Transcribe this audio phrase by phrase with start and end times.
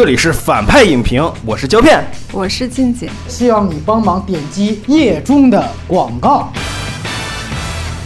[0.00, 2.02] 这里是反派影评，我是胶片。
[2.32, 6.50] 我是静姐，希望你帮忙点击页中的广告。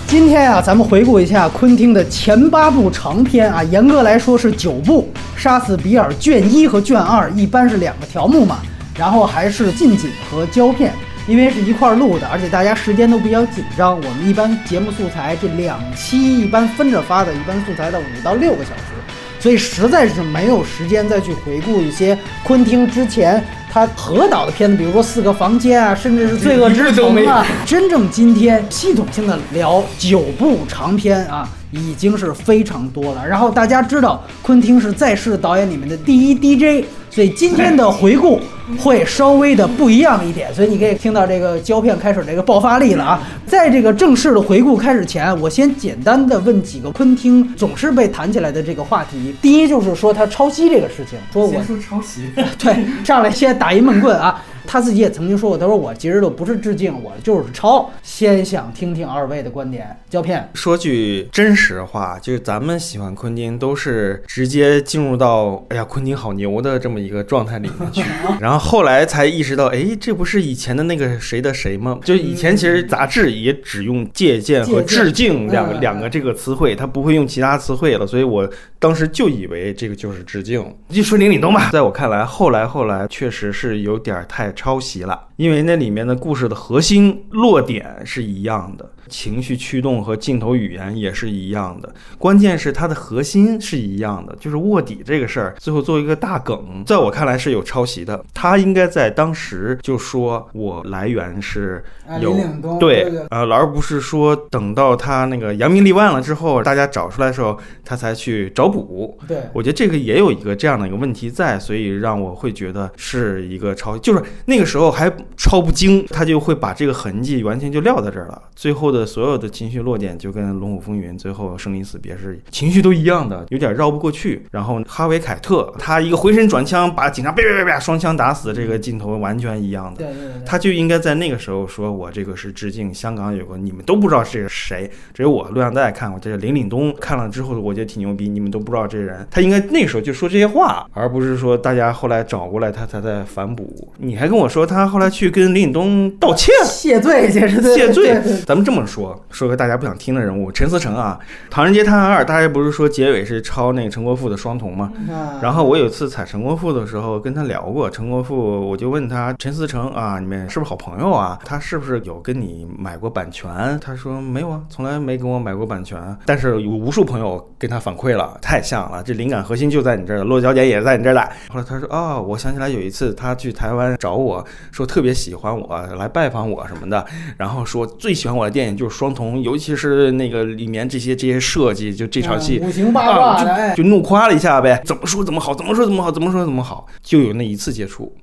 [0.08, 5.08] 今天啊，咱们回顾一下昆汀的前八部长片啊，严格来说是九部，
[5.40, 8.58] 《杀死比尔》卷一和卷二一般是两个条目嘛，
[8.98, 10.92] 然后还是近景和胶片，
[11.28, 19.03] 因为是一块儿录的，而且大家时间都比较紧张，我们一般节目素材这两期一般分着发的，一般素材的五到六个小时。
[19.44, 27.46] 所以实在是没有时间再去回顾一些昆汀之前他合导的片子，比如说《四个房间》啊，甚至是《罪恶之城》啊。
[27.66, 33.28] 真正今天系统性的聊九部长片啊，已经是非常多了。
[33.28, 38.40] 然后大家知道，昆汀是在世导演里面的第一 DJ，所以今天的回顾
[38.76, 40.52] 会稍微的不一样一点。
[40.52, 43.22] 所以你可以听到这个胶片开始这个爆发力了啊！
[43.46, 49.32] 在这个正式的回顾开始前，我先简单的问几个昆汀总是被谈起来的这个话题。
[49.40, 54.44] 第一就是说他抄袭这个事情，说我先说抄袭， 对，上来先打一闷棍啊！
[54.66, 57.88] 他自己也曾经说过，他说我其实都不是致敬，我就是抄。
[58.02, 60.48] 先想听听二位的观点，胶片。
[60.54, 68.02] 说句真实话，就是咱们喜欢昆汀，都是直接进入到哎呀，昆汀好牛的这么一个状态里面去，
[68.40, 71.98] 然后后来才意识到，哎，这不是以前的那个谁的谁吗？
[72.04, 78.48] 就以前其实杂志也只用借鉴和致敬两个两个这个词汇，它不会用其他词汇了，所以我
[78.78, 80.64] 当时就以为这个就是致敬。
[80.88, 88.90] 就说林岭东吧，在我看来，后来后来确实是有点太抄袭了，因为那里面的故事的核心落点是一样的。
[89.08, 98.24] 情绪驱动和镜头语言也是一样的，关键是它的核心是一样的，就是卧底这个事儿，最后做一个大梗，在我看来是有抄袭的。
[98.32, 101.84] 他应该在当时就说我来源是
[102.20, 102.34] 有
[102.80, 109.18] 对，呃，而不是说等到他那个扬名立万了之后，大家找出来的时候，他才去找补。
[109.28, 118.93] 对，我觉得这个也有一个这样的一个问题在，所以让我会觉得是一个抄，就是那个时候还抄不精，他就会把这个痕迹完全就撂在这儿了，最后。
[118.94, 124.46] 的所有的情绪落点就跟《龙虎风云》最后生离死别是情绪都一样的，有点绕不过去。
[124.50, 130.04] 然后哈维凯特他一个回身转枪把警察啪啪啪啪双枪打死，这个镜头完全一样的。
[130.04, 143.92] 对对对，他就应该在那个时候说：“我这个是致敬香港有个你们都不知道这是谁，只有我录像带看过，这是林岭东看了之后我觉得挺牛逼，你们都不知道这人。”他应该那时候就说这些话，而不是说大家后来找过来他才在反哺。
[143.98, 148.22] 你还跟我说他后来去跟林岭东道歉谢罪，谢罪，谢罪。
[148.46, 148.83] 咱们这么。
[148.86, 151.18] 说说个大家不想听的人物陈思诚啊，
[151.50, 154.92] 《唐人街探案二》，大家不是说结尾是抄那个陈国富的《双瞳》吗？
[155.40, 158.36] 然后我有一次踩陈国富的时候跟他聊过，陈国富
[158.68, 161.38] 我就问他陈思诚啊，你们是不是好朋友啊？
[161.44, 163.78] 他是不是有跟你买过版权？
[163.80, 165.98] 他说没有啊，从来没跟我买过版权。
[166.26, 171.20] 但是有无数朋友跟他反馈了，太像了，这灵感核心就在你这儿，落脚点也在你这儿的。
[171.48, 177.04] 后来他说啊，我想起来有一次他去台湾找我说特别喜欢我来拜访我什么的，
[177.36, 178.73] 然后说最喜欢我的电影。
[178.76, 184.80] 就是双瞳，尤其是那个里面这些这些设计，就这场戏五行八卦的，就怒夸了一下呗。
[184.84, 188.14] 怎么说怎么好，怎么说怎么好，怎么说怎么好，就有那一次接触。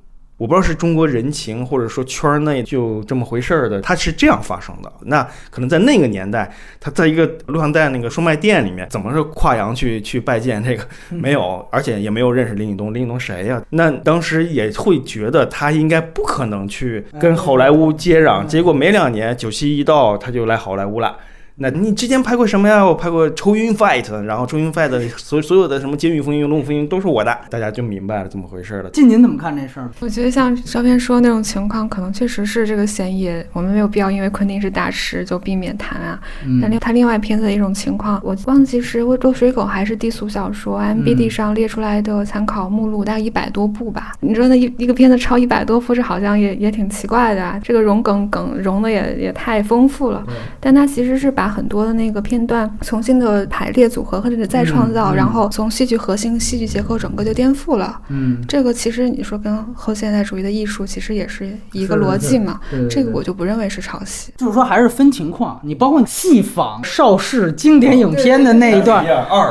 [0.42, 4.92] 我不知道是中国人情，或者说圈内就这么回事儿的，它是这样发生的。
[5.04, 5.22] 那
[5.52, 10.84] 可能在那个年代，他在一个录像带那个售卖店里面，怎么是跨洋去去拜见这个
[11.16, 12.92] 没有，而且也没有认识林岭东。
[12.92, 13.62] 林岭东谁呀？
[13.70, 18.44] 那当时也会觉得他应该不可能去跟好莱坞接壤。
[18.44, 21.16] 结果没两年，九七一到，他就来好莱坞了。
[21.56, 22.84] 那你之前拍过什么呀？
[22.84, 28.90] 我拍过《抽云 fight》，然后《抽云 fight》所所有的什么《监狱风云》《龙虎风云》都是我的，大家就明白了怎么回事了。
[28.92, 29.90] 静您怎么看这事儿？
[30.00, 36.20] 我觉得像照片说那种情况，可能确实是这个嫌疑，我们没有必要因为昆汀是大师就避免谈啊。
[36.62, 44.14] 但另他另外片子的一种情况，我忘记是《落水狗》还是低俗小说，MBD 上列出来的参考目录大概一百多部吧。
[44.22, 47.60] 你说那一一个片子超一百多部，这好像也也挺奇怪的啊。
[47.62, 50.26] 这个融梗梗融的也也太丰富了，
[50.60, 51.41] 但他其实是把。
[51.48, 58.00] 很多的那个片段重新的排列组合或者再创造，然后从戏剧核心、戏剧结构整个就颠覆了。
[58.10, 62.60] 嗯，这个其实你说跟后现代主义的艺术其实也是一个逻辑嘛。
[62.90, 64.34] 这个我就不认为是抄袭。
[64.38, 69.06] 就是说还是分情况，你包括戏仿邵氏经典影片的那一段，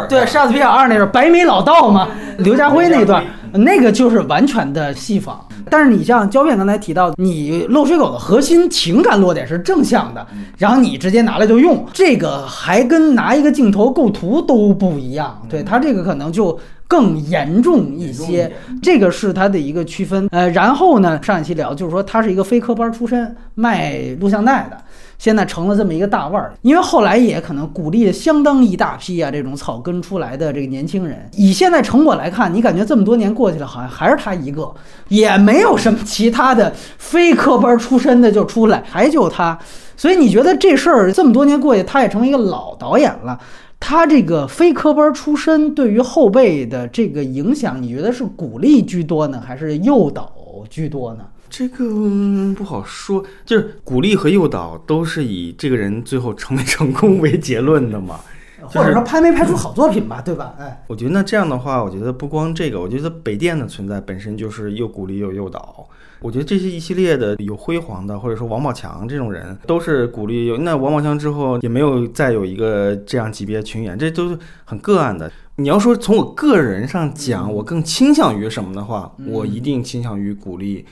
[0.08, 2.08] 对《杀死比尔二》那段白眉老道嘛，
[2.38, 5.40] 刘家辉那段，那个就是完全的戏仿。
[5.68, 10.26] 但是你像胶片刚才提到，你漏水狗的核心情感落点是正向的，
[10.56, 16.58] 然后你直接拿来就用，这个还跟拿一个镜头构图都不一样，对它这个可能就
[16.88, 18.50] 更严重一些，
[18.82, 20.28] 这个是它的一个区分。
[20.32, 24.76] 呃，然后呢，上一期聊就是说他是一个非科班出身，卖录像带的。
[25.20, 26.54] 现在成了这么一个大腕儿。
[26.62, 31.28] 因为后来也可能鼓励了相当一大批啊这种草根出来的这个年轻人。
[31.36, 34.72] 以现在成果来看，你感觉这么多年过去了，好像还是他一个，
[35.08, 39.58] 也没有什么其他的非科班出身的就出来，还就他。
[39.94, 43.38] 所以你觉得这事儿这么多年过去，他也成为一个老导演了。
[43.78, 50.30] 他这个非科班出身对于后辈的这个影响，你觉得是鼓励居多呢，还是诱导
[50.68, 51.24] 居多呢？
[51.50, 58.20] 这个不好说，就是鼓励和诱导都是以这个人最后成没成功为结论的嘛，
[58.62, 60.54] 或者说拍没拍出好作品吧，对吧？
[60.58, 65.86] 哎，我觉得那这样的话，我觉得不光这个，我觉得北电的存在本身就是又鼓励又诱导。
[66.20, 70.58] 我觉得这些一系列的有辉煌的，或者说王宝强这种人，都是鼓励有。
[70.58, 75.32] 那王宝强之后也没有再有一个这样级别群演，这都是很个案的。
[75.60, 80.86] 你要说从我个人上讲，我更倾向于什么的话，我一定倾向于鼓励，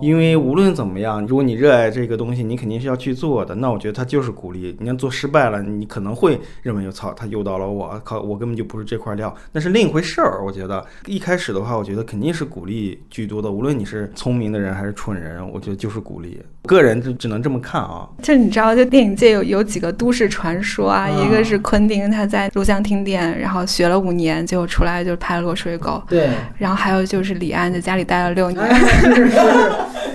[0.00, 3.52] 因为无论怎么样，如果你热爱这个东西，你肯定是要去做的。
[3.56, 4.76] 那我觉得他就是鼓励。
[4.78, 10.44] 你要做失败了，你可能会认为，操，他诱导了我，靠，我根本就不是这块料，那是另一回事儿。
[10.44, 13.50] 我觉得一开始的话，我觉得肯定是鼓励居多的。
[13.50, 16.40] 无论你是聪明的人还是蠢人，我觉得就是鼓励。
[16.64, 18.08] 个人就只能这么看啊。
[18.22, 26.02] 就你知道，就电影界有有几个都市传说啊，一个是昆汀他在录像厅店，然后学了五年，结果出来就拍了《落水狗》。
[26.08, 26.30] 对。
[26.58, 28.74] 然后还有就是李安在家里待了六年。
[28.74, 29.38] 是是是。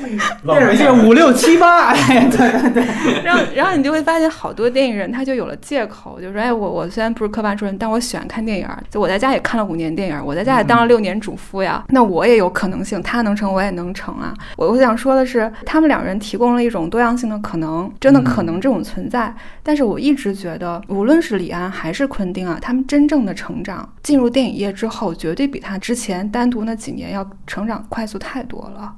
[0.46, 2.86] 电影界五六七八，哎，对对对。
[3.24, 8.68] 然后然后你就会发现，好多电影人他就有了借口，就说：“哎，我我虽然不是科班出身，但我喜欢看电影。
[8.90, 11.84] 就我在家也看了五年电影，我在家也当了六年主夫呀。
[11.90, 14.34] 那我也有可能性，他能成，我也能成啊。
[14.56, 19.34] 我我想说的是，他们两人提供了一种多样性的可能，真的可能这种存在。
[19.64, 28.94] 但是我一直觉得，无论是李安还是昆汀啊，他们真正的成长，进入电影业之后，绝对比他之前单独那几年要成长快速太多了。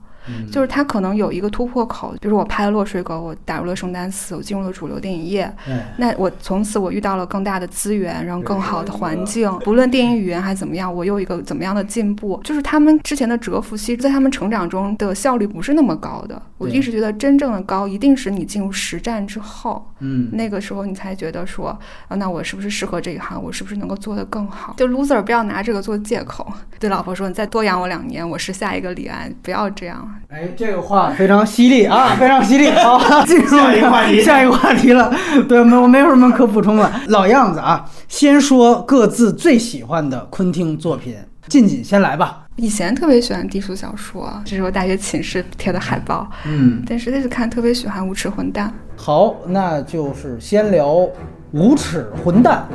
[0.52, 5.52] 就是他可能有一个突破口，比如我拍了《落水狗》，我打入了圣丹斯，我进入了主流电影业。
[5.98, 12.40] 那我从此我遇到了更大的资源，然后更好的环境，不论电影语言还怎么样，我有一个怎么样的进步。
[12.44, 16.42] 就是他们之前的蛰伏期，在他们成长中的效率不是那么高的。
[16.58, 21.70] 我一直觉得真正的高，一定是你进入实战之后，嗯，那个时候你才觉得说，
[22.08, 23.42] 啊，那我是不是适合这一行？
[23.42, 24.74] 我是不是能够做得更好？
[24.78, 26.46] 就 loser 不要拿这个做借口，
[26.78, 30.09] 对老婆说，你再多养我两年，我是下一个李安，不要这样。
[30.30, 32.70] 哎，这个话非常犀利啊， 非常犀利。
[32.72, 35.12] 好，进 入下一个话题，下一个话题了。
[35.48, 36.92] 对，没我没有什么可补充了。
[37.08, 41.16] 老样子啊，先说各自最喜欢的昆汀作品。
[41.48, 42.44] 静静先来吧。
[42.58, 46.30] 以前特别喜欢低俗小说，这是我大学寝室贴的海报。
[46.46, 48.72] 嗯，但实际是看特别喜欢无耻混蛋。
[48.96, 51.10] 好，那就是先聊
[51.52, 52.68] 无耻混蛋。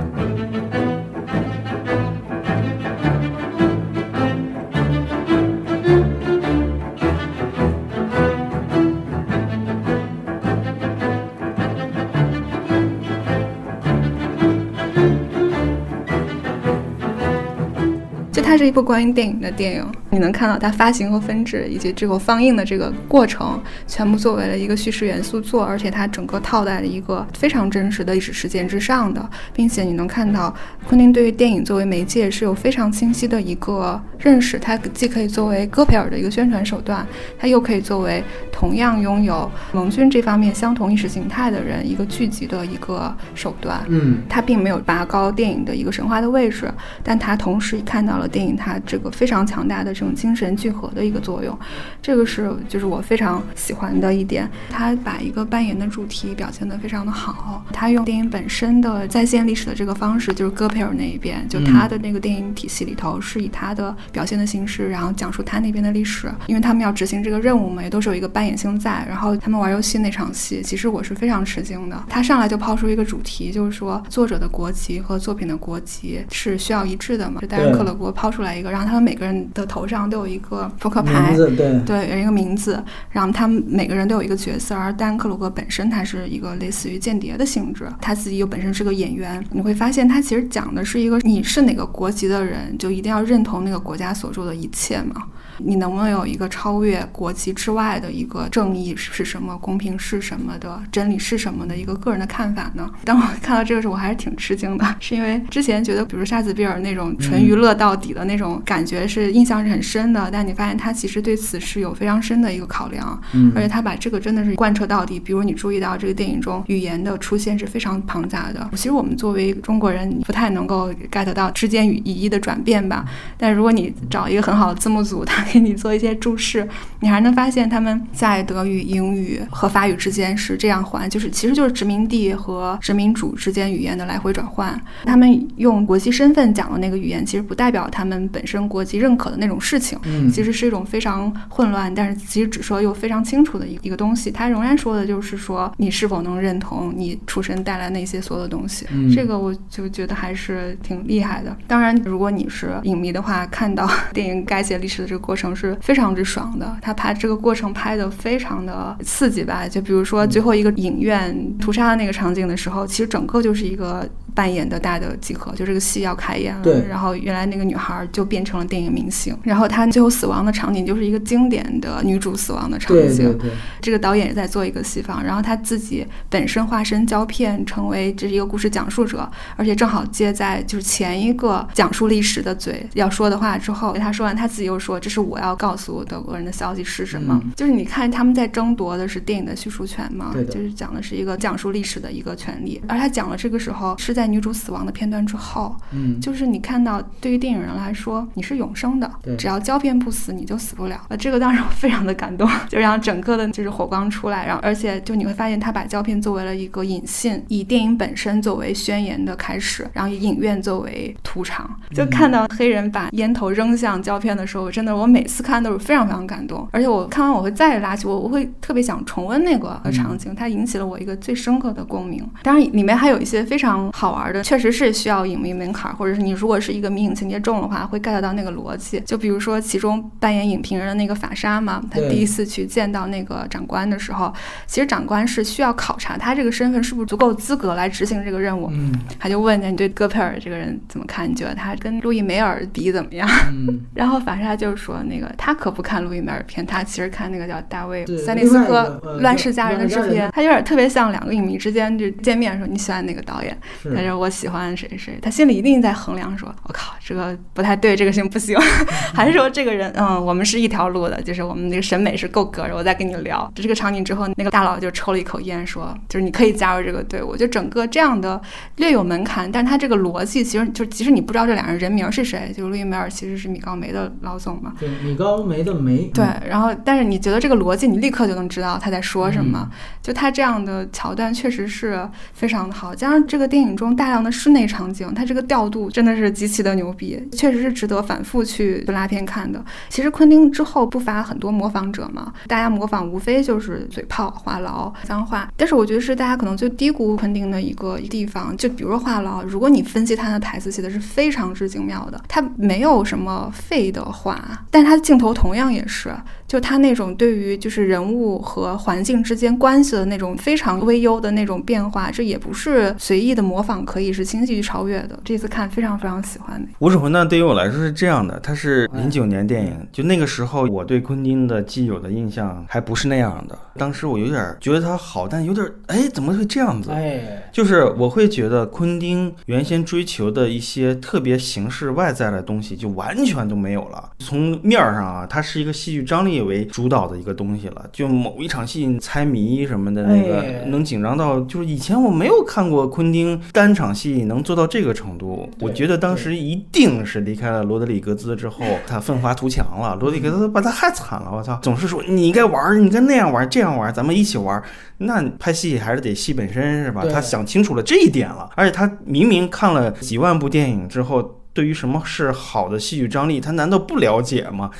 [18.54, 30.54] 它是一部关于电影的电影，你能看到它发行和分制以及这个放映的这个过程，全部作为了一个叙事元素做，而且它整个套在了一个非常真实的历史事件之上的，并且你能看到
[30.86, 37.04] 昆汀对于电影作为媒介是有非常清晰的一个认识，它既可以作为戈培尔的一个宣传手段，
[37.36, 43.82] 它又可以作为同样拥有盟军这方面相同意识形态的人一个聚集的一个手段。
[43.88, 48.43] 嗯，它并没有拔高电影的一个神话的位置，但它同时看到了电影。
[48.52, 51.58] 它这个非常强大的这种精神聚合的一个作用，
[52.02, 54.48] 这个是就是我非常喜欢的一点。
[54.70, 66.30] 他把一个扮演的主题表现得非常的好，他用电影本身的再现历史的这个方式，就是戈培尔那一边，就他的那个电影体系里头是以他的表现的形式，然后讲述他那边的历史。
[66.46, 69.04] 因为他们要执行这个任务嘛，也都是有一个扮演性在。
[69.08, 72.04] 然后他们玩游戏那场戏，其实我是非常吃惊的。
[72.08, 77.40] 他上来就抛出一个主题，就是说作者的国籍和作品的国籍是需要一致的嘛？
[77.40, 95.22] 就戴恩·克勒国抛出来一个，然后他们每个人的头上都有一个扑克牌，对对，有一个名字，然后他们每个人都有一个角色，而戴恩·克鲁格本身他是一个类似于间谍的性质，他自己又本身是个演员，你会发现他其实讲的是一个你是哪个国籍的人，就一定要认同那个国家所做的一切嘛。
[95.58, 102.90] 你能不能有一个超越国籍之外的一个正义是什么、公平是什么的、真理是什么的一个个人的看法呢？
[103.04, 110.30] 当我看到这个时候，我还是挺吃惊的，是因为之前觉得，比如沙子比尔那种纯娱乐到底的那种感觉是印象是很深的。
[110.30, 115.20] 但你发现他其实对此是有非常深的一个考量，嗯而且他把这个真的是贯彻到底。
[115.20, 123.04] 比如你注意到这个电影中语言的出现是非常庞杂的，其实我们作为中国人不太能够 get 到之间语语义的转变吧。
[123.36, 126.66] 但如果你找一个很好的字幕组，他给你做一些注释，
[127.00, 134.80] 你还能发现他们在德语、英语和法语之间是这样换，就是其实就是殖民地和殖民主之间语言的来回转换。
[135.04, 139.98] 他们用国际身份讲的那个语言，其实不代表他们本身国籍认可的那种事情。
[140.04, 144.30] 嗯其实是一种非常混乱，但是其实只说又非常清楚的一一个东西。
[144.30, 148.86] 他仍然说的就是说，你是否能认同你出身带来那些所有的东西。
[148.90, 151.56] 嗯这个我就觉得还是挺厉害的。
[151.66, 156.76] 当然，如果你是影迷的话，看到 电影改写历史的这个过程是非常之爽的。
[156.80, 159.66] 他拍这个过程拍的非常的刺激吧？
[159.68, 166.62] 就比如说最后一个影院屠杀的那个场景的时候，其实整个就是一个扮演的大的集合，就这个戏要开演了。
[166.62, 173.24] 对然后原来那个女孩就变成了电影明星，然后她最后死亡的场景就是一个经典的女主死亡的场对景。
[173.38, 173.50] 对对，
[173.80, 187.40] 这个导演也在做一个西方，然后他自己本身化身胶片，成为这是一个故事讲述者，而且正好接在就是前一个讲述历史的嘴要说的话之后，他说完他自己又说，这是我要告诉德国人的消息是什么？
[187.42, 201.00] 嗯就是你看他们在争夺的是电影的叙述权嘛，就是讲的是一个讲述历史的一个权利，而他讲了这个时候是在女主死亡的片段之后，嗯，就是你看到，对于电影人来说，你是永生的对，只要胶片不死，你就死不了。
[201.08, 211.78] 呃，这个当时我非常的感动， 就让整个的就是火光出来，然后而且就你会发现，他把胶片作为了一个引信，以电影本身作为宣言的开始，然后以影院作为屠场。
[211.92, 222.28] 就看到黑人把烟头扔向胶片的时候，真的我每次看都是非常非常感动，而且我看完我会再拉起我，我会特别想重温那个场景，它引起了我一个最深刻的共鸣。
[222.42, 229.00] 当然，里面还有一些非常好玩的，确实是需要影迷门槛儿，或者是你如果是一个迷影情节重的话，会 get 到那个逻辑。
[229.06, 234.34] 就比如说其中扮演影评人的那个法沙嘛，他第一次去见到那个长官的时候，
[234.66, 238.68] 其实长官是需要考察他这个身份是不是足够资格来执行这个任务。
[238.72, 241.30] 嗯他就问你对戈培尔这个人怎么看？
[241.30, 243.28] 你觉得他跟路易梅尔比怎么样？
[243.52, 253.56] 嗯， 然后法沙就说那个他可不看路易梅尔片，他其实看那个叫大卫塞内斯科乱世佳人》的制片，他有点特别像两个影迷之间就见面的时候，你喜欢哪个导演？
[253.94, 258.58] 他说我喜欢谁谁，他心里一定在衡量说，我靠，这个不太对，这个行不行？
[259.14, 263.50] 还是说这个人，嗯，我们是一条路的，就是我们那个审美是够格的，我再跟你聊。
[263.54, 267.36] 这个场景之后，那个大佬就抽了一口烟，说，就是你可以加入这个队伍。
[267.36, 268.40] 就整个这样的
[268.76, 279.68] 略有门槛，但他这个逻辑其实就即使你不知道这两人人名是谁，就路易梅尔其实是米高梅的老总嘛，对米高梅的梅，对，然后但是你觉得这个逻辑，你立刻就能知道他在说什么。
[279.72, 289.64] 嗯就他这样的桥段确实是非常的好，加上这个电影中大量的室内场景，它这个调度真的是极其的牛逼，确实是值得反复去拉片看的。
[289.88, 306.14] 其实昆汀之后不乏很多模仿者嘛，大家模仿无非就是嘴炮、话痨、脏话，但是我觉得是大家可能最低估昆汀的一个地方，就比如说话痨，如果你分析他的台词写的是非常之精妙的，他没有什么废的话，但它的镜头同样也是。
[306.54, 315.18] 就他那种对于就是人物和环境之间关系的那种非常微优的那种变化，这也不是随意的模仿可以是轻易去超越的。
[315.24, 316.68] 这次看非常非常喜欢的。
[316.78, 323.58] 无耻混蛋对于我来说是这样的，它是零九年电影，就那个时候我对昆汀的既有的印象还不是那样的。
[323.76, 326.92] 当时我有点觉得他好，但有点哎怎么会这样子？
[326.92, 334.10] 哎，就是我会觉得昆汀原先追求的一些特别形式外在的东西就完全都没有了。
[334.20, 337.84] 从面儿上啊，它是一个戏剧张力为主导的一个东西了。
[337.92, 345.48] 就某一场戏猜谜什么的那个，哎能紧张到就是以前我没有看过昆汀单场戏能做到这个程度。
[345.60, 349.96] 我觉得当时一定是离开了罗德里格兹之后， 他奋发图强了。
[350.00, 351.58] 罗德里格兹把他害惨了，我操！
[351.62, 354.62] 总是说你应该玩儿，你该那样玩儿，这样玩儿，咱们一起玩儿。
[354.98, 357.04] 那拍戏还是得戏本身是吧？
[357.12, 364.70] 他想清楚了这一点了，而且他明明看了几万部电影之后，对于什么是好的戏剧张力，他难道不了解吗？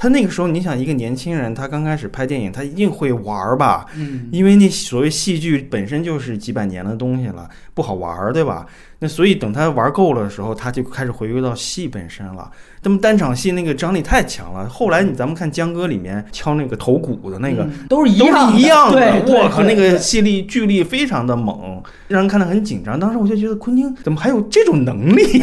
[0.00, 3.84] 他那个时候，你想一个年轻人，他刚开始拍电影，他一定会玩儿吧？
[3.96, 8.66] 嗯，因为那所谓戏剧本身就是几百年的东西了，不好玩儿，对吧？
[8.98, 12.50] 那所以等他玩够了的时候，他就开始回归到戏本身了。
[12.82, 14.68] 那么单场戏那个张力太强了。
[14.68, 19.22] 后来你咱们看江歌里面敲那个头骨的那个，嗯都是一样是一样的。
[19.28, 22.98] 我靠，那个对戏力剧力非常的猛，让人看得很紧张。
[22.98, 25.40] 当时我就觉得昆汀怎么还有这种能力、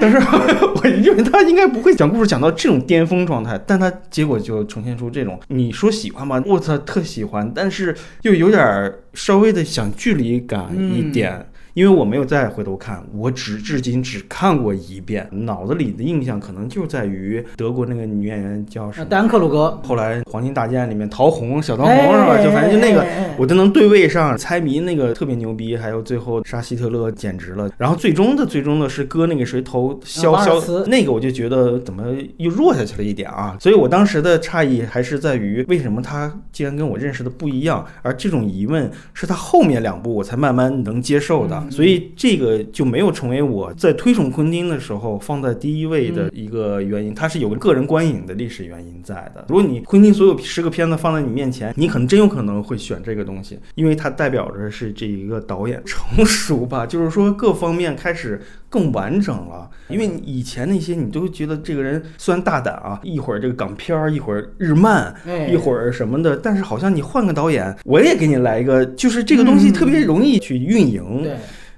[0.00, 0.16] 但是
[0.74, 11.46] 我认为他应该不会讲故事讲到这种巅峰状态，但他结果就呈现出这种，你说喜欢吧，我操，特喜欢，但是又有点儿稍微的想距离感一点。
[11.74, 19.06] 因为我没有再回头看，我只至今只看过一遍，脑子里的印象可能就在于德国那个女演员叫什么？
[19.06, 19.76] 丹克鲁格。
[19.82, 22.40] 后来《黄金大剑》里面陶虹小陶虹是吧？
[22.40, 23.04] 就反正就那个，
[23.36, 24.38] 我都能对位上。
[24.38, 27.68] 猜谜那个特别牛逼，还有最后杀希特勒简直了。
[27.76, 32.04] 然后最终的最终的是割那个谁头削削，那个我就觉得怎么
[32.36, 33.56] 又弱下去了一点啊。
[33.58, 41.63] 所以我当时的诧异还是在于为什么他竟然跟我认识的不一样，而这种疑问是他后面两部我才慢慢能接受的。
[41.70, 49.44] 所以这个就没有成为我在推崇昆汀的时候放在第一位的一个原因，它是有个个人观影的历史原因在的。
[49.48, 58.40] 如果你昆汀所有十个片子放在你面前，你可能真有可能会选这个东西，因为它代表着是这一个导演成熟吧，就是说各方面开始
[58.74, 59.70] 更完整了。
[59.88, 65.14] 因为以前那些你都觉得这个人虽然大胆啊，一会儿这个港片儿，一会儿日漫，
[65.48, 71.22] 一会儿什么的，但是好像你换个导演，我也给你来一个，就是这个东西特别容易去运营。
[71.22, 71.36] 对。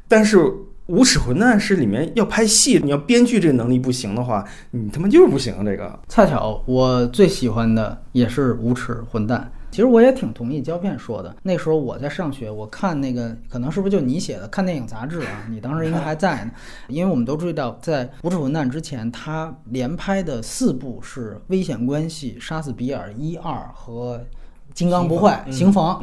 [0.09, 0.38] 但是
[0.87, 5.65] 《无耻混蛋》是里面要拍戏，你要编剧这个能力不行的话，你他妈就是不行。
[5.65, 9.50] 这个恰巧我最喜欢的也是《无耻混蛋》。
[9.70, 11.35] 其实我也挺同意胶片说的。
[11.42, 15.46] 那时候我在上学，我看那个可能是不是就你写的看电影杂志啊？
[15.50, 16.50] 你当时应该还在呢。
[16.88, 24.18] 因为我们都注意到，在《无耻混蛋》之前，他连拍的四部是《危险关系》《杀死比尔》一二和
[24.73, 26.00] 《金刚不坏》《刑房》。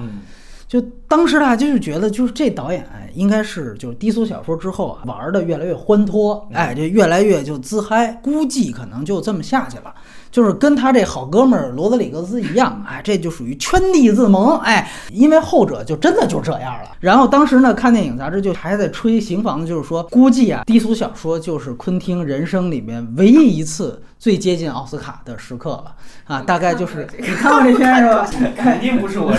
[0.68, 9.94] 就当时大家就是觉得，就是这导演应该是就是低俗小说之后啊，玩的越来越欢脱，哎，就越来越就自嗨，估计可能就这么下去了。
[10.34, 16.90] 就是跟他这好哥们儿罗德里格斯一样，哎，这就属于圈地自萌，哎，因为后者就真的就这样了。
[17.00, 25.94] 然后当时呢，看电影杂志就还在吹刑房，就是说估计啊，低俗小说就是昆汀人生里面唯一一次最接近奥斯卡的时刻了
[26.26, 28.28] 啊，大概就是你看过这片是吧？
[28.58, 29.32] 肯定不是我。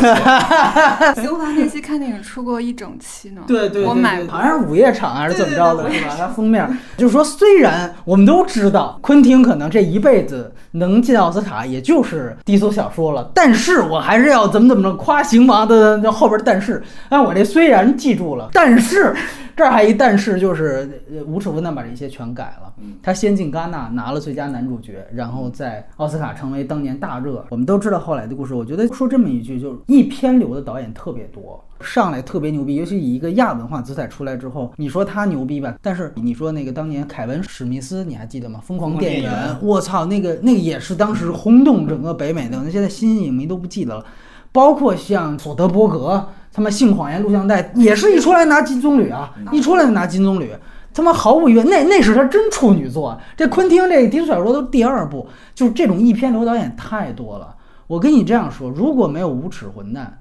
[1.17, 6.15] 刑房那期看电影出过一整期呢，对对，我买过，好像是午夜场还是怎么着的，是吧？
[6.17, 10.53] 它封面就是说，虽然我们都知道昆汀可能这一辈子。
[10.77, 13.31] 能进奥斯卡，也就是低俗小说了。
[13.35, 16.83] 但是我还是要怎么怎么着夸行吗的那后边的但是。
[17.09, 19.14] 哎，我这虽然记住了，但是
[19.57, 22.73] 这儿还一但是，就是无耻混蛋把这些全改了。
[23.03, 27.44] 他先进戛纳拿了最佳男主角，然后在奥斯卡成为当年大热。
[27.51, 28.53] 我们都知道后来的故事。
[28.53, 31.64] 我觉得说这么一句，就是一篇流的导演特别多。
[31.85, 35.75] 上来特别牛逼，尤其以一个亚文化姿态出来之后，你说他牛逼吧？
[35.83, 38.61] 但是你说那个当年凯文史密斯，你还记得吗？
[38.64, 39.31] 疯狂电影，
[39.62, 42.61] 我操，那个那个也是当时轰动整个北美的。
[42.64, 44.05] 那现在新影迷都不记得了。
[44.51, 50.51] 包括像索德伯格，他妈性谎言录像带也是一出来拿金棕榈啊，一出来就拿金棕榈，
[50.92, 53.20] 他妈毫无疑问，那那是他真处女作。
[53.37, 57.55] 这昆汀这迪斯小说都第二部，就是这种一篇流导演太多了。
[57.87, 60.20] 我跟你这样说，如果没有无耻混蛋。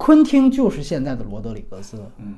[0.00, 1.98] 昆汀就是现在的罗德里格斯。
[2.18, 2.36] 嗯，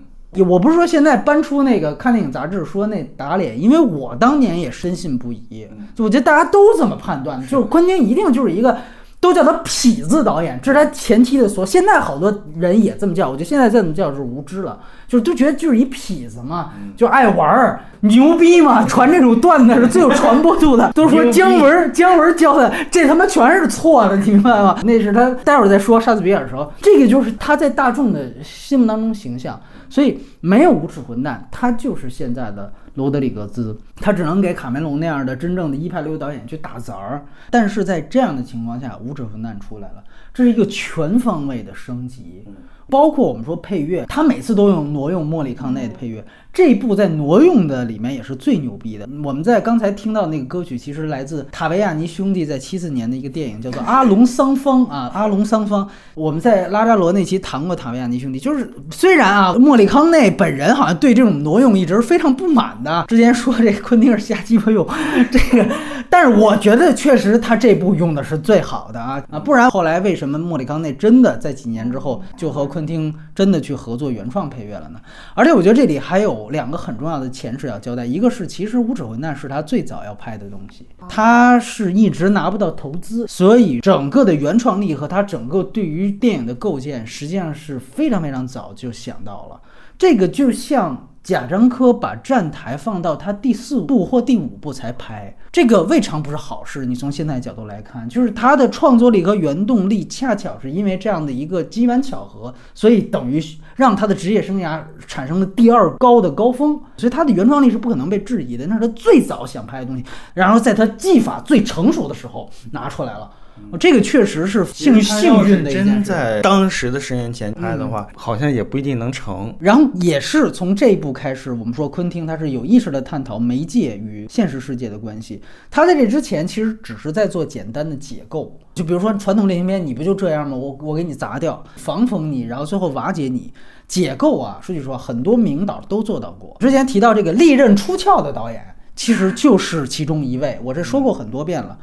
[0.49, 5.69] 我不是说现在搬出那个看电影杂志说那打脸，因为我当年也深信不疑。
[5.95, 8.77] 就我觉得大家都这么判断，就是昆汀一定就是一个。
[9.23, 11.65] 都叫他痞子导演，这是他前期的说。
[11.65, 20.91] 现在好多人也这么叫，我觉得现在这么叫是无知了，就是都觉得就是一痞子嘛，就爱玩儿，牛逼嘛，传这种段子是最有传播度的。
[20.93, 24.77] 都说姜文，姜文教的，这他妈全是错的， 你明白吗？
[24.83, 29.57] 那是他待会儿再说莎士比亚的时候，这个就是他在大众的心目当中形象。
[29.93, 32.73] 所以没有无耻混蛋，他就是现在的。
[32.95, 42.45] 罗德里格兹，他只能给卡梅隆那样的真正的一派流导演去打杂儿，但是在这样的情况下，无耻混蛋出来了，这是一个全方位的升级。
[42.91, 49.09] 包括我们说配乐，他每次都用挪用莫里康内的配乐，这部在挪用的里面也是最牛逼的。
[49.25, 55.83] 我们在刚才听到那个歌曲，其实来自塔维亚尼兄弟在七四年的一个电影，叫做《阿隆桑方》啊，《阿隆桑方》。
[56.15, 64.87] 我们在拉扎罗那期谈过塔维亚尼兄弟，就是虽然啊，莫里康内本人好像对这种挪用一直非常不满的，之前说这昆汀是瞎鸡巴用
[65.31, 65.67] 这个，
[66.11, 75.01] 但是我觉得确实他这部用的是最好的啊啊，不然后来为什么莫里康内真的在几年之后就和昆汀真的去合作原创配乐了呢？
[75.35, 89.61] 而且我觉得这里还有两个很重要的前置要交代，一个是其实《无耻混蛋》是他最早要拍的东西，他是一直拿不到投资，所以整个的原创力和他整个对于电影的构建，实际上是非常非常早就想到了。
[89.97, 91.09] 这个就像。
[91.23, 96.85] 贾樟柯把站台放到他第四部或第五部才拍，这个未尝不是好事。
[96.85, 103.41] 你从现在角度来看，就是他的创作力和原动力，恰巧是因为这样的一个机缘巧合，所以等于
[103.77, 106.81] 让他的职业生涯产生了第二高的高峰。
[106.97, 110.05] 所以他的原创力是不可能被质疑的，那是他最早想拍的东西，
[110.35, 113.31] 然后在他技法最成熟的时候拿出来了。
[113.79, 116.05] 这个确实是幸幸运的一件真。
[116.05, 119.55] 在当时的十年前拍的话，好像也不一定能成。
[119.59, 125.41] 然后也是从这一步开始，我们说昆汀他是有意识的探讨媒介与现实世界的关系。
[125.71, 130.57] 他在这之前其实只是在做简单的解构，就比如说传统类型片，你不就这样吗？
[130.57, 133.53] 我我给你砸掉，防风你，然后最后瓦解你。
[133.89, 136.57] 解构啊，说句实话，很多名导都做到过。
[136.61, 138.65] 之前提到这个利刃出鞘的导演，
[138.97, 141.79] 其实就是其中一位，我这说过很多遍了。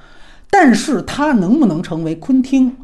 [0.49, 2.75] 但是他能不能成为昆汀，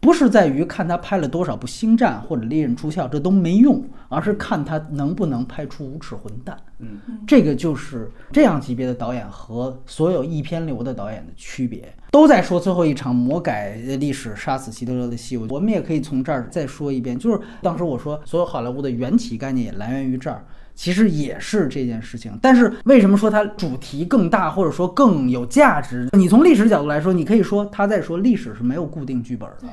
[0.00, 6.54] 不是在于看他拍了多少部《星战》或者《利刃出鞘》，这都没用，而是看他能不能拍出《无耻混蛋》。
[6.78, 11.92] 嗯，这个就是这样级别的导演和所有一片流的导演的区别。
[12.12, 20.44] 都在说最后一场魔改历史杀死希特勒的戏，我们也可以从这儿再说一遍，就是当时我说所有好莱坞的缘起概念也来源于这儿。
[20.76, 26.08] 其实也是这件事情，但是为什么说它主题更大，或者说更有价值？
[26.12, 29.66] 你从历史角度来说，你可以说他在说历史是没有固定剧本的。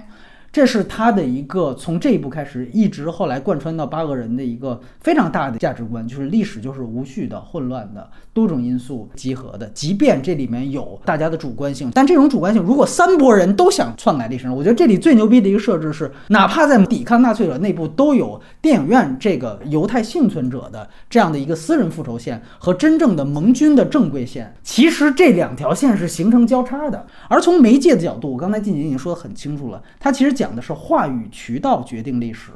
[0.54, 9.68] 这是他的一个从这一步开始，一直后来贯穿到八个人的一个非常大的价值观，就是历史就是无序的、混乱的、多种因素集合的。
[9.70, 27.08] 即便这里面有大家的主观性，但这种主观性，如果三拨人都想篡改历史，我觉得这里最牛逼的一个设置是，哪怕在抵抗纳粹者内部都有电影院这个犹太幸存者的这样的一个私人复仇线和真正的盟军的正规线，其实这两条线是形成交叉的。
[27.28, 30.43] 而从媒介的角度，我刚才静姐已经说得很清楚了，它其实讲。
[30.44, 32.52] 讲的是话语渠道决定历史，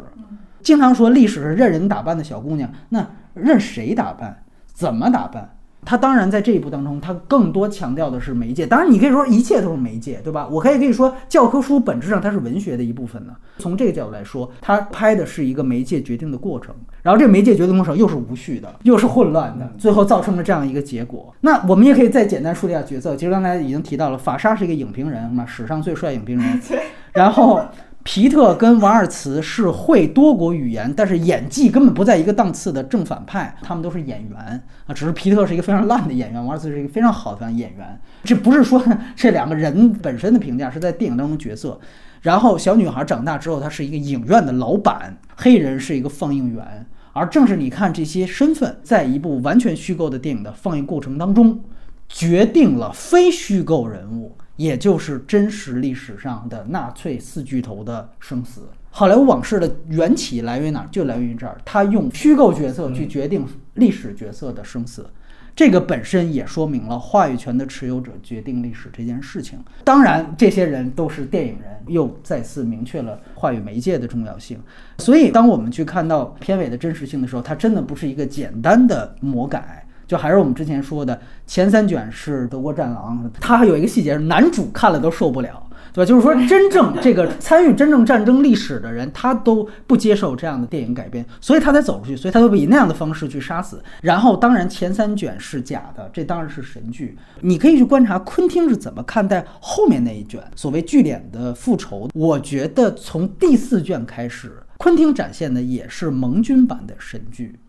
[0.61, 5.53] 经常说历史是任人打扮的小姑娘，那任谁打扮，怎么打扮？
[5.85, 8.67] 他当然在这一步当中，他更多强调的是媒介。
[8.67, 10.45] 当然，你可以说一切都是媒介，对吧？
[10.51, 13.33] 我可以可以说教科书本质上它是文学的一部分呢。
[13.57, 21.33] 从这个角度来说，他拍的是一个媒介决定的过程，然后这个媒介决定过程又是无序的，又是混乱的，最后造成了这样一个结果。
[21.39, 23.15] 那我们也可以再简单梳理一下角色。
[23.15, 26.61] 其实刚才已经提到了，法沙是一个影评人嘛，史上最帅影评人。
[27.17, 27.61] 然后。
[28.03, 34.39] 皮特跟瓦尔茨是会多国语言，但是演技根本不在一个档次的正反派，他们都是演员
[34.85, 37.99] 啊，只是皮特是一个非常烂的演员，瓦尔茨是一个非常好的演员。
[38.23, 38.81] 这不是说
[39.13, 41.77] 这两个人本身的评价，是在电影当中角色。
[42.21, 51.59] 然后小女孩长大之后，她是一个影院的老板，黑人是一个放映员，而正是你看这些身份，在一部完全虚构的电影的放映过程当中，
[52.07, 54.37] 决定了非虚构人物。
[54.57, 60.87] 也就是真实历史上的纳粹四巨头的生死，好莱坞往事的缘起来源于哪儿？
[60.91, 61.57] 就来源于这儿。
[61.63, 65.07] 他用虚构角色去决定历史角色的生死，
[65.55, 69.59] 这个本身也说明了话语权的持有者决定历史这件事情。
[69.83, 74.59] 当然，这些人都是电影人，又再次明确了话语媒介的重要性。
[74.97, 79.86] 所以，当我们去看到片尾的真实性的时候，它真的不是一个简单的魔改。
[80.07, 86.07] 就还是我们之前说的，前三卷是德国战狼，它还有一个细节是男主看了都受不了，对吧？
[86.07, 93.83] 就是说真正这个参与真正战争历史的人，他都不接受这样的电影改编，所以他才走出去，所以他都以那样的方式去杀死。
[94.01, 97.17] 然后当然前三卷是假的，这当然是神剧。
[97.41, 102.09] 你可以去观察昆汀是怎么看待后面那一卷所谓剧脸的复仇。
[102.13, 107.59] 我觉得从第四卷开始，昆汀展现的也是盟军版的神剧。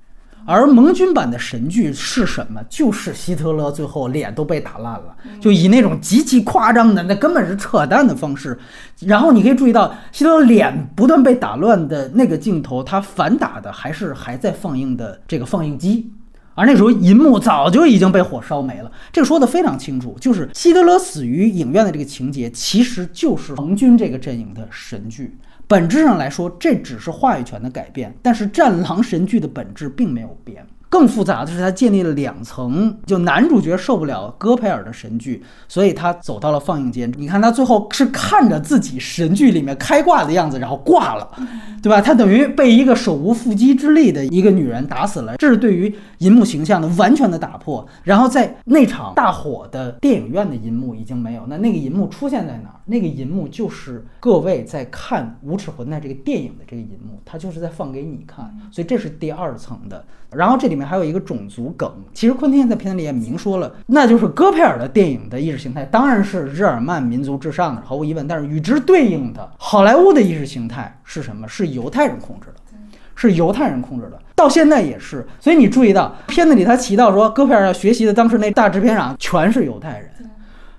[0.49, 2.59] 而盟军版的神剧是什么？
[2.71, 8.59] 就是希特勒最后脸都被打烂了，就以那种极其夸张的、那根本是扯淡的方式。
[9.01, 16.11] 然后你可以注意到，希特勒脸不断被打乱的那个镜头，他反打的还是还在放映的这个放映机，
[16.55, 18.91] 而那时候银幕早就已经被火烧没了。
[19.13, 25.37] 这个说的非常清楚，就是希特勒死于影院的这个情节，其实就是盟军这个阵营的神剧。
[25.68, 30.66] 本质上来说，这只是话语权的改变，但是《战狼》神剧的本质并没有变。
[30.90, 37.12] 更复杂的是，它建立了两层，就男主角受不了戈培尔的神剧，所以他走到了放映间。
[37.18, 41.31] 你看他最后是看着自己神剧里面开挂的样子，然后挂了，
[41.83, 42.00] 对吧？
[42.00, 47.87] 他等于被一个手无缚鸡之力的一个女人打死了，这是对于银幕形象的完全的打破。
[48.02, 52.74] 然后在那场大火的电影院的银幕已经没有，那那个银幕出现在哪儿？
[52.87, 60.04] 那个银幕就是各位在看《无耻混蛋》这个电影的这个银幕，它就是在放给你看，所以这是第二层的。
[60.31, 68.26] 然后这里面还有一个种族梗，其实昆汀在片子里也明说了，那就是戈培尔的电影的意识形态当然是日耳曼民族至上的，毫无疑问。
[68.26, 71.46] 但是与之对应的好莱坞的意识形态是什么？
[71.46, 72.76] 是犹太人控制的，
[73.14, 75.27] 是犹太人控制的，到现在也是。
[75.40, 80.09] 所以你注意到片子里他提到说，戈培尔要学习的当时那大制片厂全是犹太人。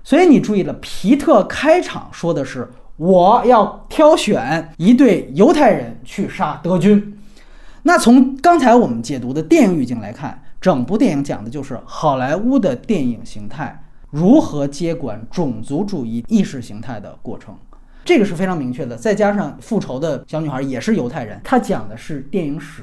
[0.02, 7.18] 所以你注意了，皮特开场说的是我要挑选一对犹太人去杀德军。
[7.82, 17.54] 那从刚才我们解读的电影语境来看，整部电影讲的就是好莱坞的电影形态如何接管种族主义意识形态的过程。
[18.04, 18.96] 这个是非常明确的。
[18.96, 22.82] 再加上复仇的小女孩也是犹太人，她讲的是电影史，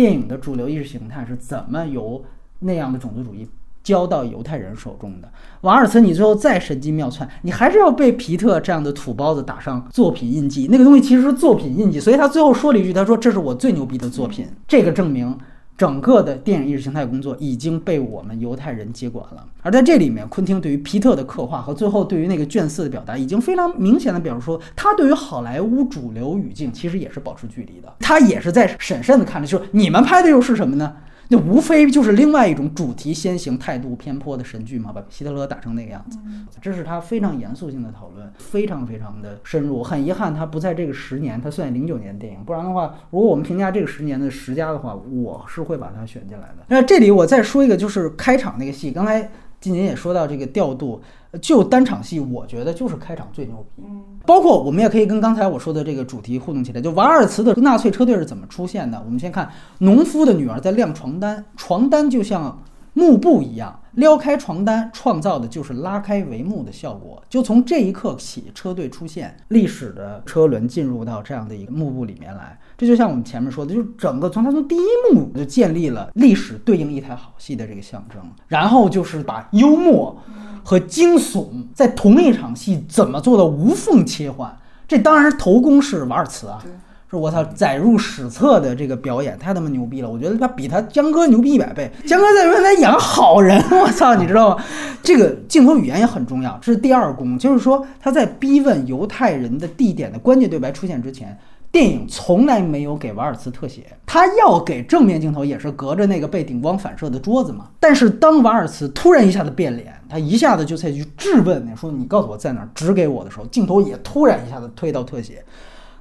[0.00, 2.24] 电影的主流意识形态是怎么由
[2.60, 3.46] 那样的种族主义。
[3.82, 5.28] 交到犹太人手中的
[5.62, 10.68] 瓦尔茨，你最后再神机妙算，你还是要被皮特这样的土包子打上作品印记。
[10.70, 15.36] 那个东西其实是作品印记，所以他最后说了一句：“他说这是我最牛逼的作品。”这个证明
[15.80, 19.42] 整个的电影意识形态工作已经被我们犹太人接管了。
[19.62, 27.90] 而在这里面，昆汀对于皮特的刻画和最后对于那个卷四的表达，已经非常明显的表示说，他对于好莱坞主流语境其实也是保持距离的。
[27.98, 30.94] 他也是在审慎的看着，就是你们拍的又是什么呢？
[31.32, 36.18] 那无非就是另外一种主题先行、态度偏颇的神剧嘛，把希特勒打成那个样子。
[36.60, 39.80] 这是他非常严肃性的讨论，非常非常的深入。
[39.82, 42.42] 很遗憾，他不在这个十年，他算零九年电影。
[42.44, 46.64] 不然的话，如果我们评价这个十年的十佳的话，我是会把它选进来的。
[46.66, 51.00] 那这里我再说一个，就是开场那个戏，刚才金年也说到这个调度。
[51.40, 53.84] 就单场戏，我觉得就是开场最牛逼。
[54.26, 56.80] 包括我们也可以跟刚才我说的这个主题互动起来。
[56.80, 59.00] 就瓦尔茨的纳粹车队是怎么出现的？
[59.06, 62.60] 我们先看农夫的女儿在晾床单，床单就像
[62.94, 67.22] 幕布一样，撩开床单，创造的就是拉开帷幕的效果。
[67.28, 72.58] 就从这一刻起，车队出现，历史的车轮进入到这样的一个幕布里面来。
[72.80, 80.16] 这就像我们前面说的，就是整个从他从第一幕就建立了历史对应一台好戏的这个象征，然后就是把幽默。
[80.62, 84.54] 和惊悚在同一场戏怎么做的无缝切换？
[84.86, 86.62] 这当然头功是瓦尔茨啊，
[87.10, 90.08] 说我操载入史册的这个表演太他妈牛逼了！
[90.08, 91.90] 我觉得他比他江哥牛逼一百倍。
[92.06, 94.64] 江哥在原来演好人，我操，你知道吗？
[95.02, 101.36] 这个镜头语言也很重要，这是第二功，就是说他在逼问犹太人的地点的关键对白出现之前。
[101.72, 107.68] 电影从来没有给瓦尔茨特写，他要给正面镜头也是隔着那个被顶光反射的桌子嘛。
[107.78, 115.44] 但是当瓦尔茨突然一下子变脸，他一下子就采取质问，说你告诉我在哪儿，指给我的时候，镜头也突然一下子推到特写，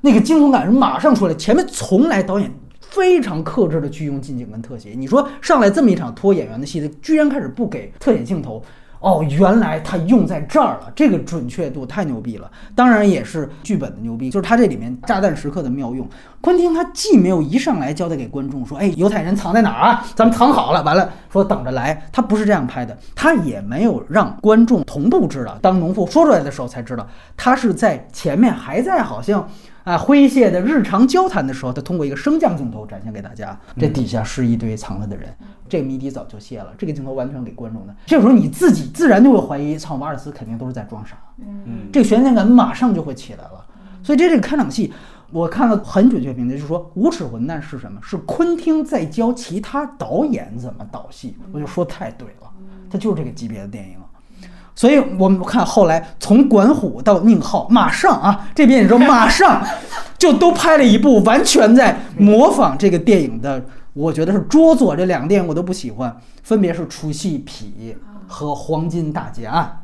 [0.01, 1.33] 那个惊悚感是马上出来。
[1.35, 2.51] 前面从来导演
[2.81, 8.63] 非常克制的去用近景跟特写，你说上来这么一场拖演员的戏，他居然开始不给特写镜头。
[8.99, 12.51] 哦，原来他用在这儿了，这个准确度太牛逼了。
[12.75, 16.05] 当然也是剧本的牛逼，就是他这里面炸弹时刻的妙用。
[16.41, 20.05] 昆汀他既没有一上来交代给观众说，哎，犹太人藏在哪儿啊？
[20.15, 22.97] 咱们藏好了，完了说等着来，他不是这样拍的。
[23.15, 27.07] 他也没有让观众同步知道，当农妇说出来的时候才知道，
[27.37, 29.47] 他是在前面还在好像。
[29.89, 35.27] 啊，诙谐的日常交谈的时候，他通过一个升降镜头展现给大家，这底下是一堆藏了的人，
[35.67, 36.71] 这个谜底早就泄了。
[36.77, 41.17] 这个镜头完全给观众的，这个时候你自己自然就会怀疑，操，瓦尔斯肯定都是在装傻。
[41.39, 43.65] 嗯，这个悬念感马上就会起来了。
[44.03, 44.93] 所以这这个开场戏，
[45.31, 47.99] 我看了很准确评价，就是说《无耻混蛋》是什么？
[48.03, 51.35] 是昆汀在教其他导演怎么导戏。
[51.51, 52.49] 我就说太对了，
[52.91, 53.95] 他就是这个级别的电影。
[54.79, 59.61] 所以我们看后来从管虎到宁浩，马上啊， 这边你说马上
[60.17, 63.61] 就都拍了一部完全在模仿这个电影的，
[63.91, 64.95] 我觉得是拙作。
[64.95, 67.93] 这两个电影我都不喜欢，分别是《除夕痞》
[68.25, 69.81] 和《黄金大劫案》。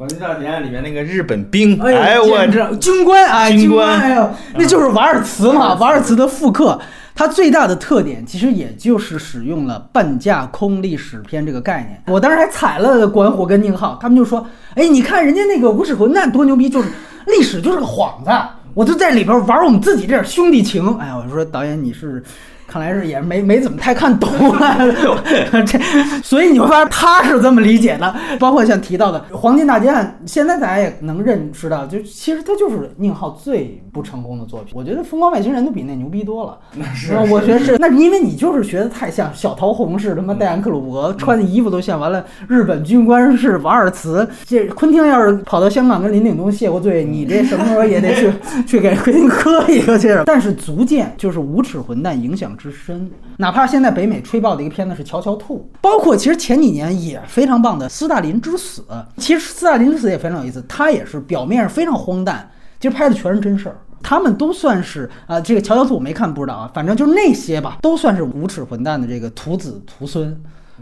[0.00, 6.80] 黄金大劫案里面那个日本兵，哎，我这军官啊，军官，哎呦，那就是瓦尔茨嘛，瓦尔茨的复刻。
[7.14, 12.02] 它最大的特点其实也就是使用了半架空历史片这个概念。
[12.06, 16.88] 我当时还踩了管虎跟宁浩，他们就说：“哎，你看人家那个无耻混蛋多牛逼，就是
[17.26, 18.30] 历史就是个幌子，
[18.72, 22.24] 我就在里边玩我们自己这点兄弟情。”哎呀，我说导演你是。
[22.70, 24.78] 看来是也没没怎么太看懂啊，
[25.66, 25.76] 这
[26.22, 28.14] 所以你会发现他是这么理解的。
[28.38, 34.72] 包括像提到的《黄金大劫案》，现在大家也能认识到，就其实他就是宁浩最不成功的作品。
[34.76, 36.56] 我觉得《疯狂外星人》都比那牛逼多了。
[36.76, 44.28] 那是，我觉得是，那因为你就是学的太像小桃红是他妈戴安克鲁伯穿的衣服都像，完了日本军官是瓦尔茨。
[44.44, 48.32] 这昆汀要是跑到香港跟林岭东谢过罪，你这什么时候也得去
[48.66, 50.16] 去给昆汀磕一个去。
[50.24, 52.56] 但是足见就是无耻混蛋影响。
[52.60, 58.84] 之深，哪怕现在北美吹爆的一个片子是《乔乔兔》，包括其实前几年也非常棒的《斯大林之死》，
[59.16, 63.78] 其实《斯大林之死》也非常有意思，它也是表面上非常荒诞，其实拍的全是真事儿。
[64.02, 70.38] 他们都算是啊，这个《乔乔兔》我没看，不知道啊，反正就是那些吧，都算是无耻混蛋的这个徒子徒孙。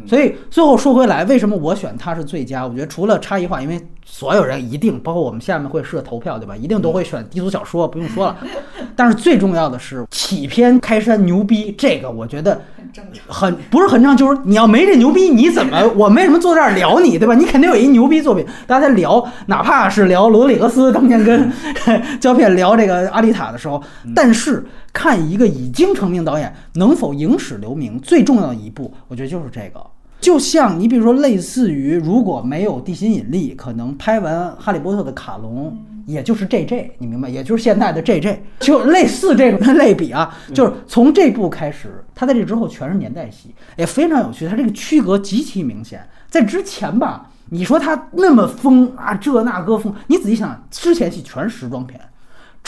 [0.07, 2.65] 所以最后说回来，为什么我选它是最佳？
[2.65, 6.57] 我觉得除了差异化，因为所有人一定，包括我们下面会设投票，对吧？
[6.57, 8.37] 一定都会选低俗小说，不用说了。
[8.97, 17.35] 但是最重要的是起篇开山牛逼，这个我觉得很正常，很不是很正常，就是你要没这牛逼，你怎么我为什么坐这儿聊你，对吧？
[17.35, 21.53] 你肯定有一牛逼作品，大家在聊，哪怕是聊罗里格斯当年跟
[22.19, 23.81] 胶片聊这个阿丽塔的时候，
[24.17, 29.81] 但是看一个已经成名导演能否影史留名，最重要的一步，我觉得就是这个。
[30.21, 35.77] 就像你比如说，类似于如果没有地心引力，可能拍完《哈利波特》的卡隆。
[36.07, 37.29] 也就是 J J，你明白？
[37.29, 44.49] 也就是现在的 J J，就类似这种类比啊，就是从这部开始，他在这之后全是年代戏，也非常有趣。
[44.49, 46.01] 他这个区隔极其明显。
[46.31, 52.01] 在之前吧，你说他那么疯啊，这那歌疯，你仔细想，之前戏全是时装片。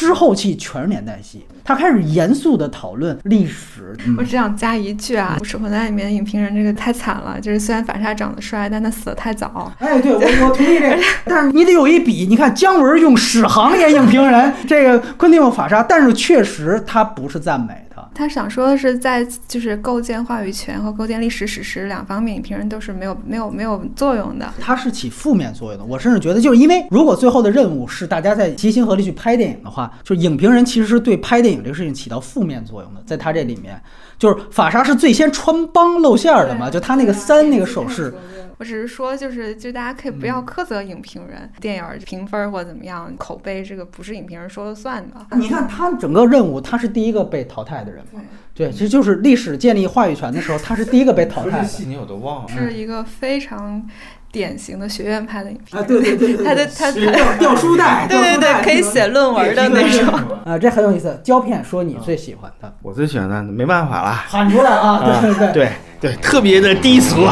[0.00, 3.94] 之后期全是年代戏，他开始严肃的讨论历史。
[4.16, 9.70] 我只想加一句啊，《守魂》里面影评人这个太惨了，就是虽然法沙长得帅，但他死的太早。
[9.78, 12.26] 哎，对我我同意这个， 但是你得有一比。
[12.26, 17.74] 你看姜文用史航演影评人，这个昆汀用法沙，但是确实他不是赞美。
[18.20, 24.52] 他想说的是，在就是构建话语权和构建历史史实两方面，影评人都是没有没有没有作用的。
[24.60, 25.86] 它是起负面作用的。
[25.86, 33.00] 我甚至觉得，就是因为如果最后的任务是大家在齐心合力去拍电影的话，就是影评人其实是对拍电影这个事情起到负面作用的。
[33.06, 33.80] 在他这里面，
[34.18, 38.12] 就是法沙是最先穿帮露馅的嘛，就他那个三那个手势。
[38.60, 45.14] 我只是说，就是就大家可以不要苛责影评人，电影评分或怎么样，口碑这个不是影评人说了算的。
[45.38, 48.20] 你看他整个任务，他是第一个被淘汰的人嘛？
[48.54, 51.62] 对，其实就是历史建立话语权的时候，他是第一个被淘汰。
[51.62, 52.48] 这戏你我都忘了。
[52.50, 53.82] 是一个非常
[54.30, 55.78] 典型的学院派的影评。
[55.78, 56.44] 啊，对对对对。
[56.44, 58.06] 他的他掉掉书袋。
[58.10, 60.14] 对对对，可以写论文的那种。
[60.44, 61.18] 啊，这很有意思。
[61.24, 65.18] 胶片说你最喜欢的，我最喜欢的没办法了，喊出来啊！
[65.22, 67.26] 对对对对，特别的低俗。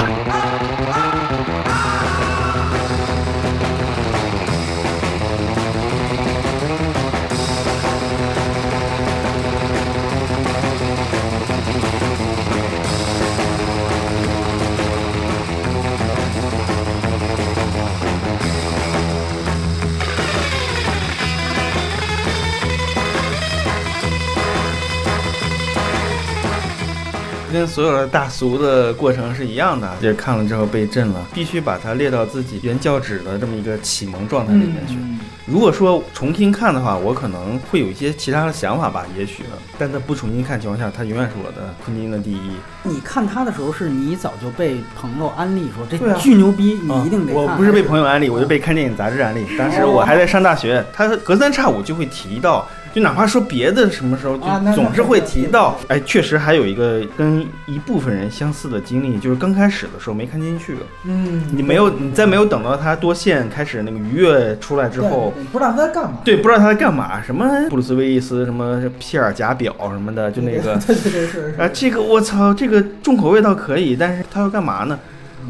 [27.58, 34.96] 跟所有的大俗的过程是一样的，就是看了之后被震了，必须把它列到自己原教旨的这么一个启蒙状态里面去。
[35.44, 39.42] 如果说重新看的话，我可能会有一些其他的想法吧，也许。
[39.76, 42.52] 但在不重新看情况下，它永远是我的昆汀的第一。
[42.84, 47.42] 你看他的时候，是你早就被朋友安利说这巨牛逼，你一定得看。
[47.42, 49.44] 我不是被朋友安利，我就被看电影杂志安利。
[49.58, 52.68] 当时我还在上大学，他隔三差五就会提到。
[52.94, 55.79] 就哪怕说别的，什么时候就总是会提到。
[55.88, 60.77] 哎，确实还有一个跟一部分人相似的经历，就是刚开始的时候没看进去。
[61.05, 66.18] 嗯，你没有，你在没有等到他多线开始那个愉悦出来之后，不知道他在干嘛。
[66.24, 67.22] 对，不知道他在干嘛。
[67.22, 70.77] 什么布鲁斯威利斯，什么皮尔贾表什么的，就那个。
[70.87, 71.55] 对对对是。
[71.59, 74.98] 啊，这个我操，这个重口味倒可以，但是他要干嘛呢？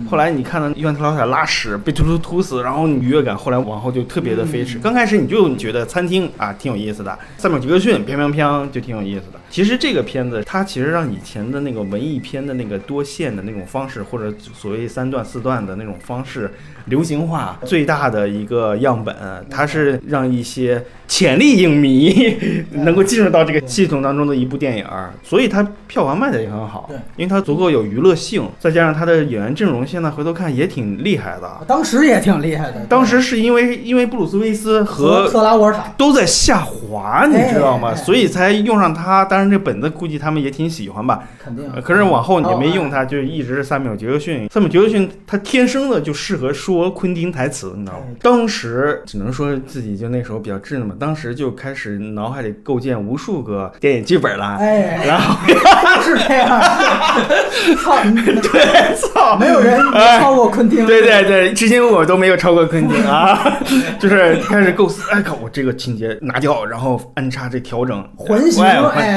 [0.06, 4.78] 后来你看到伊万特劳特拉屎被突突突死，然后你愉悦感后来往后就特别的飞驰。
[4.78, 9.38] 刚开始你就觉得餐厅啊挺有意思的，塞缪尔杰克逊，砰砰砰就挺有意思的。
[9.50, 16.52] 其实这个片子它其实让以前的那个文艺片的那个多线的那种方式，或者所谓三段四段的那种方式
[16.84, 19.16] 流行化最大的一个样本，
[19.48, 22.36] 它是让一些潜力影迷
[22.84, 24.86] 能够进入到这个系统当中的一部电影，
[25.22, 26.84] 所以它票房卖的也很好。
[26.88, 29.87] 对，因为它足够有娱乐性，再加上它的演员阵容。
[29.88, 32.84] 现在回头看也挺厉害的，当时也挺厉害的。
[32.88, 37.94] 当时是因为因为布鲁斯威斯和特拉沃尔塔都在下滑，你知道吗？
[37.94, 39.24] 所以才用上他。
[39.24, 41.24] 当然这本子估计他们也挺喜欢吧。
[41.42, 41.64] 肯定。
[41.82, 44.48] 可是往后也没用他，就一直是萨缪尔杰克逊。
[44.52, 48.04] 萨缪尔杰克逊他天生的就适合说昆汀台词，你知道吗？
[48.20, 50.94] 当时只能说自己就那时候比较稚嫩嘛。
[51.00, 54.56] 当时就开始脑海里构建无数个电影剧本了。
[54.58, 55.36] 哎，然后
[56.02, 56.60] 是这样。
[57.82, 57.96] 操，
[58.52, 59.77] 对，操，没有人。
[60.20, 63.58] 超过昆汀，对对对，至今我都没有超过昆汀啊，
[63.98, 68.64] 就是开始构思，哎靠，我这个情节拿掉，然后安插这调整，混型。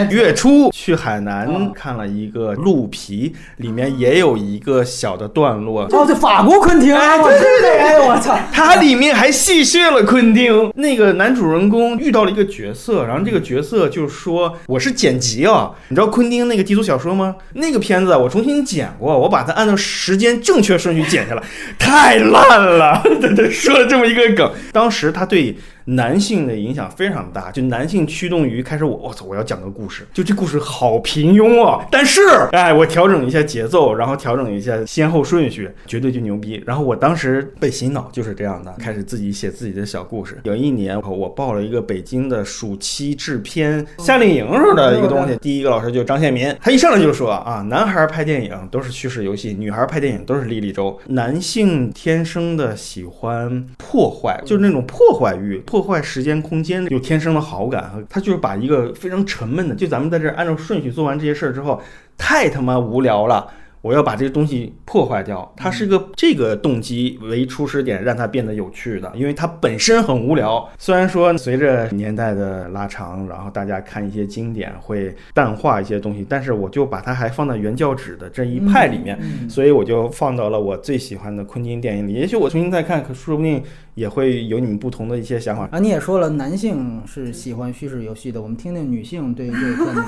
[0.09, 5.83] 月初去海南看了一个鹿皮，里面也有一个小的段落。
[5.91, 10.71] 哦，这法国昆汀，啊，对对对，哎我操，它里面还戏谑了昆汀。
[10.75, 17.35] 那个男主人公遇到了一个角色，然后这个角色就说：“我是剪辑啊，你知道昆汀那个低俗小说吗？
[17.53, 21.43] 那个片子我重新剪过，我把它按照时间正确。”顺序剪下来，
[21.77, 23.03] 太烂了！
[23.51, 25.55] 说了这么一个梗，当时他对。
[25.85, 31.85] 男性的影响非常大，就男性驱动于开始我我操我要讲个故事，就这故事好平庸啊！
[31.91, 36.61] 但是哎，我调整一下节奏，然后调整一下先后顺序，绝对就牛逼。
[36.65, 40.39] 然后我当时被洗脑就是这样的，开始自己写自己的小故事。
[40.43, 50.99] 有一年我报了一个北京的暑期制片夏令营似的一个东西，第一个老师就张献民，他一上来就说啊，男孩拍电影都是叙事游戏，女孩拍电影都是莉莉周。
[51.07, 55.61] 男性天生的喜欢破坏，就是那种破坏欲。
[55.71, 61.81] 破坏时间空间有天生的好感，他就是把一个非常沉闷的，就咱们在这按照顺序做完这些事儿之后，
[62.17, 63.49] 太他妈无聊了。
[63.81, 70.69] 我要把这个东西破坏掉，它是个这个动机为初始点，让它变得有趣的，因为它本身很无聊。
[70.77, 79.19] 虽然说随着年代的拉长，然后大家看一些经典会淡化一些东西，但是我就把它还放在原教旨的这一派里面，
[79.49, 82.13] 所以我就放到了我最喜欢的昆汀电影里。
[82.13, 83.63] 也许我重新再看，可说不定
[83.95, 85.67] 也会有你们不同的一些想法。
[85.71, 90.05] 啊，你也说了，男性是喜欢叙事游戏的，我们听听女性对于这个。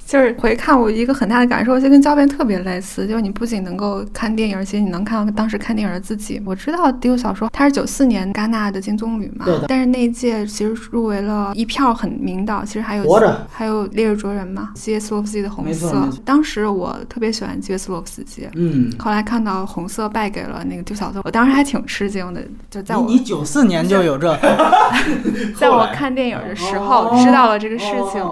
[0.07, 6.41] 就是回看我一个很大的感受，就跟胶片特别类似，就是你不仅能够看电影，而且你能看到当时看电影的自己。
[6.45, 16.09] 我知道第五小说它是九四年戛纳的金棕榈嘛，但是那一届其实入围了一票很名导，其实还有活着，还有烈日灼人嘛，基耶斯洛夫斯基的红色。
[16.23, 22.41] 当时我特别喜欢基耶斯洛夫斯基，嗯，后来看到红色败给了那个丢小说，我当时还挺吃惊的。
[22.71, 24.33] 就在我你九四年就有这
[25.59, 28.23] 在我看电影的时候知道了这个事情。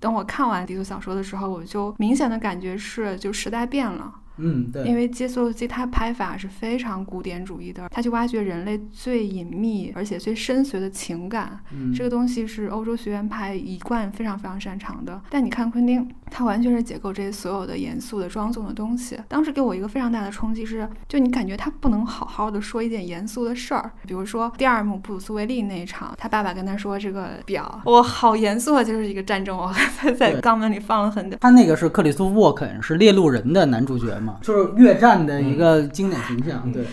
[0.00, 4.14] 等我看完《地图小说》的时候，我就明显的感觉是，就时代变了。
[4.40, 15.20] 嗯，对，因为接速机它拍法是非常古典主义的，它去挖掘人类最隐秘而且最深邃的情感，嗯这个东西是欧洲学院派一贯非常非常擅长的。
[15.28, 19.18] 但你看昆汀，他完全是解构这些所有的严肃的庄重的东西。
[19.28, 29.72] 当时给我一个非常大的冲击是，就你感觉他不能好好的说一件严肃的事儿，比如说第二幕布鲁斯威利那一场，他爸爸跟他说这个表，我好严肃啊，就是一个战争，我
[30.02, 31.36] 在在肛门里放了很久。
[31.40, 34.36] 他那个是克里斯·沃肯，是猎鹿人的男主角嘛。
[34.42, 36.84] 就是越战的一个经典形象，对。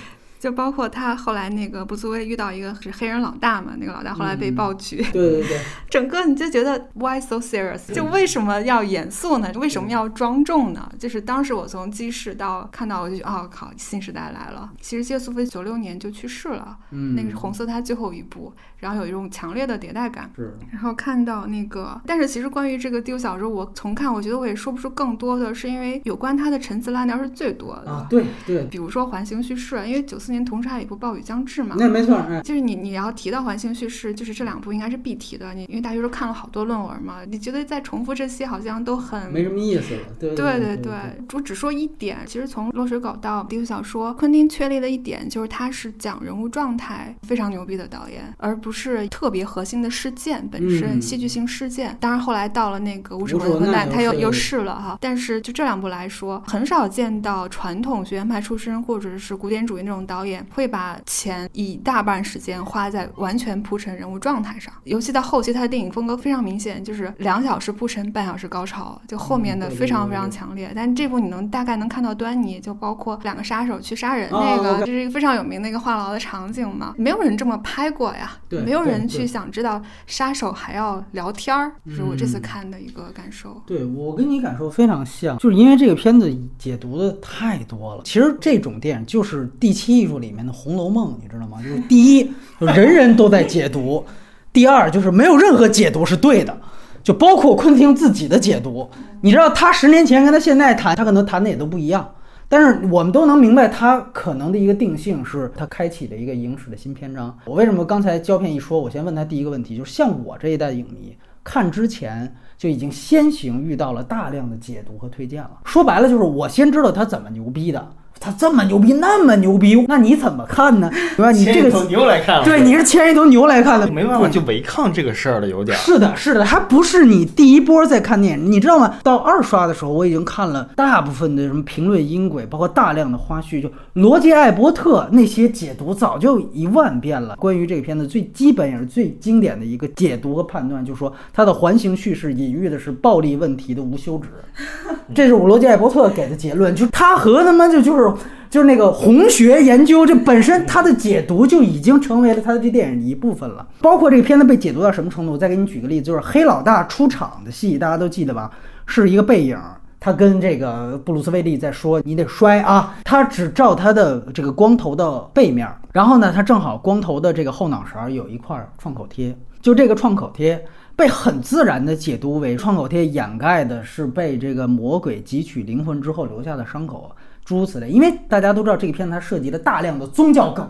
[0.46, 4.98] 就包括他后来那个布苏威遇到一个是黑人老大嘛，那个老大后来被爆菊。
[5.12, 5.60] 对对对。
[5.89, 7.91] 整个你就觉得 why so serious？
[7.91, 9.52] 就为什么要严肃呢？
[9.56, 10.88] 为什么要庄重呢？
[11.00, 14.72] 就是当时我从记事到看到，我就觉得哦靠，新时代来了。
[14.80, 20.30] 其实谢苏菲九六年就去世了，嗯，那个是红色他最后一部，然后有一种强烈的迭代感。
[20.36, 20.56] 是。
[20.72, 28.06] 然后看到那个，但是其实关于这个丢小说，我重看，我觉得我也说不出更多的是因为有关他的陈词滥调是最多的啊。
[28.08, 28.64] 对对。
[28.66, 31.22] 比如说环形叙事，因为九四年同时还有一部暴雨。
[31.26, 31.76] 将至嘛？
[31.80, 35.56] 那没错，就是你你要提到环形叙事，就是这两部应该是必提的。
[35.56, 40.02] 你因为大学时候看了好多论文嘛，你觉得再重复这些好像都很没什么意思了。
[40.20, 40.94] 对对对对，
[41.34, 51.98] 我只说一点，其实从落水狗到低俗小说，昆汀确立的一点就是他是讲人物状态非常牛逼的导演，而不是特别核心的事件本身戏剧性事件。
[52.00, 54.96] 当然后来到了那个无耻混蛋，他又又试了哈。
[55.02, 70.72] 但是就这两部来说，很少见到传统学院派出身或者是古典主义那种导演会把钱一大半时间花在完全铺陈人物状态上，尤其到后期，他的电影风格非常明显，就是两小时铺陈，半小时高潮，就后面的非常非常强烈。
[70.76, 83.62] 但这部你能大概能看到端倪，就包括两个杀手去杀人那个，这是一个非常有名的一个话痨的场景嘛，没有人这么拍过呀，没有人去想知道杀手还要聊天儿，是我这次看的一个感受。
[83.66, 88.02] 对我跟你感受非常像，就是因为这个片子解读的太多了。
[88.06, 91.58] 其实这种电影就是第七艺术里面的《红楼梦》，你知道吗？
[91.64, 91.80] 就是。
[91.89, 94.06] 第一，人人都在解读；
[94.53, 96.56] 第二，就是没有任何解读是对的，
[97.01, 98.88] 就包括昆汀自己的解读。
[99.22, 102.08] 你知道，他十年前跟他现在谈，他可能谈的也都不一样。
[102.47, 107.36] 但是我们都能明白，他可能的一个定性是他开启了一个影史的新篇章。
[107.45, 115.58] 我为什么刚才胶片一说，我先问他第一个问题，就是像我这一代影迷看之前就已经先行遇到了大量的解读和推荐了。
[115.66, 117.88] 说白了，就是我先知道他怎么牛逼的。
[118.20, 120.89] 他这么牛逼，那么牛逼，那你怎么看呢？
[121.16, 121.32] 对吧？
[121.32, 125.78] 你这个头牛来看了，对，你是牵一头牛来看的，没办法就违抗这个事儿了，有点。
[125.78, 128.95] 是的，是的，还不是你第一波在看电影，你知道吗？
[129.03, 137.36] 到二刷的时候，我已经看了大部分的什么评论音轨，包括大量的花絮，就罗杰·艾伯特那些解读早就一万遍了。
[137.36, 144.30] 关于这个片子最基本也是最经典的一个解读和判断，就是说它的环形叙事隐喻的是暴力问题的无休止，
[145.13, 148.05] 这是我罗杰·艾伯特给的结论，就他和他妈就就是。
[148.49, 153.68] 就是那个红学研究，这本身它的解读就已经成为了它的这电影的一部分了。
[153.82, 158.49] 包括这个片子被解读到什么程度，我再给你举个例子，就是黑老大出场的戏，大家都记得吧？
[158.86, 159.58] 是一个背影，
[159.99, 170.64] 他跟这个布鲁斯威利在说：“你得摔啊！”他只照他的这个光头的背面，然后呢，他正好光头的这个后脑勺有一块创口贴，就这个创口贴
[170.95, 177.12] 被很自然的解读为创口贴掩盖的是被这个魔鬼汲取灵魂之后留下的伤口。
[177.46, 180.68] 诸如此类，因为大家都知道这个片子它涉及了大量的宗教梗，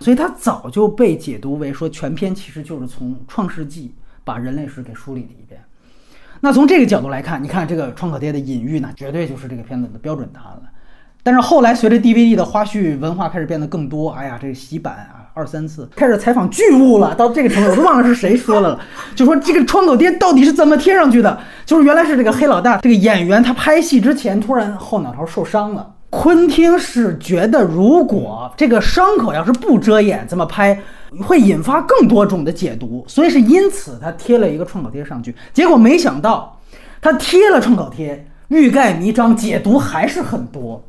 [0.00, 3.94] 所以它早就被解读为说全篇其实就是从创世纪
[4.24, 5.62] 把人类史给梳理了一遍。
[6.40, 10.62] 那从这个角度来看，你看这个创可贴的隐喻呢，绝对就是这个片子的标准答案了。
[11.22, 17.14] 但是后来随着 DVD 的花絮文化开始变得更多，哎呀，这个洗版啊，二三次，开始采访巨物了。
[17.14, 18.80] 到这个程度，我都忘了是谁说了了，
[19.14, 21.38] 就说这个创口贴到底是怎么贴上去的？
[21.64, 25.94] 就是原来是这个黑老大这个演员，他拍戏之前突然后脑勺受伤了。
[26.10, 30.78] 昆汀是觉得，如果这个伤口要是不遮掩，这么拍
[31.22, 35.34] 会引发更多种的解读，所以是因此他贴了一个创口贴上去。
[35.54, 36.60] 结果没想到，
[37.00, 40.84] 他贴了创口贴，欲盖弥彰，解读还是很多。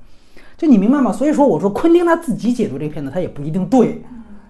[0.57, 1.13] 就你明白吗？
[1.13, 4.03] 所以说我说昆汀他自己解读这片子，他也不一定对，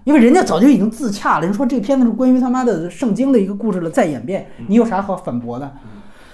[0.03, 1.45] 因为人家早就已经自洽了。
[1.45, 5.71] 人说这片子是关于他妈的圣经的一个故事了，再演变，你有啥好反驳的？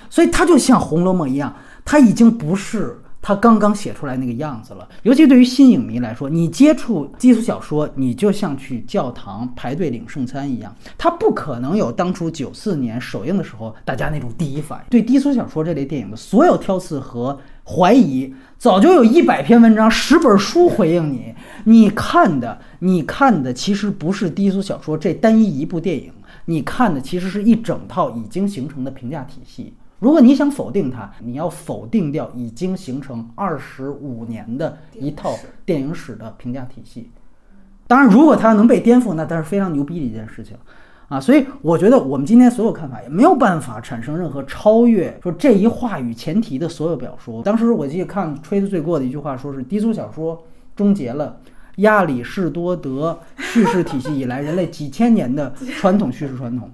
[0.10, 1.54] 所以他就像《红楼梦》一样，
[1.84, 3.00] 他已经不是。
[3.22, 14.86] 他刚刚写出来那个样子了，尤其对于新影迷来说，你接触低俗小说，你就像去教堂排队领圣餐一样，他不可能有当初九四年首映的时候大家那种第一反应。
[14.90, 17.38] 对低俗小说这类电影的所有挑刺和
[17.72, 21.36] 怀疑，早就有一百篇文章、十本书回应你。
[21.66, 26.12] 你看的，你看的其实不是低俗小说这单一一部电影，
[26.46, 29.76] 你看的其实是一整套已经形成的评价体系。
[30.00, 37.12] 如果你想否定它，你要否定掉已经形成二十五年的一套电影史的评价体系。
[37.86, 40.58] 当然，如果它能被颠覆，那它是非常牛逼的一件事情
[41.10, 41.20] 啊！
[41.20, 47.42] 所以，我觉得我们今天所有看法也没有办法产生任何超越说这一话语前提的所有表述。
[47.44, 50.42] 当时我记得看吹得最过的一句话，说是低俗小说
[50.76, 51.38] 终结了
[51.78, 56.70] 亚里士多德叙事体系以来人类几千年的传统叙事传统。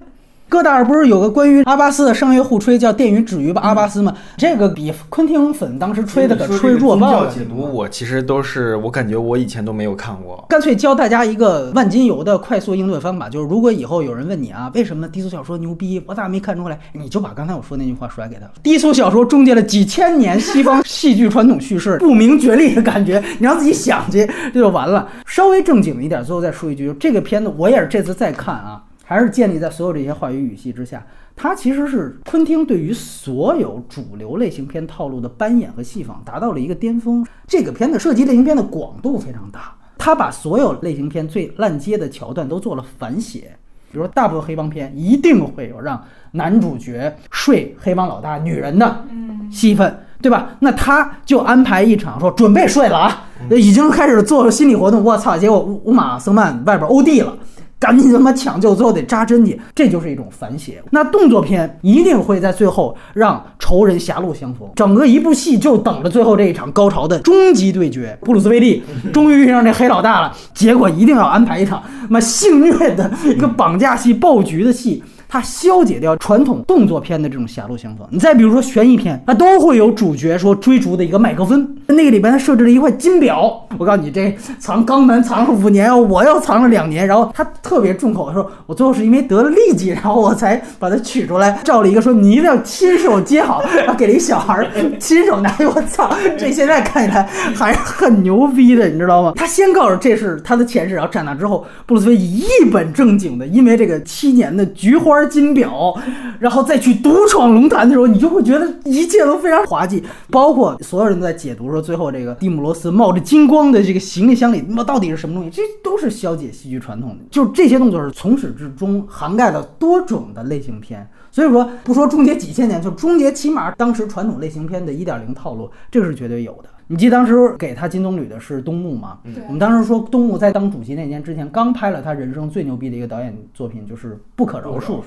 [0.47, 4.15] 戈达尔不是有个关于阿巴斯的商业互吹叫“电鱼止于阿巴斯”吗？
[4.37, 7.31] 这个比昆汀粉当时吹的可吹弱爆了。
[7.31, 10.45] 解读我其实都是，我感觉我以前都没有看过。
[10.47, 16.79] 干脆教大家一个万金油的快速应对方法，就是如果以后有人问你啊，为什么低俗小说牛逼，我咋没看出来？
[16.93, 18.41] 你就把刚才我说那句话甩给他。
[18.61, 25.09] 低俗小说终结了几千年西方戏剧传统叙事不明觉厉的感觉，你让自己想去，这就完了。
[25.25, 28.81] 稍微正经一点，最后再说一句，这个片子我也是这次再看啊。
[29.05, 37.25] 还是建立在所有这些话语语系之下，它其实是昆汀对于所有主流类型片套路的扮演和戏仿达到了一个巅峰。
[37.47, 43.55] 这个片子涉及类型片的广度非常大，他把所有类型片最烂街的桥段都做了反写。
[43.91, 49.05] 比如说，大部分黑帮片一定会有让男主角睡黑帮老大女人的
[49.49, 50.57] 戏份，对吧？
[50.59, 55.01] 那他就安排一场说准备睡了啊，已经开始做心理活动。
[55.01, 57.37] 我操，结果乌马僧曼外边欧弟了。
[57.79, 60.81] 赶紧他妈抢救，最后得扎针去，这就是一种反写。
[60.91, 68.17] 那动作片一定会在最后让仇人狭路相逢，整个一部戏就等着最后这一场高潮的终极对决。
[68.21, 68.81] 布鲁斯威利
[69.13, 75.03] 终于遇上这黑老大了，结果一定要安排一场妈性虐的一个绑架戏、爆菊的戏。
[75.27, 78.07] 它消解掉传统动作片的这种狭路相逢。
[78.09, 83.67] 你再比如说悬疑片，它都会有主角说追逐的一个麦克风，那个里边它设置了一块金表。
[83.77, 87.05] 我告诉你，这藏肛门藏了五年，我要藏了两年。
[87.05, 94.65] 然后他特别重口的说，我最后是因为得了痢疾，然后我才把它取出来，照了一个说你一定要亲手接好，然后给了一小孩
[94.99, 95.53] 亲手拿。
[95.59, 97.23] 我操，这现在看起来
[97.55, 99.33] 还是很牛逼的，你知道吗？
[99.35, 105.15] 他先告诉这是他的前世，然后站那之后，布鲁斯威一本正经的，因为这个七年的菊花。
[105.25, 105.95] 金表，
[106.39, 110.03] 然后再去独闯龙潭的时候，你就会觉得一切都非常滑稽。
[110.29, 115.49] 包括所有人都在解读说，最后这个蒂姆罗斯冒着金光的这个行李箱里，那到底是什么东西？
[115.49, 117.17] 这都是消解戏剧传统的。
[117.29, 121.07] 就是这些动作是从始至终涵盖了多种的类型片。
[121.31, 126.69] 所以说，不说终结几千年，就终结起码当时传统类型片的一点零套路，这个是绝对有的。
[126.87, 129.19] 你记得当时给他金棕榈的是东木吗？
[129.47, 134.99] 我们当时说东木在当主席那年之前，刚拍了他人生最牛逼的一个导演作品，就是《不可饶恕》。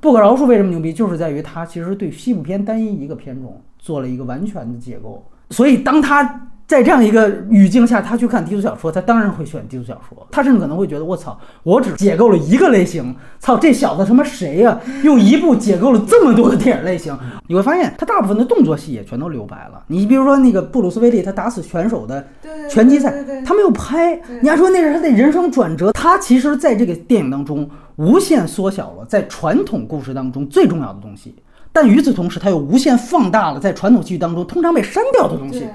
[0.00, 0.92] 不可饶恕为什么牛逼？
[0.92, 5.24] 就是在于他其实对西部片单一一个片种做了一个完全的解构。
[5.50, 6.50] 所以当他。
[6.68, 10.28] 在这样一个语境下，他去看低俗小说，他当然会选低俗小说。
[10.30, 14.78] 他甚至可能会觉得，我操，我只解构了一个类型，操，这小子他妈谁呀？
[15.02, 17.18] 用一部解构了这么多的电影类型。
[17.48, 19.82] 你会发现，他大部分的动作戏也全都留白了。
[19.86, 22.22] 你比如说那个布鲁斯威利，他打死拳手的
[22.68, 23.14] 拳击赛，
[23.46, 24.20] 他没有拍。
[24.42, 25.92] 你还说那是他的人生转折？
[25.92, 27.66] 他其实在这个电影当中
[27.96, 31.34] 无限缩小了在传统故事当中最重要的东西，
[31.72, 35.66] 但与此同时，他又无限放大了在传统戏剧当中通常被删掉的东西。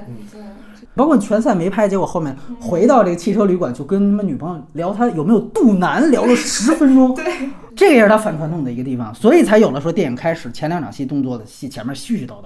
[0.95, 7.13] 包括拳赛没拍，结果后面回到这个汽车旅馆，就跟他们女朋友聊他有没有肚腩，聊了十分钟。
[7.15, 12.45] 对，这个也是他反传统的一个地方，所以才有了说电影开始前两场戏动作的戏前面絮絮叨叨，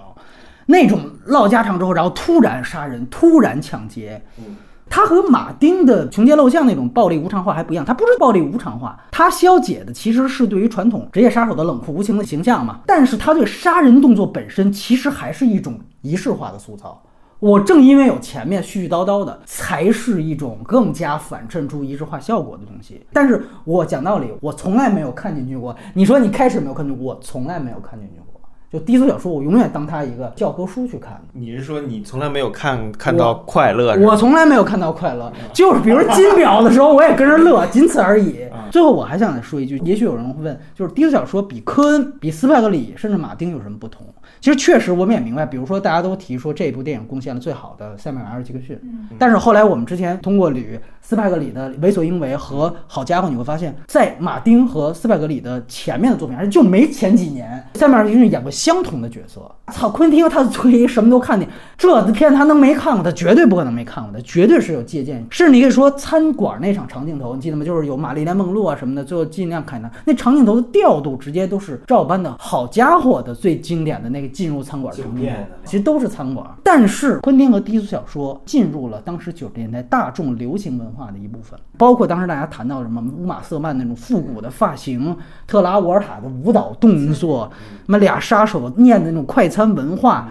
[0.68, 4.22] 那种唠家常之后，然后突然杀人，突然抢劫。
[4.38, 4.56] 嗯，
[4.90, 12.80] 他和马丁的穷街陋巷那种暴力无常化还不一样，他不是暴力无常化，他消解的其实是对于传统职业杀手的冷酷无情的形象嘛。
[12.86, 17.04] 但是他对杀人动作本身其实还是一种仪式化的塑造。
[17.40, 23.06] 我正因为有前面絮絮叨叨的，才是一种更加反衬出一致化效果的东西。
[23.14, 25.76] 但是我讲道理，我从来没有看进去过。
[25.94, 28.26] 你说你开始没有看进去，我从来没有看进去过。
[28.70, 31.22] 就低俗小说，我永远当它一个教科书去看。
[31.32, 33.96] 你是说你从来没有看看到快乐？
[34.00, 38.40] 我从来没有看到快乐，就是比如金表的时候，我也跟着乐，仅此而已。
[38.70, 44.06] 最后我还想再说一句，也许有人会问，就是低俗小说比科恩、比斯派克里甚至马丁有什么不同？
[44.40, 48.80] 其实确实我们也明白，比如说大家都提说这部电影贡献了最好的塞缪尔·杰克逊，
[49.18, 59.50] 但是后来我们之前通过捋斯派格里的《为所应为》和《好家伙》，你会发现在马丁和斯派格里的前面的作品，而且就没前几年塞缪尔·杰逊演过相同的角色。
[59.72, 61.48] 操，昆汀他吹什么都看见，
[61.78, 63.02] 这片他能没看过？
[63.02, 65.26] 他绝对不可能没看过，他绝对是有借鉴。
[65.30, 67.64] 甚至你可以说餐馆那场长镜头，你记得吗？
[67.64, 72.36] 就是有玛丽莲·梦露啊什么的，最后尽量看他那长镜头的调度，直接都是照搬的。
[72.38, 75.32] 好家伙的最经典的那个进入餐馆的场景，
[75.64, 76.46] 其实都是餐馆。
[76.66, 87.52] 但是昆汀和低俗小说进入了当时九十年代大众流行文化的一部分，包括当时大家谈到什么乌玛瑟曼那种复古的发型，特拉沃尔塔的舞蹈动作，
[87.86, 90.28] 那么俩杀手念的那种快餐文化。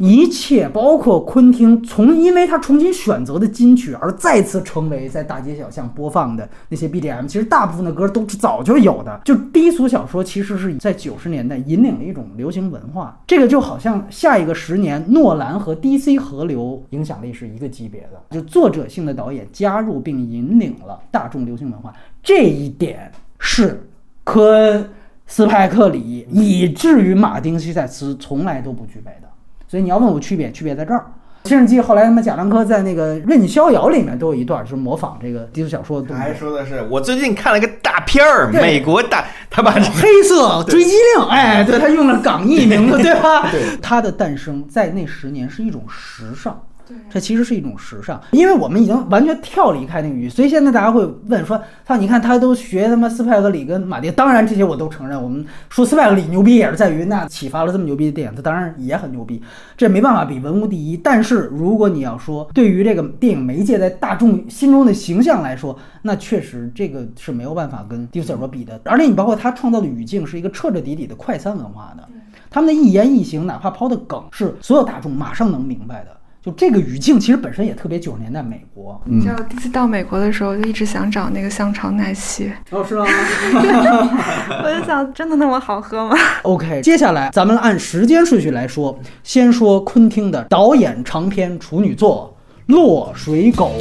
[0.00, 9.20] 一切包括昆汀从因为他重新选择的金曲而再次成为在大街小巷播放的那些 BGM，其实大部分的歌都是早就有的。
[9.26, 21.92] 就低俗小说其实是在九十年代引领了一种流行文化，这个就好像下一个十年诺兰和 DC 合流影响力是一个级别的，就作者性的导演加入并引领了大众流行文化，
[22.22, 23.86] 这一点是
[24.24, 24.88] 科恩、
[25.26, 29.28] 斯派克里以至于马丁·西塞斯从来都不具备的。
[29.70, 31.06] 所以你要问我区别，区别在这儿。
[31.44, 36.08] 甚至记后来他们贾樟柯在那个《任逍遥》里面都有一段就是模仿这个低俗小说的。
[36.08, 43.48] 他还说的是，我最近看了个大片儿，美国大，他把黑色追击令，哎，对他用了港译名字，对吧？
[43.52, 46.60] 对，他的诞生在那十年是一种时尚。
[47.08, 55.20] 这其实是一种时尚，因为我们已经完全跳离开那个语，所以现在大家会问说：“他你看他都学他妈斯派格里跟马丁，当然这些我都承认。
[55.20, 59.42] 我们说斯派格里牛逼也是在于那启发了这么牛逼的电影，他当然也很牛逼，
[59.76, 60.96] 这没办法比文无第一。
[60.96, 68.80] 但是如果你要说对于这个电影媒介在大众心中的形象来说，那确实这个是没有办法跟迪斯尔罗比的。
[68.84, 72.08] 而且你包括他创造的语境是一个彻彻底底的快餐文化的，
[72.48, 76.19] 他们的一言一行，哪怕抛的梗是所有大众马上能明白的。
[76.42, 78.98] 就这个语境，其实本身也特别九十年代美国。
[79.04, 82.50] 你知道，第一次到美国的时候，就一直想找那个香肠奶昔。
[82.70, 83.04] 哦，是吗？
[84.64, 92.34] 我就想，真的那么好喝吗？OK，接下来咱们按时间顺序来说，先说昆汀的导演长篇处女作
[92.72, 93.74] 《落水狗》。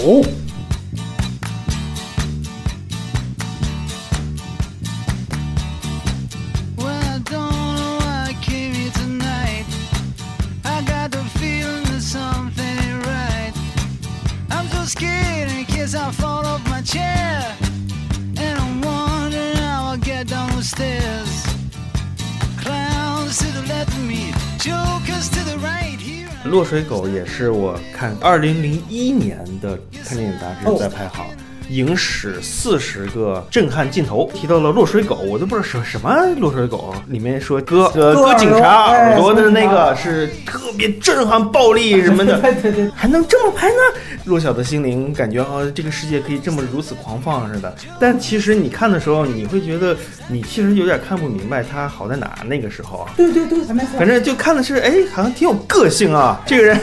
[26.49, 31.27] 落水狗也是我看二零零一年的看电影杂志在排行。
[31.69, 36.93] 影史四十个震撼镜头，提到了落水狗，我都不知道什什么落水狗。
[37.07, 42.41] 里面说割呃割警察耳朵的那个是特别震撼、暴力什么的，
[42.95, 43.99] 还能这么拍呢？
[44.25, 47.73] 弱小的心灵感觉啊，这个世界可以这么如此狂放似的。
[47.99, 49.95] 但其实你看的时候，你会觉得
[50.27, 52.37] 你其实有点看不明白它好在哪。
[52.45, 53.59] 那个时候啊，对对对，
[53.97, 56.41] 反正就看的是哎，好像挺有个性啊。
[56.47, 56.79] 这个人，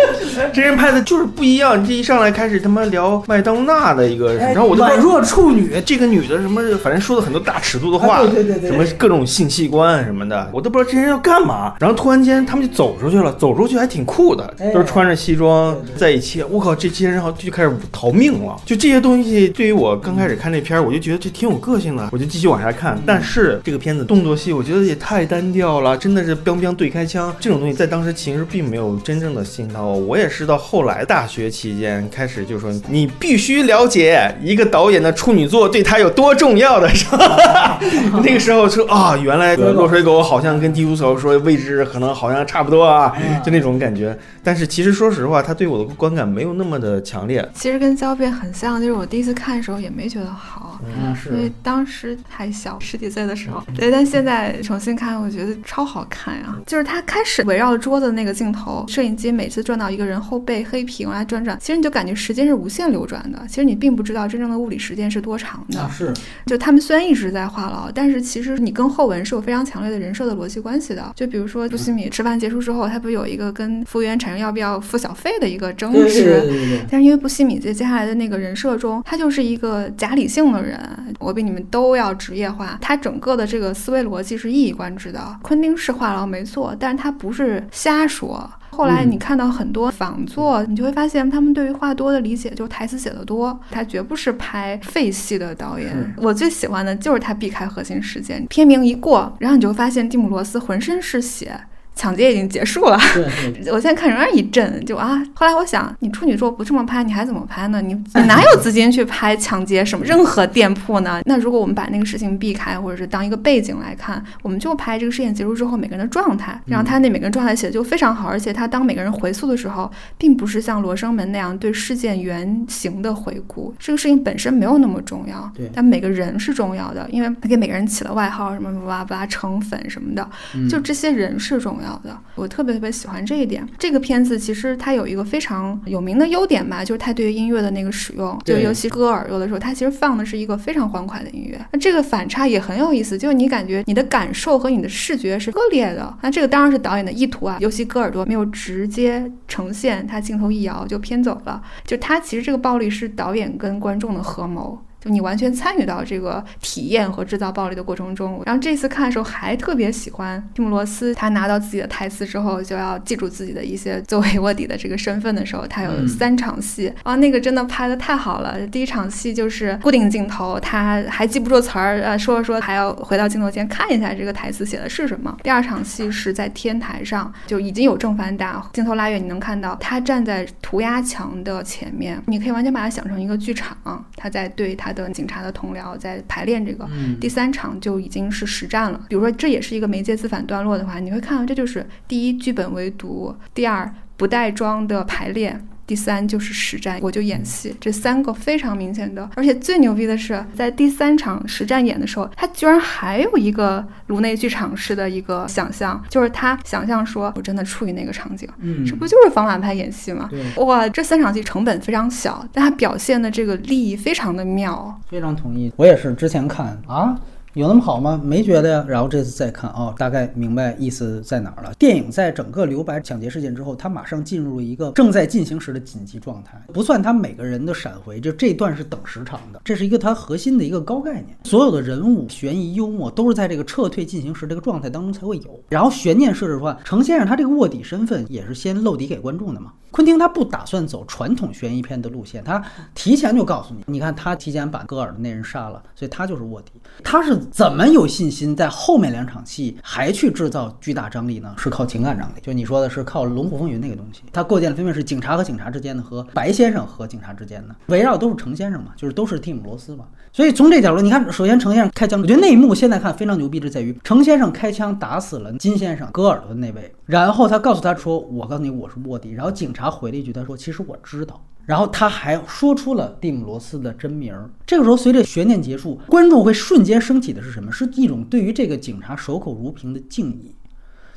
[0.52, 1.84] 这人拍的就是不一样。
[1.86, 4.29] 这一上来开始他妈聊麦当娜的一个。
[4.36, 11.74] 然后我就软弱处女，这个女的什么，反正说了很多大尺度的话，对对对，什么各种性器官什么的，我都不知道这人要干嘛。
[11.80, 16.42] 然后突然间他们就走出去了，走出去还挺酷的，都是穿着西装在一起。
[16.50, 18.56] 我靠，这些人好就开始逃命了。
[18.66, 23.00] 就这些东西，对于我刚开始看这片儿，我就觉得这挺有个性的，我就继续往下看。
[23.06, 30.10] 但是这个片子动作戏，我觉得也太单调了，真的是彪彪对开枪这种东西，在当时其实并没有真正的吸引到我。
[30.10, 34.19] 我也是到后来大学期间开始就说，你必须了解。
[34.42, 37.18] 一个导演的处女作对他有多重要的时候？
[38.24, 43.14] 那个时候说啊，原来落水狗好像跟低俗小说位置可能好像差不多啊，
[43.44, 44.16] 就那种感觉。
[44.42, 47.44] 但是其实说实话，他对我的观感没有那么么的强烈。
[47.52, 53.60] 其实跟胶片很像，就是我第一次看的时候也没觉得好，嗯因为，当时还小，十几岁的时候。
[53.76, 56.54] 对，但现在重新看，我觉得超好看呀！
[56.64, 63.42] 就是他开始围绕桌子那个镜头，摄影机每次转到一个人后背，黑屏来转转，其实你就感觉时间是无限流转的。
[63.48, 65.80] 其实你并不知道真正的物理时间是多长的。
[65.80, 66.12] 啊是，
[66.46, 71.12] 就他们虽然一直在话痨，但是其实你跟后文是有非常强烈的人设的逻辑关系的。
[71.14, 76.42] 就比如说布西米吃饭结束之后，他不是有一个跟服务员产生要不要付小费的一个争执。
[76.90, 80.78] 但是因为布西米在接下来的那个人设中，他就是一个假理性的人，
[81.18, 85.38] 我比你们都要职业化，他整个的这个思维逻辑是一以贯之的。
[85.42, 88.50] 昆汀是话痨没错，但是他不是瞎说。
[88.70, 96.14] 后来你看到很多仿作，你就会发现他们对于话多的理解就是台词写的多，他绝不是拍废戏的导演。
[96.16, 101.60] 我最喜欢的就是他避开核心事件，片名一过，然后你就发现蒂姆罗斯浑身是血。
[102.00, 102.98] 抢劫已经结束了，
[103.70, 105.22] 我现在看仍然一震，就啊。
[105.34, 107.82] 后来我想，你处女座不这么拍，你还怎么拍呢？
[107.82, 111.20] 你 你哪有资金去拍抢劫什么任何店铺呢？
[111.26, 133.66] 那如果我们把那个事情避开，或者是当一个背景来看，我们就拍这个事件结束之后每个人的状态，然后他那每个人状态写的就非常好，而且他当每个人回溯的时候，并不是像罗生门那样对事件原型的回顾，这个事情本身没有那么重要，对但每个人是重要的，因为他给每个人起了外号，什么哇哇成粉什么的，嗯就这些人是重要的，我特别特别喜欢这一点。
[133.78, 141.58] 这个片子其实它有一个非常有名的优点吧，就是它对于音乐的那个使用，就对尤其割耳朵的时候，它其实放的是一个非常欢快的音乐。
[141.72, 146.16] 那这个反差也很有意思，就是你感觉你的感受和你的视觉是割裂的。
[146.22, 151.62] 那这个当然是导演的意图啊，尤其割耳朵没有直接呈现，他镜头一摇就偏走了。
[151.84, 154.78] 就他其实这个暴力是导演跟观众的合谋。
[155.00, 158.42] 就你完全参与到这个体验和制造暴力的过程中。
[158.44, 168.58] 然后这次看的时候还特别喜欢蒂姆罗斯，他拿到自己的台词之后就要记住自己的一些作为卧底的这个身份的时候，他有嗯三场戏，啊，那个真的拍的太好了。
[168.68, 175.36] 第一场戏就是固定镜头，他还记不住词儿，呃，说着说着还要回到镜头前看一下这个台词写的是什么。
[175.42, 186.88] 第二场戏是在天台上，就已经有正反打，镜头拉远你能看到他站在涂鸦墙的前面，你可以完全把它想成一个剧场，他在对他的警察的同僚在排练这个。
[186.92, 189.00] 嗯第三场就已经是实战了。
[189.08, 195.66] 比如说，这也是一个媒介自反段落的话，你会看到这就是第一剧本为读，第二不带妆的排练。
[195.90, 210.28] 第三就是实战，我就演戏，这三个非常明显的，而且最牛逼的是，在第三场实战演的时候，他居然还有一个颅内剧场式的一个想象，就是他想象说我真的处于那个场景，嗯，这不就是方法派演戏吗？
[210.30, 214.96] 对，哇，这三场戏成本非常小，但他表现的这个利益非常的妙。
[215.08, 215.72] 非常同意。
[215.74, 217.18] 我也是之前看啊。
[217.54, 218.20] 有那么好吗？
[218.22, 218.84] 没觉得呀。
[218.86, 221.72] 然后这次再看，哦，大概明白意思在哪儿了。
[221.76, 231.36] 电影在整个留白抢劫事件之后，它马上进入了一个正在进行时的紧急状态，不算他每个人的闪回，就这段是等时长的，这是一个它核心的一个高概念。
[231.42, 235.60] 所有的人物、悬疑、幽默都是在这个撤退进行时这个状态当中才会有。
[235.70, 239.72] 然后悬念设置的话，程先生他这个卧底身份也是先露底给观众的嘛。
[239.90, 242.62] 昆汀他不打算走传统悬疑片的路线，他
[242.94, 246.72] 提前就告诉你，你看他提前把戈尔的那人杀了，所以他就是卧底。
[247.02, 251.54] 他是怎么有信心在后面两场戏还去制造巨大张力呢？
[251.56, 254.22] 是靠情感张力，就你说的是靠《龙虎风云》那个东西。
[254.32, 260.04] 他构建的分别是警察和警察之间的，和白先生和警察之间的，围绕都是程先生嘛，就是都是蒂姆罗斯嘛。
[260.32, 274.50] 所以从这角度，你看，首先程先生开枪，我觉得那一幕现在看非常牛逼，就在于程先生开枪打死了金先生割耳朵的那位，然后他告诉他说：“我告诉你，我是卧底。”然后警察他回了一句，他说：“其实我知道。”然后他还说出了蒂姆罗斯的真名儿。
[274.66, 277.70] 这个时候，随着悬念结束，观众会瞬间升起的是什么？
[277.72, 280.54] 是一种对于这个警察守口如瓶的敬意。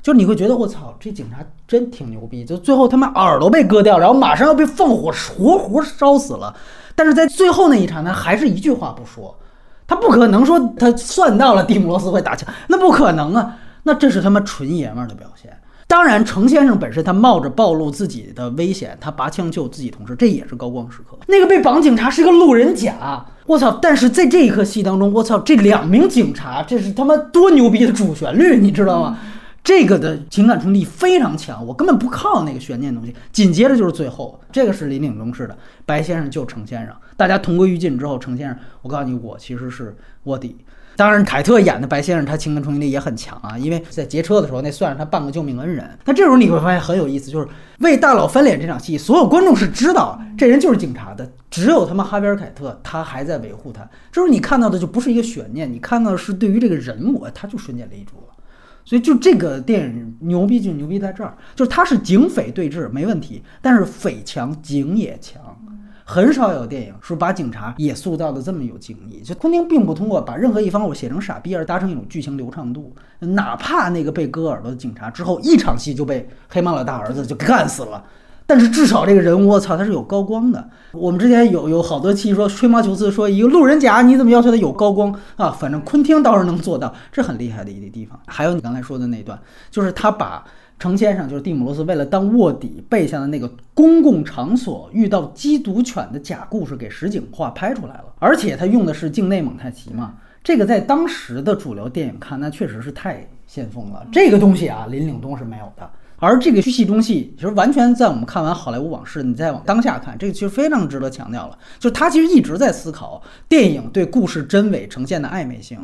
[0.02, 1.38] 就是你会觉得我操，这警察
[1.68, 2.44] 真挺牛逼。
[2.44, 6.56] 就最后他妈耳朵被割掉，然后马上要被放火活活烧死了，
[6.96, 9.36] 但是在最后那一场，他还是一句话不说。
[9.88, 13.58] 他不可能说他算到了蒂姆罗斯会打枪，那不可能啊！
[13.84, 15.58] 那这是他妈纯爷们儿的表现。
[15.94, 21.16] 当然，程先生本身他冒着暴露自己的危险，他拔枪救自己同事，这也是高光时刻。
[21.28, 23.78] 那个被绑警察是个路人甲，我操！
[23.80, 29.20] 但是在这一刻戏当中，我操，这两名警察，这是他妈多牛逼的主旋律，你知道吗？
[29.64, 33.14] 这个的情感冲击非常强，我根本不靠那个悬念东西。
[33.32, 40.58] 紧接着就是最后，这个是林岭中式的，白先生救程先生，大家同归于尽之后，程先生，我告诉你，我其实是卧底。
[40.96, 45.90] 当然，凯特演的白先生，他情感冲击力也很强啊，因为在劫车的时候，那算是他半个救命恩人。
[46.06, 47.48] 那这时候你会发现很有意思，就是
[47.80, 53.82] 为大佬翻脸这场戏，所有观众是知道这人就是警察的，只有他妈哈维尔·凯特他还在维护他。
[54.12, 58.34] 这时候你看到的就不是一个悬念，你看到的是对于这个人物，他就瞬间立住了。
[58.86, 65.42] 所以就这个电影牛逼就牛逼在这儿，就是它是警匪对峙没问题，但是匪强警也强。
[66.06, 69.22] 很少有电影说把警察也塑造的这么有敬意。
[69.22, 78.04] 就昆汀并不通过把任何一方我写成傻逼而达成一种剧情流畅度，哪怕那个被割耳朵的警察之后一场戏就被黑帮老大儿子就干死了。
[78.46, 80.70] 但是至少这个人，我操，他是有高光的。
[80.92, 85.50] 我们之前有有好多期说吹毛求疵，说一个路人甲你怎么要求他有高光啊？
[85.50, 88.20] 反正昆汀倒是能做到，这很厉害的一个地方。
[88.28, 89.40] 还有你刚才说的那段，
[89.72, 90.44] 就是他把
[90.84, 104.06] 程先生，就是蒂姆·罗斯为了当卧底背下的那个公共场所遇到缉毒犬的假故事给实景化拍出来了，而且他用的是境内蒙太奇嘛，这个在当时的主流电影看，那确实是太先锋了。
[104.12, 105.90] 这个东西啊，林岭东是没有的。
[106.18, 111.58] 而这个戏中戏，其实完全在我们看完《好莱坞往事》，你再往当下看，这个其实非常值得强调了。
[111.80, 115.78] 就是他其实一直在思考电影对故事真伪呈现的暧昧性。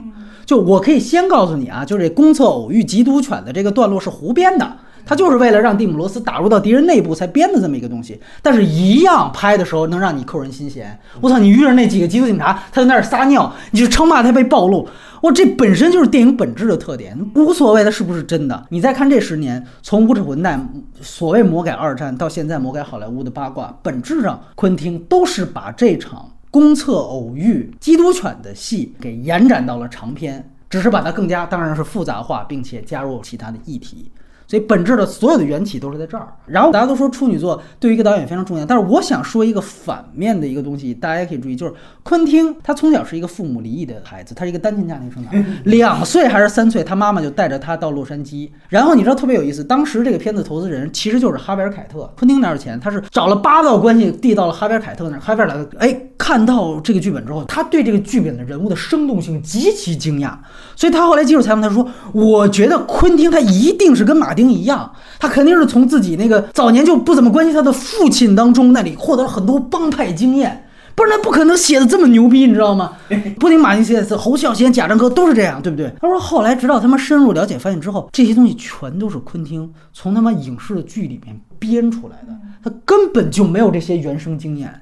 [0.45, 4.77] 就我可以先告诉你啊，就是这公厕偶遇缉毒犬的这个段落是胡编的。
[5.05, 10.99] 他就是为了让蒂姆·罗斯打入到敌人内部才编的这么一个东西，但是一样拍的时候能让你扣人心弦。
[11.21, 14.87] 我操，你遇着那几个缉毒警察，他在那儿撒尿，你就称骂他被暴露。
[15.21, 18.65] 我这本身就是电影本质的特点，无所谓它是不是真的。
[18.69, 20.71] 你再看这十年，从无耻混蛋
[21.01, 34.09] 所谓魔改二战到现在魔改好莱坞的八卦，本质上昆汀都是把这场公厕偶遇缉毒犬的戏给延展到了长篇，只是把它更加当然是复杂化，并且加入其他的议题。
[34.49, 36.27] 所以本质的所有的缘起都是在这儿。
[36.47, 48.49] 然后大家都说处女座对于一个导演非常重要，但是我想说一个反面的一个东西，大家可以注意，就是昆汀他从小是一个父母离异的孩子，他是一个单亲家庭生长，两岁还是三岁，他妈妈就带着他到洛杉矶。
[48.69, 52.79] 然后你知道特别有意思，当时这个片子投资人其实就是哈维尔凯特，昆汀哪有钱？
[52.79, 60.33] 他是找了八道关系递到了哈维尔凯特那儿，哈维尔凯特哎看到这个剧本之后，他对这个剧本的人物的生动性极其惊讶，
[60.75, 70.65] 所以他后来接受采访，他说：“我觉得昆汀他一定是跟马。”丁一样，他肯定是从自己那个早年就不怎么关心他的父亲当中那里获得了很多帮派经验，
[70.95, 72.93] 不然他不可能写的这么牛逼，你知道吗？
[73.37, 75.93] 布丁马丁写的侯孝贤、贾樟柯都是这样，对不对？
[75.99, 82.33] 他说后来直到他们深入了解发现之后，这些东西全都是昆汀从他妈影视的剧里面编出来的，
[82.63, 84.81] 他根本就没有这些原生经验，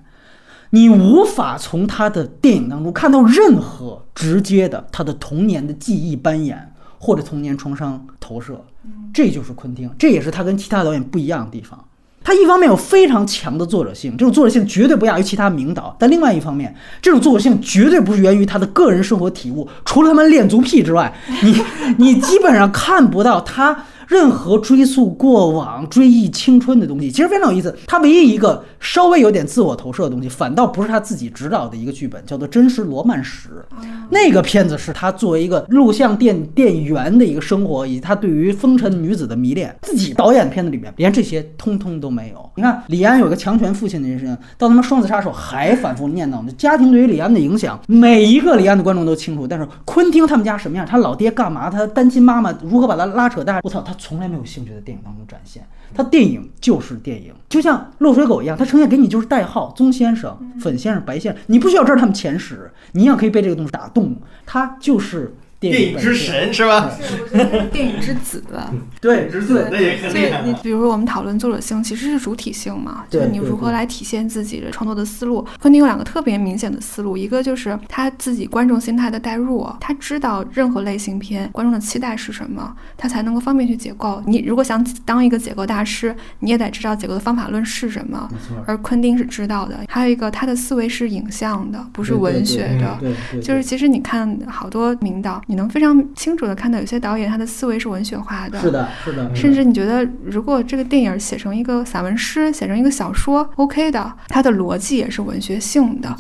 [0.70, 6.74] 你无法从他的电影当中看到任何直接的他的童年的记忆扮演。
[6.98, 8.64] 或者童年创伤投射，
[9.14, 11.84] 这就是昆汀，这也是他跟其他导演不一样的地方。
[12.24, 19.68] 他一方面有非常强的作者性，这种作者性绝对不亚于其他名导；但另外一方面，这种作者性绝对不是源于他的个人生活体悟。
[19.86, 21.62] 除了他们恋足癖之外，你
[21.98, 23.86] 你基本上看不到他。
[24.08, 27.76] 任何追溯过往、追忆青春的东西，其实非常有意思。
[27.86, 33.50] 他唯一一个稍微有点自我投射的东西，反倒不是他自己指导的一个剧本，叫做《真实罗曼史》。
[34.10, 39.76] 那个片子是他作为一个录像店店员的一个生活，以及他对于风尘女子的迷恋。
[39.82, 42.50] 自己导演片子里面连这些通通都没有。
[42.56, 49.46] 你看李安有个强权父亲的人生，到他妈双子杀手还反复念叨，家庭对于李安的影响，每一个李安的观众都清楚。
[49.46, 53.97] 但是昆汀他们家什么样，他老爹干嘛，他单亲妈妈如何把他拉扯大，我操他。
[53.98, 65.36] 从来没有兴趣在电影当中展现，他电影就是电影，就像《落水狗》一样，他呈现给你就是代号，宗先生、粉先生、白先生，你不需要知道他们前史，你一样可以被这个东西打动，他就是。
[65.60, 66.92] 电影之神是吧？
[67.72, 68.44] 电影之子。
[69.02, 70.32] 对，之子那也肯定。
[70.46, 73.04] 你比如我们讨论作者性，其实是主体性嘛？
[73.10, 75.46] 就是你如何来体现自己的创作的思路？
[75.60, 84.22] 昆汀有两个特别明显的思路，一个就是他自己观众心态的代入，他知道任何类型片观众的期待是什么，他才能够方便去解构。
[84.28, 88.30] 你如果想当一个解构大师，你也得知道解构的方法论是什么。
[88.68, 89.80] 而昆汀是知道的。
[89.88, 92.98] 还有一个，他的思维是影像的，不是文学的。
[93.00, 93.42] 对对。
[93.42, 95.42] 就是其实你看好多名导。
[95.48, 106.14] 你能非常清楚的看到，有些导演他的思维是文学化的，是的，是的，甚至你觉得，如果这个电影写成一个散文诗，写成一个小说，OK 的，它的逻辑也是文学性的。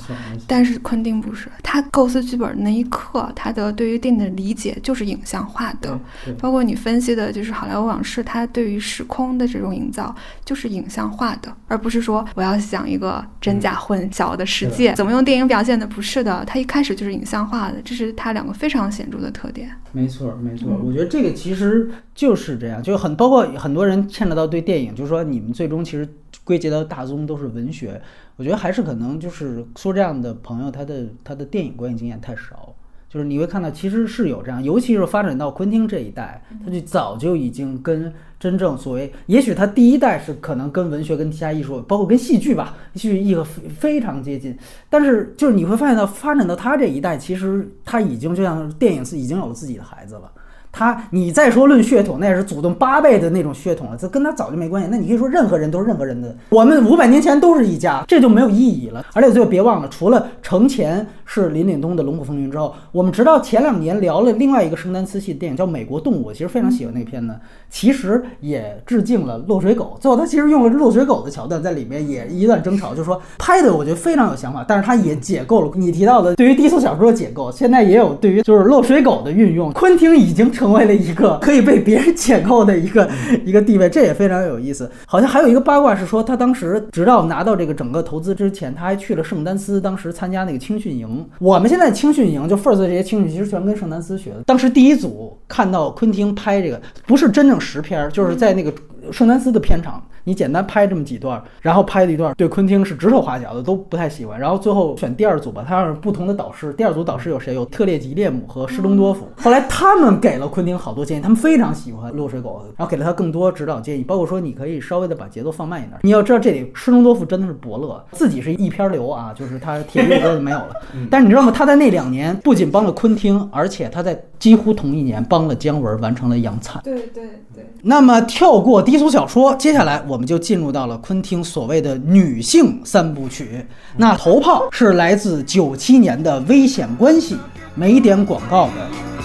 [0.47, 5.99] 但是昆汀不是，他构思剧本的那一刻，他的对于电影的理解就是影像化的，
[6.39, 10.15] 包括你分析的就是《好莱坞往事》，他对于时空的这种营造
[10.45, 15.85] 就是影像化的，而不是说我要想一个真假混淆的世界，怎么用电影表现的？
[15.85, 19.16] 不是的，他一开始就是影像化的，这是他两个非常显著。
[19.21, 20.69] 的特点，没错，没错。
[20.83, 26.07] 我觉得这个其实就是这样，就很包括很多人牵扯到对电影，就是说你们最终其实
[26.43, 28.01] 归结到大宗都是文学。
[28.35, 32.75] 我觉得还是可能就是说这样的朋友，他的他的电影观影经验太少。
[33.09, 44.57] 就是你会看到，其实是有这样，尤其是发展到昆汀这一代，他就早就已经跟真正所谓，也许他第一代是可能跟文学、跟其他艺术，包括跟戏剧吧， 戏剧艺术非常接近。
[44.89, 50.31] 但是就是你会发现到，发展到他这一代，其实他已经就像电影是已经有自己的孩子了。
[50.77, 54.87] 他你再说论血统，那也是祖宗八辈的那种血统了，这跟他早就没关系。
[54.91, 59.03] 那你可以说任何人都是任何人的，我们五百年前都是一家，这就没有意义了。
[59.13, 67.33] 而且最后别忘了，除了程前是林岭东的《龙虎风云》之后，我们直到前两年聊了另外一个圣丹斯系的电影叫《美国动物》，其实非常喜欢那个片子，
[67.71, 69.97] 其实也致敬了落水狗。
[69.99, 79.71] 最后他其实用了落水狗的桥段在里面，也一段争吵，就是说拍的我觉得非常有想法，但是他也解构了你提到的对于低俗小说的解构，现在也有对于就是落水狗的运用。
[79.73, 83.09] 昆汀已经成为了一个 可以被别人解构的一个
[83.45, 84.89] 一个地位，这也非常有意思。
[85.05, 91.27] 好像还有一个八卦是说，他当时直到拿到这个整个投资之前，他还去了圣丹斯，当时参加那个青训营。
[91.39, 94.43] 我们现在青训营就 First 这些青训，其实全跟圣丹斯学的。
[94.45, 98.73] 当时第一组看到昆汀拍这个，不是真正实片儿，就是在那个
[99.11, 100.03] 圣丹斯的片场。
[100.23, 104.37] 你简单拍这么几段，然后拍了一段，对昆汀是指手画脚的，都不太喜欢。
[104.37, 106.73] 然后最后选第二组吧，他让不同的导师。
[106.73, 107.55] 第二组导师有谁？
[107.55, 109.25] 有特列吉列姆和施东多夫。
[109.37, 115.97] 后来他们给了昆汀好多建议，他们非常喜欢落水狗，然后给了他更多指导建议，包括说你可以稍微的把节奏放慢一点。
[116.01, 120.75] 你要知道这里施东多夫真的是伯乐，自己是一片流啊，就是他铁律都没有了。
[121.09, 121.53] 但是你知道吗？
[121.55, 126.81] 他在那两年不仅帮了昆汀，而且他在几乎同一年帮了姜文完成了《杨灿》。
[126.83, 127.65] 对对对。
[127.83, 133.65] 那么跳过低俗小说，接下来我们就进入到了昆汀所谓的女性三部曲。
[133.97, 137.35] 那头炮是来自九七年的《危险关系》，
[137.75, 138.73] 没点广告的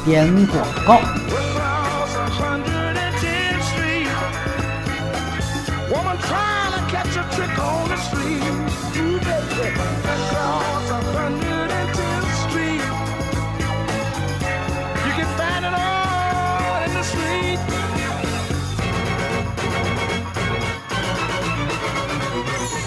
[0.05, 1.52] 点广告。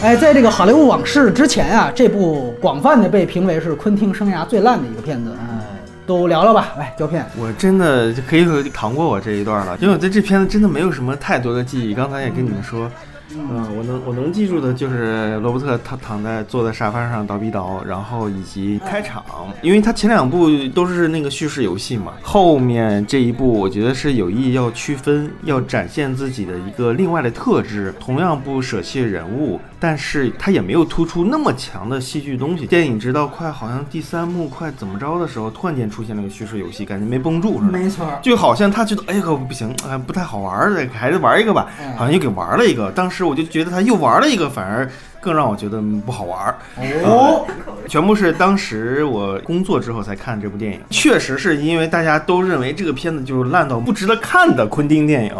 [0.06, 5.60] 哎，在这个好莱坞往事之前啊，这部广泛的被评为是昆汀生涯最烂的一个片子，嗯，
[6.06, 7.26] 都聊聊吧，来胶片。
[7.36, 11.96] 我真的可以扛过我这一段了，因为我对这片子真的没有什么太多的记忆。
[11.96, 12.86] 刚才也跟你们说。
[12.86, 19.24] 嗯，我能我能记住的就是罗伯特他躺在坐在沙发上倒逼倒，然后以及开场，
[19.62, 32.66] 因为他前两部都是那个叙事游戏嘛，后面这一部我觉得是有意要区分，要展现自己的一个另外的特质，同样不舍弃人物，但是他也没有突出那么强的戏剧东西。
[32.66, 37.72] 电影直到快好像第三幕快怎么着的时候，突然间出现了个叙事游戏，感觉没绷住似的。
[37.72, 41.68] 没错，就好像他觉得哎呀不行，哎不太好玩，还是玩一个吧，
[41.98, 43.25] 好像又给玩了一个，当时。
[43.26, 44.90] 我就觉得他又玩了一个，反而。
[45.26, 46.56] 更让我觉得不好玩儿
[47.04, 47.48] 哦，
[47.88, 55.34] 全部是当时我工作之后才看这部电影，确实是因为大家都认为这个片子就是烂到不值得看的昆汀电影，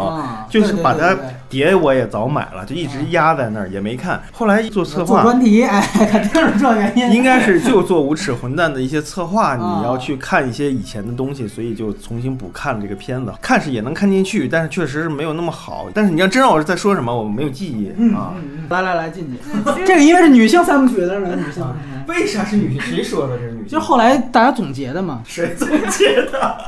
[0.50, 1.16] 就是把它
[1.48, 4.20] 碟我也早买了，就一直压在那儿也没看。
[4.32, 5.80] 后来做策划，做专题，哎，
[6.10, 7.12] 肯定是这原因。
[7.12, 13.32] 应该是就做无耻混蛋的一些策划，你要去看一些以前的东西，所以就重新补看了这个片子。
[13.40, 15.86] 看是也能看进去，但是确实是没有那么好。
[15.94, 18.34] 但是你要真让我在说什么，我没有记忆啊。
[18.70, 19.38] 来来来，进去。
[19.84, 21.64] 这个因为是女性三部曲的女性，
[22.06, 22.80] 为啥是女性？
[22.80, 23.68] 谁说的这是女性？
[23.68, 25.22] 就后来大家总结的嘛。
[25.26, 26.58] 谁总结的？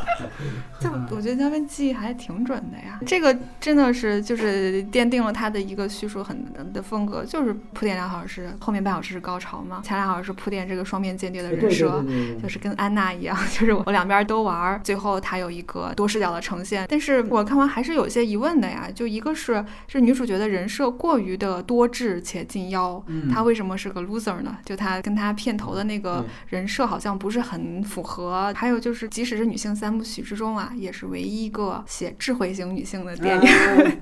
[1.10, 2.98] 就我觉得他们记忆还挺准的呀。
[3.06, 9.80] 这个真的是就是奠定了他的一个叙述很的风格，就是铺垫两小时，后面半小时是高潮嘛。
[9.84, 12.04] 前两小时铺垫这个双面间谍的人设，
[12.42, 14.80] 就是跟安娜一样，就是我两边都玩。
[14.84, 16.86] 最后他有一个多视角的呈现。
[16.88, 18.88] 但是我看完还是有些疑问的呀。
[18.94, 23.02] 就一个是，这女主角的人设过于的多智且近妖。
[23.32, 24.56] 她为什么是个 loser 呢？
[24.64, 28.52] 就她跟她片头的那个人设好像不是很符合。
[28.54, 30.67] 还有就是，即使是女性三部曲之中啊。
[30.76, 33.48] 也是唯一一个写智慧型女性的电影，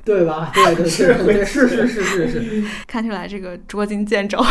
[0.04, 0.50] 对吧？
[0.54, 0.84] 对对
[1.24, 4.42] 对，是是是是是， 看出来这个捉襟见肘，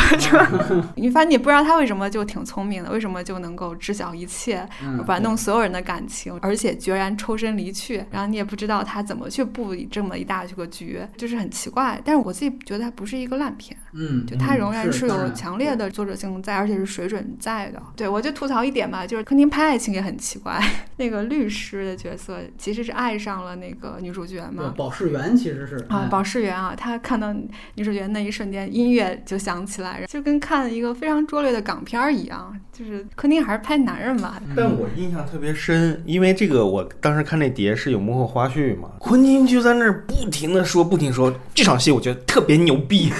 [0.96, 4.68] 你发现你不知道他为什么就挺聪明的，为什么就能够知晓一切，
[5.08, 12.00] 玩弄所有人的感情，而且决然抽身离去，然后你也不知道他怎么去布这么一大这个局，就是很奇怪。
[12.06, 17.82] 但是我自己觉得它不是一个烂片，嗯，就它仍然是有强烈的作者性在，而且是水准在的。
[17.96, 20.62] 对我就吐槽一点吧，就是昆汀拍爱情也很奇怪，
[20.96, 22.05] 那个律师的。
[22.06, 24.72] 角色其实是爱上了那个女主角嘛？
[24.78, 27.34] 保释员其实是啊，保释员啊，他看到
[27.74, 32.56] 女主角那一瞬间，音乐就响起来，就跟看一个非常拙劣的港片儿一样。
[32.72, 34.40] 就是昆汀还是拍男人吧？
[34.54, 43.14] 但我印象特别深，因为这个我当时看那碟是有幕后花絮嘛，昆汀就在那儿不停的说，不停说这场戏我觉得特别牛逼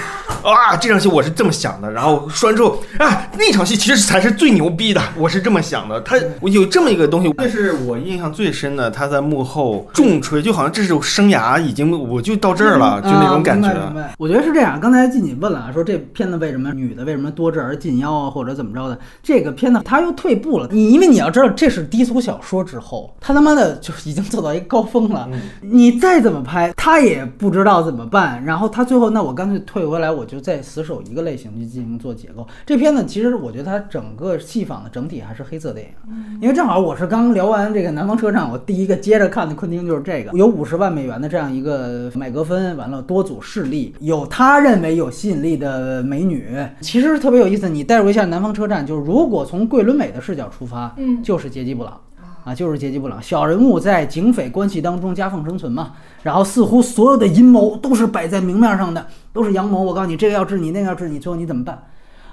[0.44, 0.76] 啊！
[0.76, 6.02] 这场戏我是这么想的，然后说完之后啊，那场戏其实才是最牛逼的，我是这么想的。
[6.02, 8.75] 他我有这么一个东西，那是我印象最深。
[8.76, 13.72] 片呢，他在幕后重锤，就好像这种生涯已经我就到这儿了，就那种感觉。
[13.74, 14.80] 明白，我觉得是这样。
[14.80, 18.98] 刚才静姐问了，说这片子为什么女的为什么多智而近妖啊，或者怎么着的？
[19.24, 20.68] 这个片子他又退步了。
[20.72, 25.30] 你因为你要知道，这是低俗小说之后，他他妈的就已经走到一个高峰了。
[25.62, 28.44] 你再怎么拍，他也不知道怎么办。
[28.44, 32.46] 然后他最后，那我干脆退回来，我就再死守一个类型去进行做结构。
[32.66, 47.70] 这片子其实我觉得它整个戏仿的整体还是黑色电影，因为正好我是刚聊完这个南方车站，我第一个接着看的昆汀就是这个，有五十万美元的这样一个麦格芬，完了多组势力，有他认为有吸引力的美女，其实特别有意思。
[47.70, 52.00] 你代入一下南方车站，就是如果从桂纶镁的视角出发，嗯，就是杰基布朗。
[52.44, 55.94] 啊，就是阶级布朗，小人物在警匪关系当中夹缝生存嘛。
[56.22, 59.04] 然后似乎所有的阴谋都是摆在明面上的，
[59.34, 59.82] 都是阳谋。
[59.82, 61.82] 我告诉你，这个要治你，那个要治你，最后你怎么办？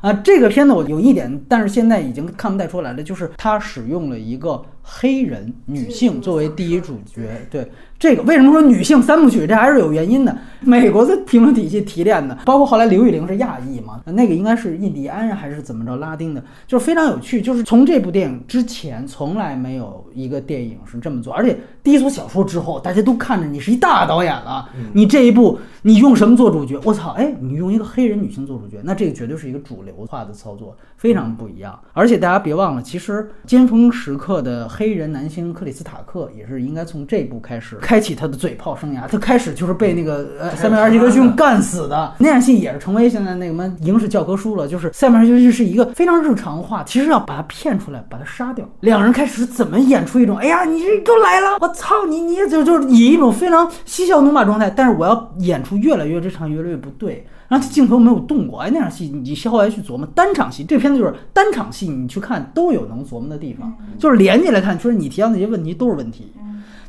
[0.03, 7.71] 啊，这个片子我有一点，但是现在已经看不太出来了，就是他使用了一个黑人女性作为第一主角，对。
[7.99, 9.47] 这个为什么说女性三部曲？
[9.47, 10.37] 这还是有原因的。
[10.59, 17.41] 美国的评论体系提炼的，包括后来刘玉玲是亚裔嘛，那个应该是印第安还是怎么着拉丁的，就是非常有趣。
[17.41, 26.81] 就是从这部电影之前，从来没有一个电影是这么做，而且低俗小说之后，大家都看着你是一大导演了，你这一部你用什么做主角？
[26.83, 31.79] 我操，哎，你用一个黑人女性做主角，那这个绝对是一个主流化的操作，非常不一样。
[31.93, 37.77] 而且大家别忘了，其实尖峰时刻的黑人男星克里斯塔克也是应该从这部开始。
[37.83, 44.67] 开启他的嘴炮生涯，他开始就是被那个呃塞缪尔·杰克逊干死的那场戏，也是成为现在那个什么影史教科书了。
[44.67, 48.67] 就是塞缪尔·杰克逊是一个非常日常化，其实要把他骗出来，把他杀掉。
[48.81, 57.27] 两人开始怎么演出一种，哎呀，你这都来了，我操你，你就就是以一种非常嬉笑怒骂状态，但是我要演出越来越日常越来越不对。
[57.53, 66.33] 然后镜头没有动过，哎，那场戏你后来去琢磨，单场戏这片子就是单场戏，你去看都有能琢磨的地方，就是连起来看，就是你提到那些问题都是问题。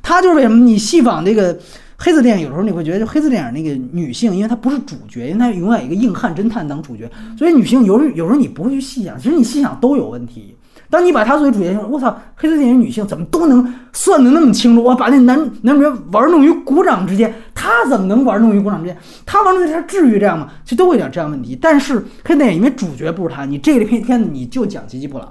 [0.01, 1.59] 他就是为什么你细仿这个
[1.97, 10.55] 黑色电影，有时候你会觉得就黑色电影那个女性，因为她不是主角，因为她永远一个硬汉侦探当主角，所以女性有时有时候你不会去细想，其实你细想都有问题。
[10.93, 14.83] 当你把他作为主角的时候，我操，黑色电影女性怎么都能算得那么清楚？
[14.83, 18.95] 我把那男男主角玩弄于股掌之间，他怎么能玩弄于股掌之间？
[19.25, 20.49] 他玩弄于他至于这样吗？
[20.63, 21.57] 其实都会有点这样问题。
[21.59, 25.27] 但是黑色电影因为主角不是他，你这个片片子你就讲吉吉布朗。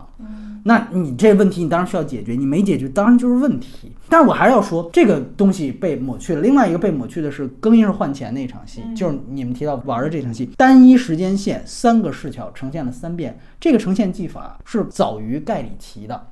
[0.65, 3.91] 那你这问题你当然需要解决，你没解决当然就是问题。
[4.09, 6.41] 但是我还是要说，这个东西被抹去了。
[6.41, 13.39] 另外一个被抹去的是更衣室换钱那场戏，就是你们提到玩的这场戏，单一时间线三个视角呈现了三遍。
[13.59, 16.29] 这个呈现技法是早于盖里奇的，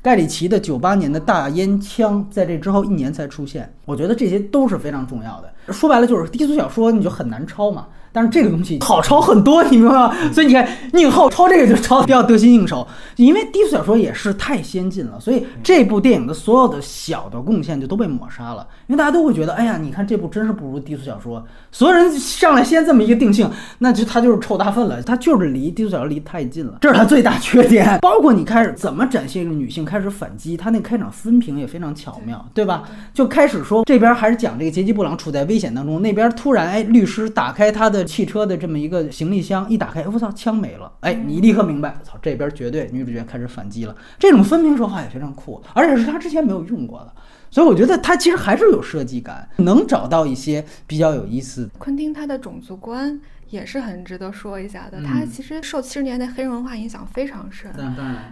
[0.00, 3.70] 盖里奇的九八年的大烟枪在这之后一年才出现。
[3.84, 5.72] 我觉得这些都是非常重要的。
[5.72, 7.88] 说白了就是低俗小说你就很难抄嘛。
[8.14, 10.14] 但是这个东西好抄很多，你明白吗？
[10.32, 12.86] 所以你看宁浩抄这个就抄的比较得心应手，
[13.16, 18.64] 因为低俗小说也是太先进了，所以这部电影的所有的小的贡献就都被抹杀了。
[18.86, 21.44] 因为大家都会觉得，哎呀，你看这部真是不如低俗小说。
[21.70, 27.98] 所有人上来先这么一个定性，那就他就是臭大粪了，他就是离低俗小说离太近了，这是他最大缺点。
[28.00, 32.84] 包括你开始怎么展现一个女性开始反击，他那开场分屏也非常巧妙，对吧？
[33.12, 38.04] 就开始说这边还是讲这个杰基布朗处在危险当中，那边突然哎，律师打开他的。
[38.14, 40.92] 汽车的这么一个行李箱一打开，我操，枪没了！
[41.00, 43.96] 哎，你立刻明白，我操，这边绝对女主角开始反击了。
[44.20, 47.12] 这种分屏手法也非常酷，而且是他之前没有用过的，
[47.54, 51.70] 所以我觉得他其实还是有设计感，能找到一些比较有意思。
[51.78, 53.20] 昆汀他的种族观。
[53.54, 55.00] 也是很值得说一下的。
[55.02, 57.70] 他其实受七十年代黑人文化影响非常深，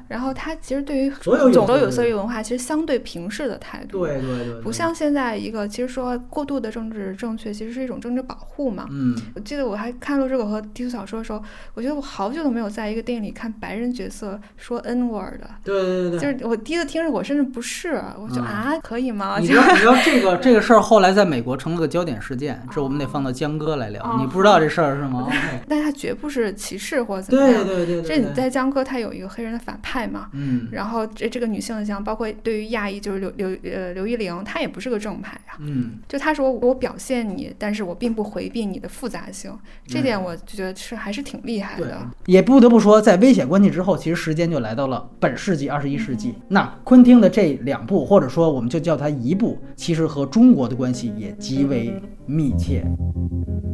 [0.09, 1.11] 然后他其实对于
[1.53, 8.87] 种族有色域文化其实相对平视的态度，对对对，不像现在一个其实说过度的政治正确其实是一种政治保护嘛。
[8.91, 11.43] 嗯，我记得我还看《陆之狗》和低俗小说的时候，
[11.75, 15.49] 我觉得我好久都没有在一个电影里看白人角色说 N word 的。
[15.63, 19.39] 对对对，就是我第一次听着，我甚至不是，我就啊，可以吗？
[19.39, 24.19] 你知道 你知道这个这个事儿后来在美国成了个焦点事件，这我们得放到江哥来聊。
[24.21, 25.12] 你不知道这事儿是吗？
[25.69, 27.67] 但他绝不是歧视或怎么样。
[27.67, 28.03] 对对对。
[28.03, 30.29] 这你在江哥，他有一个黑人的反派嘛？
[30.33, 30.69] 嗯。
[30.71, 35.59] 然后这这个女性像包括对于亚裔，就是刘刘呃刘依玲，她也不是个正派啊。
[35.61, 35.99] 嗯。
[36.09, 39.53] 就他说我表现你，但是我并不回避你的复杂性，
[39.87, 42.07] 这点我就觉得是还是挺厉害的。
[42.27, 46.35] 也不得不说，在危险关系之后，其实时间就来到了本世纪二十一世纪。
[46.49, 52.85] 那昆汀的这两部，或者说我们就叫它一部，其实和中国的关系也极为密切。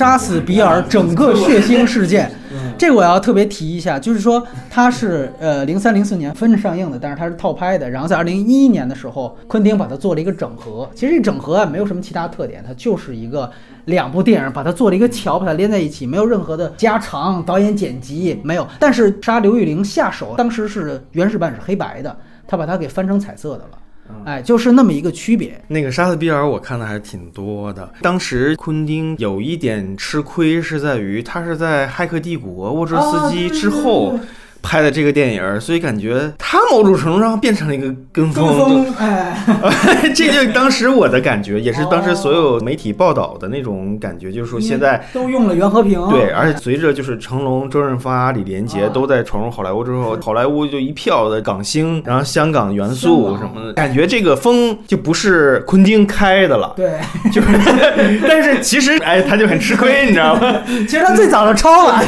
[0.00, 2.32] 杀死比尔整个血腥事件，
[2.78, 10.88] 这个我要特别提一下，就是说它是呃零三零四年分着上映的，但是它是套拍的，然后在二零一一年的时候，昆汀把它做了一个整合。
[10.94, 13.50] 其实这整合啊没有什么其他特点，它就是一个
[13.84, 18.66] 两部电影把它做了一个桥，把它连在一起，没有任何的加长、导演剪辑没有。
[18.78, 22.16] 但是杀刘玉玲下手当时是原始版是黑白的，
[22.48, 23.78] 他把它给翻成彩色的了，
[24.24, 25.60] 哎，就是那么一个区别。
[25.68, 27.92] 那个杀死比尔我看的还挺多的。
[28.02, 34.18] 当时昆汀有一点吃亏是在于他是在《骇客帝国》沃卓斯基之后。
[34.62, 38.46] 拍的这个电影，所以感觉他某种程度上变成了一个跟风。
[38.46, 39.36] 跟风，哎，
[40.14, 56.92] 这就当时我的感觉，也是当时所有媒体报道的那种感觉，就是说现在都用了袁和平，对，而且随着就是成龙、周润发、李连杰都在闯入好莱坞之后，好莱坞就一票的港星，然后香港元素什么的，感觉这个风就不是昆汀开的了，对，
[57.32, 57.48] 就是，
[58.28, 60.56] 但是其实哎，他就很吃亏，你知道吗？
[60.88, 62.02] 其实他最早就抄了，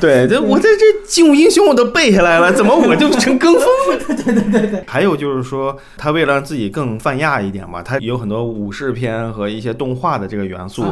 [0.00, 4.04] 对，这我在这精武英雄我都背下来了， 怎么我就成跟风了？
[4.06, 4.84] 对对对对对。
[4.86, 10.84] 还有就是说，他为了让自己更泛亚一点嘛，他有很多武士片和一些动画的这个元素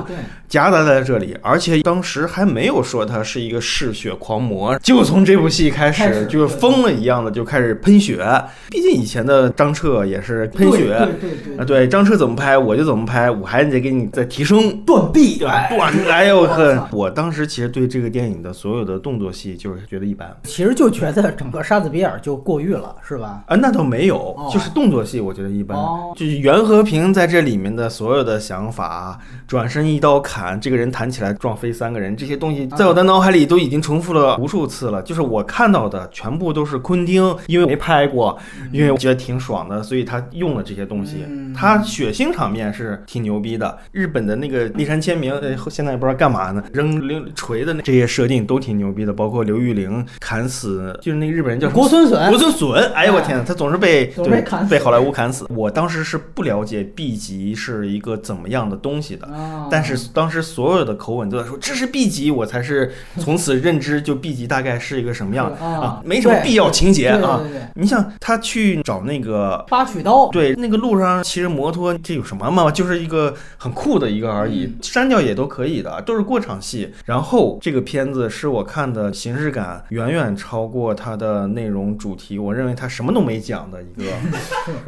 [0.48, 8.24] 夹杂在这里，而且当时还没有说他是一个嗜血狂魔，就从这部戏开开始始就是疯了一样的就开始喷血。
[8.70, 10.86] 毕竟以前的张彻也是喷血，
[11.20, 14.54] 对对对啊，对，张彻怎么拍我就怎么拍，我还得给你再提升。
[14.86, 15.92] 断臂，对，断！
[16.08, 16.88] 哎呦呵！
[16.92, 23.42] 我当时其实对这个电影的所有的动作戏就是觉得一般其实就觉得整个沙子比尔就过誉了，是吧？
[23.46, 25.76] 啊，那倒没有，哦就是动作戏我觉得一般。
[25.76, 29.18] 哦就是袁和平在这里面的所有的想法，
[29.48, 35.02] 转身一刀砍，这个人弹起来撞飞三个人，这些东西在我的脑海里都已经重复了无数次了。
[35.02, 38.38] 就是我看到的全部都是昆汀，因为没拍过，
[38.70, 41.24] 因为我觉得挺爽的，所以他用了这些东西。
[41.28, 50.53] 嗯他血腥场面是挺牛逼的，日本的那个立山签名，呃，现在也不知道干嘛呢，扔扔锤的那这些设定都挺牛逼的，包括刘玉玲砍死，
[51.00, 55.46] 就是那个日本人叫什么国孙隼国孙隼，哎呦我天呐，他总是被被砍死被好莱坞砍死。
[55.50, 67.40] 我当时是不了解 B 级是一个怎么样的东西的，啊但是当时所有的口吻都在说这是 B 级，我才是从此认知就 B 级大概是一个什么样 啊啊，没什么必要情节啊。
[67.74, 72.70] 你想他去找那个八曲刀，对，那个路上骑着摩托，这有什么嘛？
[72.70, 76.92] 就是一个很酷的一个而已，删掉也都可以的，都是过场戏。
[77.04, 84.04] 然后这个片子是我看的形式感远远超过它的内容主题，我认为它什么都没讲的一个。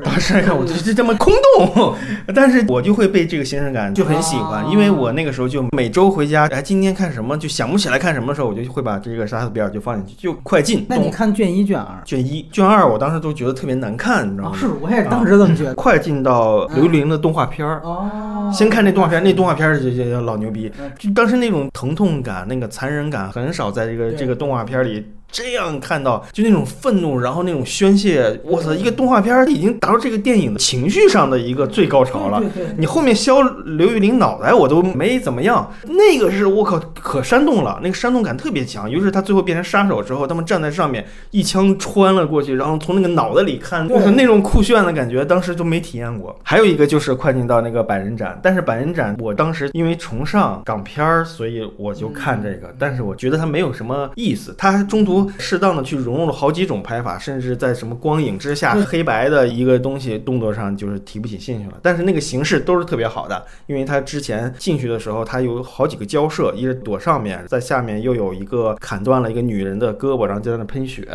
[0.04, 1.94] 当时来看，我就这这么空洞，
[2.34, 10.84] 但是我就会被这个形式感就很喜欢，因为我那个时候就每周回家，哎，今天看什么就想不起来看什么的时候，我就会把这个杀死比尔就放进去，就快进。
[10.90, 14.50] 那你看卷一卷二卷一、卷二，我当时都觉得特别难看，你知道啊？
[14.50, 14.58] 吗？
[14.58, 15.74] 是，我也当时这么觉得。
[15.74, 17.80] 快进到刘玉玲的动画片儿。
[17.82, 32.42] 哦，先看那动画片儿，那动画片儿就就就老牛逼嗯，就当时那种疼痛感、那个残忍感，很少在这个这个动画片儿里这样看到，就那种愤怒，然后那种宣泄，我操，一个动画片儿已经达到这个电影的情绪上的一个最高潮了。
[32.78, 38.90] 你后面削刘玉玲脑袋我都没怎么样，那个是我靠可煽动了，那个煽动感特别强。
[38.90, 46.34] 尤其是他最后变成杀手之后，他们站在上面一枪穿了过去，然后从那个脑袋里看，对我操那种酷炫的感觉，当时就没体验过。
[46.42, 61.74] 还有一个就是快进到那个百人斩，但是百人斩我当时因为崇尚港片儿，所以我就看这个，但是我觉得它没有什么意思，它中途适当的去融入了好几种拍法，甚至在什么光影之下黑白的一个东西动作上就是提不起兴趣了。
[61.82, 71.06] 但是那个形式都是特别好的，因为他之前进去的时候，他有好几个交涉，一个躲上面，在下面又有一个砍断了一个女人的胳膊，然后就在那喷血，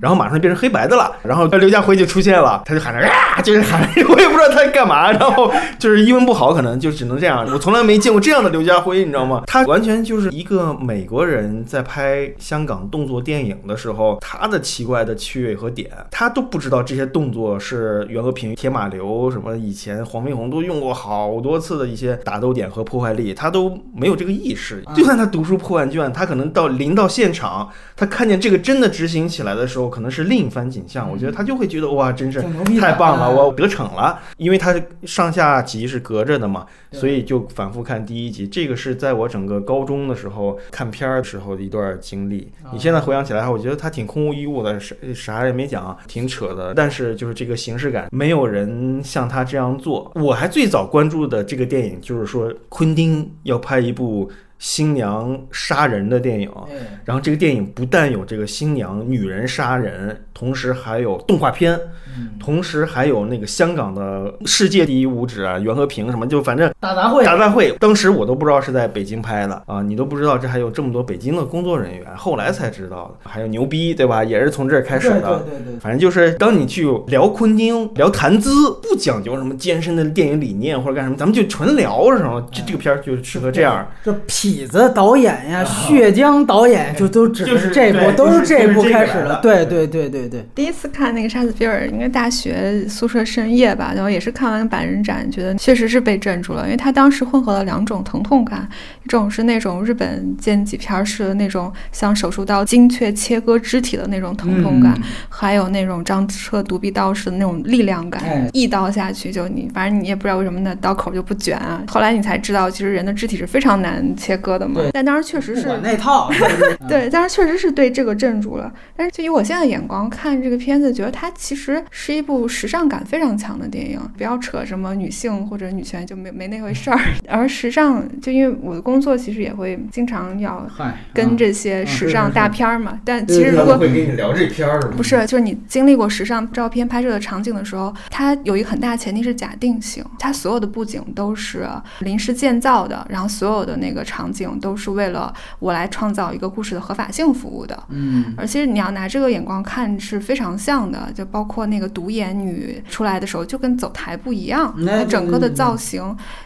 [0.00, 7.46] 然后马上变成黑白的了，然后刘家辉就出现了，他就喊着啊，就是喊，我也不知道他在干嘛，然后就是英文不好，可能就只能这样。
[7.52, 9.42] 我从来没见过这样的刘家辉，你知道吗？
[9.46, 24.82] 他完全就是一个美国人在拍香港动作电影的时候，他的奇怪的趣味和点，他都不知道这些动作是袁和平、铁马流什么以前黄飞鸿都用过好多次的一些打斗点和破坏力，他都没有这个意识。
[24.94, 31.10] 就算他读书破万卷，他可能到临到现场，他看见这个真的执行起来的时候，可能是另一番景象。
[31.10, 32.42] 我觉得他就会觉得哇，真是
[32.78, 34.18] 太棒了，哎我得逞了。
[34.36, 34.74] 因为他
[35.04, 38.46] 上下集是隔着的嘛，所以就反复看第一集。
[38.46, 42.50] 这个是在我整个高中的时候看片儿的时候的一段经历。
[42.72, 46.74] 你现在回想起来，我觉得他挺空无一物的，啥啥也没讲，挺扯的。
[46.74, 50.10] 但是就是这个形式感，没有人像他这样做。
[50.14, 54.30] 我还最早关注的这个电影，就是说昆汀要拍一部。
[54.62, 56.48] 新娘杀人的电影。
[56.70, 56.74] 哎，
[57.04, 61.74] 然后这个电影不但有这个新娘女人杀人，同时还有动画片，
[62.16, 73.28] 嗯同时还有那个香港的世界第一舞指啊，袁和平什么，就反正打杂会打杂会，当时我都不知道是在北京拍的啊，你都不知道这还有这么多北京的工作人员，后来才知道的。
[73.28, 74.22] 还有牛逼，对吧？
[74.22, 75.40] 也是从这儿开始的。
[75.40, 75.80] 对对对。
[75.80, 83.84] 反正就是，当你去聊昆汀、聊谈资，不讲究什么艰深的电影理念或者干什么，咱们就纯聊的时候，这这个片儿就适合这样。
[84.04, 84.12] 这
[84.52, 89.40] 痞子导演呀，血浆导演就都指的是这部，对都是这部开始的。
[89.42, 98.68] 对对对对对，第一次看那个杀死比尔，应该大学宿舍深夜吧，然后也是看完百人斩，觉得确实是被镇住了，因为他当时混合了两种疼痛感，
[99.04, 111.82] 一种是那种日本剑戟片儿式的那种像手术刀精确切割肢体的那种疼痛感，嗯还有那种张彻独臂刀式的那种力量感，哎一刀下去就你，反正你也不知道为什么那刀口就不卷啊。
[111.88, 114.82] 后来你才知道，其实人的肢体是非常难切割的嘛。
[114.92, 118.70] 但当时确实是管那套， 对对对，但是确实是对这个镇住了。
[118.94, 123.98] 但是就以我现在的眼光看这个片子，觉得它其实是一部时尚感非常强的电影。
[124.18, 126.98] 不要扯什么女性或者女权，就没没那回事儿。
[127.28, 130.66] 而时尚，就因为我的工作其实也会经常要，
[131.14, 132.98] 跟这些嗯时尚大片儿嘛。
[133.04, 141.66] 但其实如果会跟你聊这片儿不是，就是你经历过时尚照片拍摄的场景的时候，它有一个很大前提是假定性，它所有的布景都是
[142.00, 147.82] 临时建造的，然后所有的那个场景都是为了我来创造一个故事的合法性服务的。
[147.88, 156.02] 嗯，而且你要拿这个眼光看是非常像的，就包括那个独眼女出来的时候，就跟走台步一样，哎它整个的造型，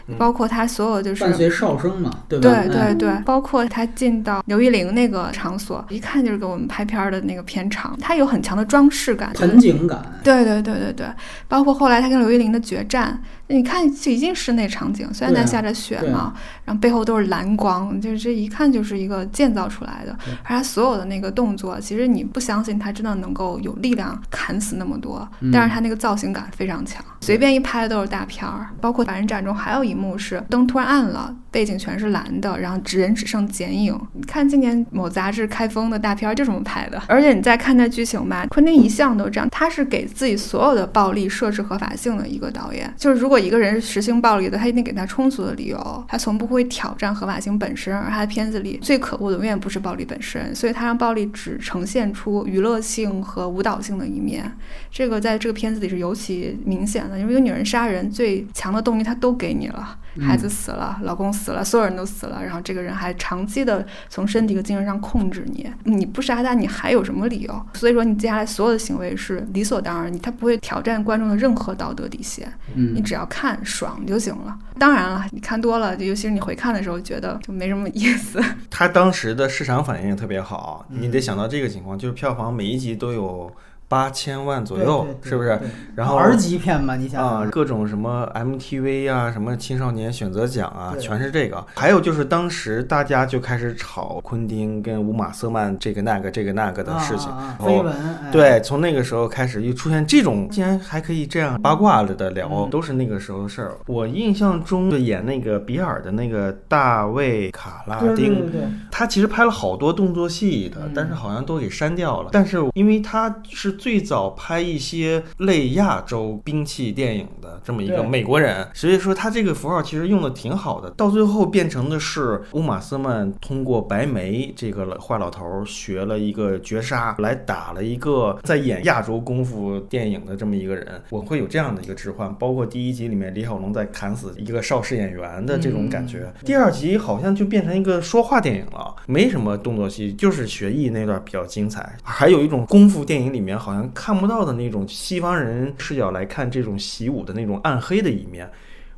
[0.07, 2.49] 嗯包括她所有就是伴随哨声嘛，对吧？
[2.49, 9.33] 对哎对对，包括她进到刘玉玲那个场所，一看就是给我们拍片儿的那个片场，它有很强的装饰感。
[9.33, 11.07] 盆景感，对对对对对，
[11.47, 16.33] 包括后来她跟刘玉玲的决战，你看这已经室内场景，虽然在下着雪对嘛，
[16.65, 17.66] 然后背后都是蓝光，
[18.01, 20.15] 就是这一看就是一个建造出来的。
[20.43, 28.69] 而他所有的那个动作，其实你不相信他真的能够有力量砍死那么多，嗯但是他那个造型感非常强，随便一拍都是大片儿。
[28.79, 33.99] 包括《百人战》中还有一幕是灯突然暗了，背景全是蓝的，然后只人只剩剪影。
[34.13, 42.93] 你看今年某杂志开封的大片儿就这么拍的，而且你再看那剧情吧，昆汀一向都这样，他是给自己所有的暴力设置合法性的一个导演。
[42.97, 47.95] 就是如果一个人是实行暴力的，他一定给他充足的理由，他从不会挑战合法性本身。
[47.95, 54.51] 而他的片子里最可恶的永远不是暴力本身，所以他让暴力只呈现出娱乐性和舞蹈性的一面。
[54.91, 67.65] 这个在这个片子里是尤其明显的，因为一个女人杀人最强的动力，他都给你了，孩子死了，老公死了，所有人都死了，然后这个人还长期的从身体和精神上控制你，你不杀他，你还有什么理由？
[67.73, 74.57] 所以说你接下来所有的行为是理所当然，你他不会挑战观众的任何道德底线，你嗯，只要看爽就行了。
[74.79, 78.39] 当然了，你看多了，尤其是你回看的时候，觉得就没什么意思。
[78.69, 83.51] 他当时的市场反应也特别好，嗯你得想到这个情况，就是票房每一集都有
[83.87, 85.59] 八千万左右对，对对是不是？
[85.95, 91.65] 然后儿级片嘛，你想啊，想，各种什么 MTV 啊，什么青少年选择奖啊，全是这个。
[91.75, 103.71] 还有就是当时大家就开始炒昆汀跟乌玛瑟曼这个那个这个那个的事情，啊啊啊然后绯闻，哎，对，从那个时候开始又出现这种，竟然还可以这样八卦了的聊，嗯都是那个时候的事儿。
[103.87, 108.51] 我印象中就演那个比尔的那个大卫卡拉丁，
[108.91, 112.29] 他其实拍了好多动作戏的嗯，但是好像都给删掉了。
[112.33, 120.89] 但是因为他是最早拍一些类亚洲兵器电影的这么一个美国人，所以说他这个符号其实用的挺好的。
[120.91, 131.01] 到最后变成的是乌玛斯曼通过白眉这个坏老头儿学了一个绝杀，来打了一个在演亚洲功夫电影的这么一个人。
[131.09, 136.19] 我会有这样的一个置换，包括第一集里面李小龙在砍死一个邵氏演员的这种感觉。
[136.19, 141.97] 嗯第二集好像就变成一个说话电影了，没什么动作戏，就是学艺那段比较精彩。
[142.01, 148.49] 还有一种功夫电影里面好像看不到的那种西方人视角来看这种习武的那种暗黑的一面。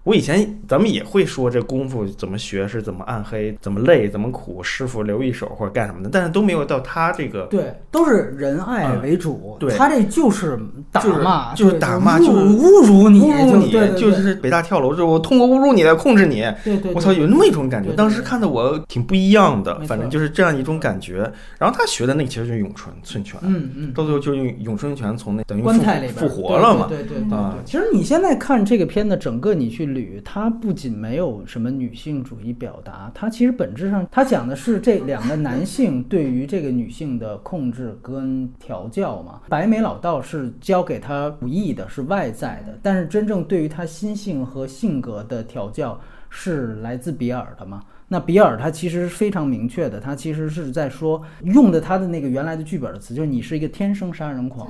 [0.04, 9.56] 我以前咱们也会说这功夫怎么学是怎么暗黑，怎么累，怎么苦，师傅留一手或者干什么的，但是都没有到他这个对，都是仁爱为主。
[9.56, 10.58] 嗯对他这就是
[10.92, 16.42] 打就是骂，就是打骂就是侮辱你，侮辱你，对对对就是北大跳楼之后，我通过侮辱你来控制你。
[16.64, 21.30] 对对，我操，有那么一种感觉，当时看的我挺不一样的反正就是这样一种感觉。
[21.58, 26.86] 然后他学的那个其实就是咏春寸拳，嗯嗯，到最后就用咏春拳从那等于复棺材里复活了嘛。
[26.88, 27.66] 对对对对对啊对。
[27.66, 39.42] 其实你现在看这个片子，整个你去捋，它不仅没有什么女性主义表达，它其实本质上它讲的是这两个男性对于这个女性的控制跟调教嘛。
[39.50, 46.00] 白眉老道是教给他武艺的，是外在的，但是真正对于他心性和性格的调教
[46.30, 47.82] 是来自比尔的嘛。
[48.08, 54.68] 那比尔他其实非常明确的，他其实是在说用的他的那个原来的剧本的词，就是你是一个天生杀人狂。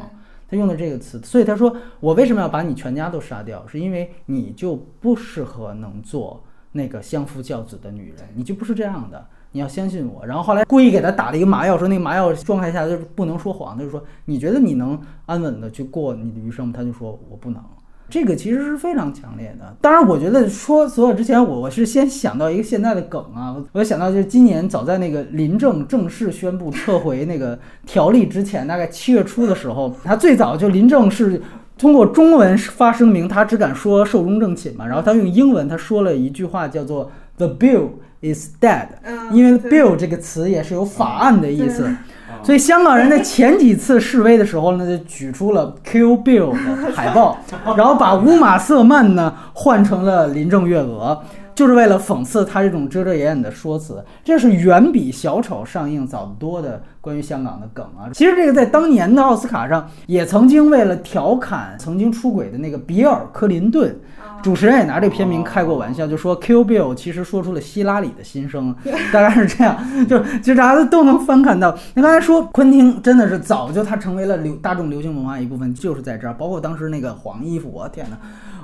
[0.50, 3.66] 他用的这个词，所以他说我为什么要把你全家都杀掉？
[3.68, 9.26] 是因为你就不适合能做那个相夫教子的女人，你就不是这样的。
[9.52, 10.26] 你要相信我。
[10.26, 16.74] 然后后来故意给他打了一个麻药，说那个麻药状态下就是不能说谎，他就说你觉得你能安稳的去过你的余生吗？
[16.76, 17.64] 他就说我不能。
[18.10, 19.76] 这个其实是非常强烈的。
[19.80, 31.41] 当然，我觉得说所有之前，我我是先想到一个现在的梗啊，我想到就是今年早在那个林政正式宣布撤回那个条例之前，大概七月初的时候，他最早就林政是
[31.77, 37.90] 通过中文发声明，他只敢说寿终正寝嘛，然后他用英文他说了一句话叫做 “The bill
[38.22, 38.88] is dead”，
[39.31, 41.90] 因为 “bill” 这个词也是有法案的意思。
[42.44, 47.38] 所以香港人在前几次示威的时候呢，就举出了 “Kill Bill” 的海报，
[47.78, 51.22] 然后把乌玛瑟曼呢换成了林郑月娥，
[51.53, 54.03] 就是为了讽刺他这种遮遮掩掩的说辞。
[54.24, 58.10] 这是远比小丑上映早得多的关于香港的梗啊！
[58.14, 63.95] 其实这个在当年的奥斯卡上也曾经为了调侃曾经出轨的那个比尔·克林顿。
[64.41, 68.74] 主持人也拿这片名开过玩笑，就说 Q Bill 其实说出了希拉里的心声，
[69.11, 69.78] 大概是这样。
[70.07, 71.76] 就其实大家都能翻看到。
[71.94, 76.34] 那刚才说昆汀真的是早就他成为了流大众流行文化一部分，就是在这儿。
[76.34, 78.18] 包括当时那个黄衣服，我天哪！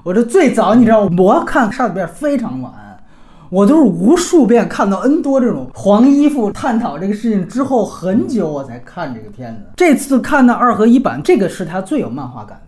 [0.04, 2.72] 我这最早你知道，我看杀死比尔非常晚，
[3.50, 9.62] 我都是无数遍看到 N 多这种黄衣服探讨这个事情之后很久我才看这个片子。
[9.76, 12.62] 这次看到二合一版，这个是他最有漫画感。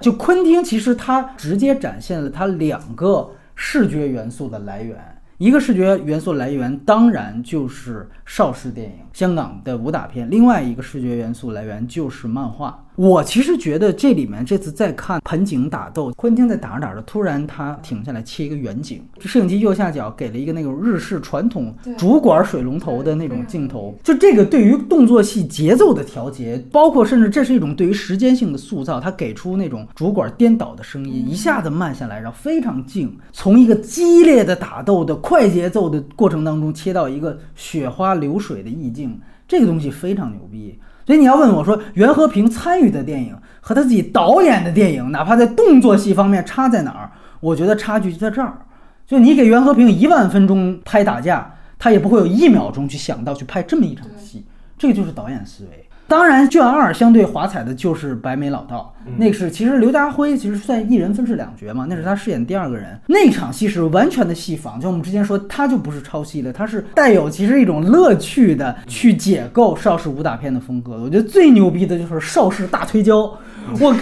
[0.00, 4.96] 就昆汀，其实他直接展现了他两个视觉元素的来源，
[5.38, 12.85] 一个视觉元素来源当然就是邵氏电影、香港的武打片，另外一个视觉元素来源就是漫画。
[12.96, 40.78] 我其实觉得这里面这次再看盆景打斗，昆汀在打着打着，突然他停下来切一个远景，摄影机右下角给了一个那种日式传统主管水龙头的那种镜头，就这个对于动作戏节奏的调节，包括甚至这是一种对于时间性的塑造，他给出那种主管颠倒的声音，一下子慢下来，然后非常静，从一个激烈的打斗的快节奏的过程当中切到一个雪花流水的意境，这个东西非常牛逼。
[41.06, 48.58] 所以你要问我说，袁和平参与的电影和他自己导演的电影，哪怕在动作戏方面差在哪儿，我觉得差距就在这儿。
[49.06, 54.44] 就你给袁和平一万分钟拍打架，他也不会有一秒钟去想到去拍这么一场戏，
[54.76, 55.85] 这个就是导演思维。
[56.08, 62.96] 当然，卷二相对华彩的就是白眉老道，那个是其实刘家辉其实算一人分饰两角嘛，那是他饰演第二个人。
[63.08, 70.92] 那场戏是完全的戏仿，就我们之前说，他就不是抄袭的，他是带有其实一种乐趣的去解构邵氏武打片的风格。
[71.02, 73.36] 我觉得最牛逼的就是邵氏大推胶。
[73.80, 73.94] 我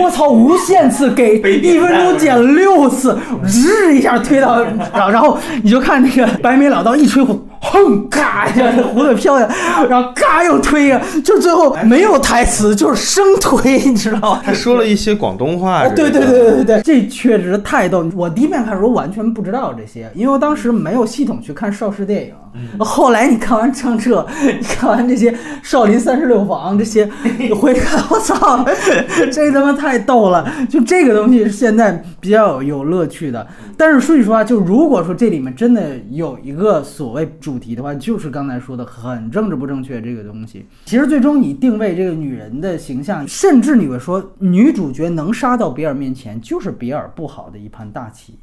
[0.00, 0.28] 我操！
[0.30, 9.48] 无限次给 一分钟剪六次，日一下推到，然后然后你就看那个白眉老道一吹胡，哼，嘎一下胡子飘下，
[9.88, 14.42] 然后嘎又推呀，就最后没有台词，就是生推， 你知道吗？
[14.44, 15.86] 他说了一些广东话。
[15.88, 18.08] 对对对对对对，这确实太逗。
[18.14, 22.32] 我第一遍看的时候完全不知道这些，因为我当时没有系统去看邵氏电影。
[22.78, 24.26] 后来你看完张彻，
[24.58, 27.08] 你看完这些少林三十六房这些，
[27.38, 28.64] 你回看，我操！
[29.32, 30.50] 这他妈太逗了！
[30.68, 33.46] 就这个东西是现在比较有乐趣的。
[33.76, 40.66] 但是说句实话，就如果说这里面真的有一个所谓主题的话，就是刚才说的很政治不正确这个东西。
[40.84, 48.38] 其实最终你定位这个女人的形象，甚至你会说女主角能杀到比尔面前，就是比尔不好的一盘大棋。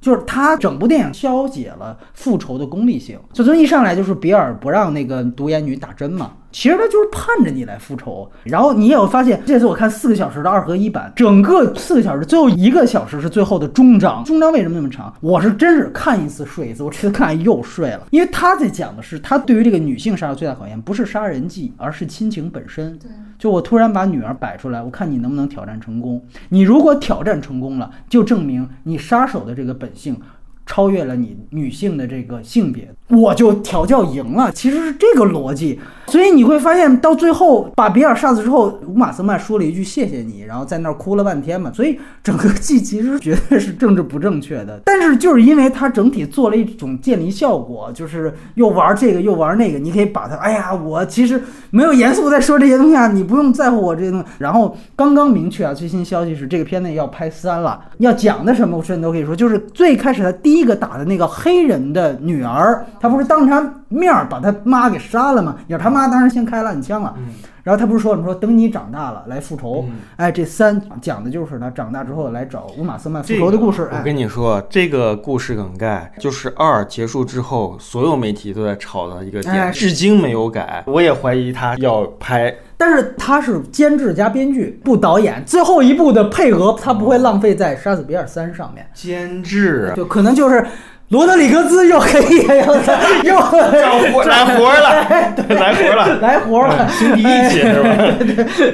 [0.00, 6.32] 就是他整部电影消解了复仇的功利性，就从一上来就是比尔不让那个独眼女打针嘛。
[6.58, 14.24] 其实他就是盼着你来复仇，然后你也会发现，这次我看四个小时的二合一版，整个四个小时最后一个小时是最后的终章。
[14.24, 15.14] 终章为什么那么长？
[15.20, 18.08] 我是真是看一次睡一次，我这次看又睡了。
[18.10, 22.98] 因为他在讲的是他对于这个女性杀手最大考验，不是杀人技，而是亲情本身。
[22.98, 23.08] 对，
[23.38, 26.20] 就我突然把女儿摆出来，我看你能不能挑战成功。
[26.48, 30.20] 你如果挑战成功了，就证明你杀手的这个本性。
[30.68, 34.52] 超越了你女性的这个性别，我就调教赢了。
[34.52, 41.72] 其实是这个逻辑，所以你会发现到最后把比尔杀死之后，乌玛瑟曼说了一句谢谢你，然后在那儿哭了半天嘛。
[41.72, 54.26] 所以整个剧其实绝对是政治不正确的，但是就是因为它整体做了一种渐离效果，就是又玩这个又玩那个，你可以把它，哎呀，我其实没有严肃在说这些东西啊，你不用在乎我这些东西。
[54.36, 60.57] 然后刚刚明确啊，最新消息是这个片子要拍三了，要讲的什么，我甚至都可以说，就是最开始的第一。
[60.58, 65.54] 第一个打的那个黑人的女儿，他不是当着他面把他妈给杀了吗？
[65.68, 67.14] 也是他妈当时先开烂枪了。
[67.62, 73.88] 然后他不是说你说等你长大了来复仇，嗯哎，这三讲的就是他长大之后来找乌玛瑟曼复仇的故事。
[73.92, 80.82] 我哎，跟你说，这个故事梗概就是二结束之后，所有媒体都在炒的一个哎点，至今没有改。
[80.88, 82.52] 我也怀疑他要拍。
[82.78, 90.64] 但是他是监制加编剧，不导演，最后一部的配额他不会浪费在《杀死比尔三》上面，监制就可能就是
[91.08, 97.90] 罗德里格兹又可以又又干活来活了，对，来活了，来活了，兄弟义气是吧？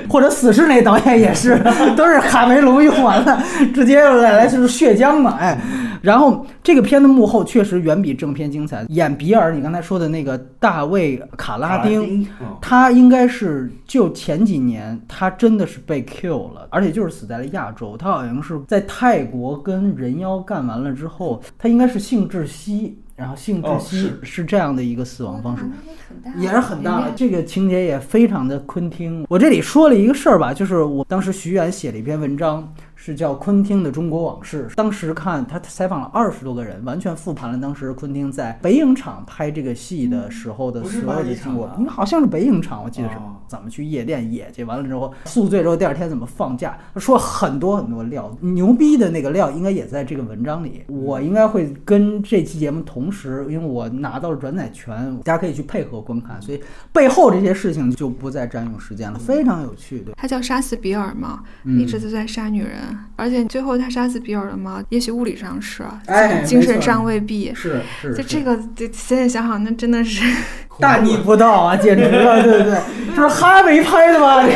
[0.09, 1.59] 或者死侍那导演也是，
[1.97, 3.43] 都是卡梅隆用完了，
[3.74, 5.59] 直接来来就是血浆嘛，哎。
[6.02, 8.86] 然后这个片的幕后确实远比正片精彩。
[8.89, 17.99] 演比尔，你刚才说的那个大卫卡拉丁，嗯他应该是就前几年，他真的是被 kill 了，而且就是死在了亚洲。
[17.99, 25.65] 他好像是在泰国跟人妖干完了之后，他应该是性窒息，然后性窒息哦是这样的一个死亡方式。
[26.39, 29.27] 也是很大的，这个情节也非常的昆汀。
[29.28, 32.73] 我这里说了一个事儿吧，就是我当时徐远写了一篇文章，
[33.06, 34.66] 是叫《昆汀的中国往事》。
[34.74, 50.82] 当时看他采访了二十多个人，完全复盘了当时昆汀在北影厂拍这个戏的时候的所有的经过应该好像是北影厂，我记得是哦怎么去夜店野去，完了之后宿醉之后第二天怎么放假，他说很多很多料，牛逼的那个料应该也在这个文章里。
[50.89, 56.60] 我应该会跟这期节目同时，因为我拿到了转载权，大家可以去配合观看，所以
[56.90, 59.98] 背后这些事情就不再占用时间了，非常有趣。
[59.98, 64.83] 对，他叫杀死比尔嘛，嗯一直都在杀女人，而且最后他杀死比尔了吗？
[64.89, 67.53] 也许物理上是，哎精神上未必。
[67.55, 70.23] 是是就这个，就现在想想，那真的是
[70.81, 72.79] 大逆不道啊，简直了，对不对？
[73.15, 74.43] 这是哈维拍的吧？
[74.45, 74.51] 这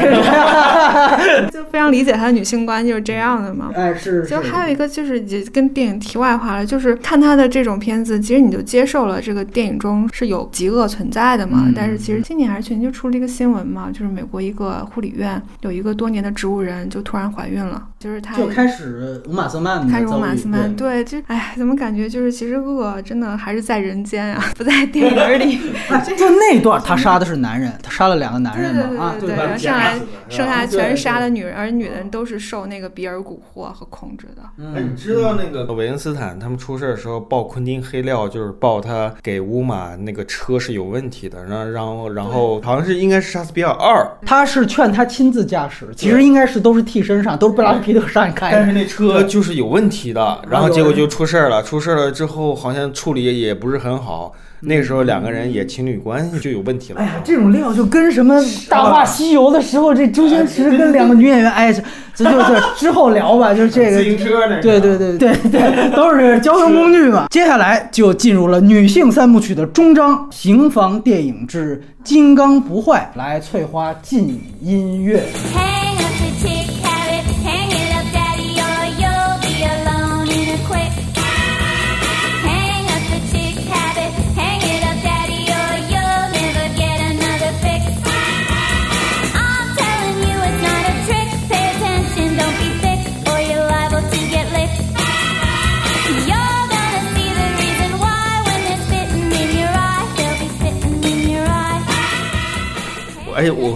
[1.45, 3.71] 是， 就非常理解他的女性观就是这样的嘛。
[3.75, 11.63] 哎是，就还有一个就是也跟电影题外话了，就是看他的这种片子，其实你就接受了这个电影中是有极恶存在的嘛。
[11.67, 25.59] 嗯但是其实今年还是去年就出了一个新闻嘛，就是美国一个护理院有一个多年的植物人就突然怀孕了，就是他就开始乌玛瑟曼开始遭遇马斯曼，对对，就哎，怎么感觉就是其实恶真的还是在人间啊，不在电影里。
[25.91, 29.99] 哎就那段他杀的是男人，他杀了两个男人嘛啊，对对对，然后上来
[30.29, 34.43] 剩下对全是杀的女人，而女人都是受那个比尔蛊惑和控制的。
[34.75, 48.57] 哎，你知道那个韦恩斯坦他们出事的时候爆昆汀黑料，就是爆他给乌玛那个车是有问题的，然后然后然后好像是应该是杀死比尔二，他是劝他亲自驾驶，其实应该是都是替身上，都是布拉德皮都上去开的。
[48.59, 51.63] 但是那车就是有问题的，然后结果就出事儿了。
[51.63, 54.33] 出事儿了之后，好像处理也不是很好。
[54.61, 57.01] 那个时候两个人也情侣关系就有问题了。
[57.01, 61.81] 哎呀，这种料就跟什么《大话西游》的时候，这周星驰跟两个女演员，哎，这
[62.17, 67.29] 这就是之后聊吧，就是这个自行车那个对对对对对，都是交通工具嘛。
[67.31, 73.09] 接下来就进入了女性三部曲的终章——刑房电影之《金刚不坏》。
[73.17, 75.23] 来，翠花进音乐。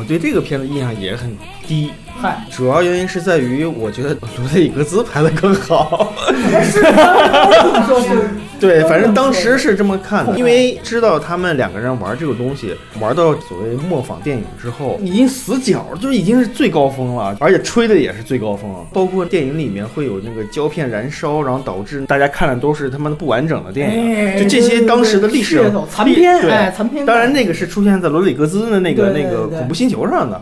[0.03, 1.31] 我对这个片子印象也很
[1.65, 1.93] 低。
[2.21, 6.13] 嗨，主要原因是在于，我觉得罗德里格兹拍的更好。
[8.63, 18.73] 对，反正当时是这么看的，因为知道他们两个人玩这个东西，玩到所谓模仿电影之后，已经死角就已经是最高峰了，而且吹的也是最高峰。
[18.93, 25.61] 包括电影里面会有那个胶片燃烧，然后导致大家看的都是他妈的不完整的电哎影，就这些当时的历史
[25.91, 30.41] 残片对哎残片当然那个是出现在罗德里格兹的那个那个恐怖星球上的。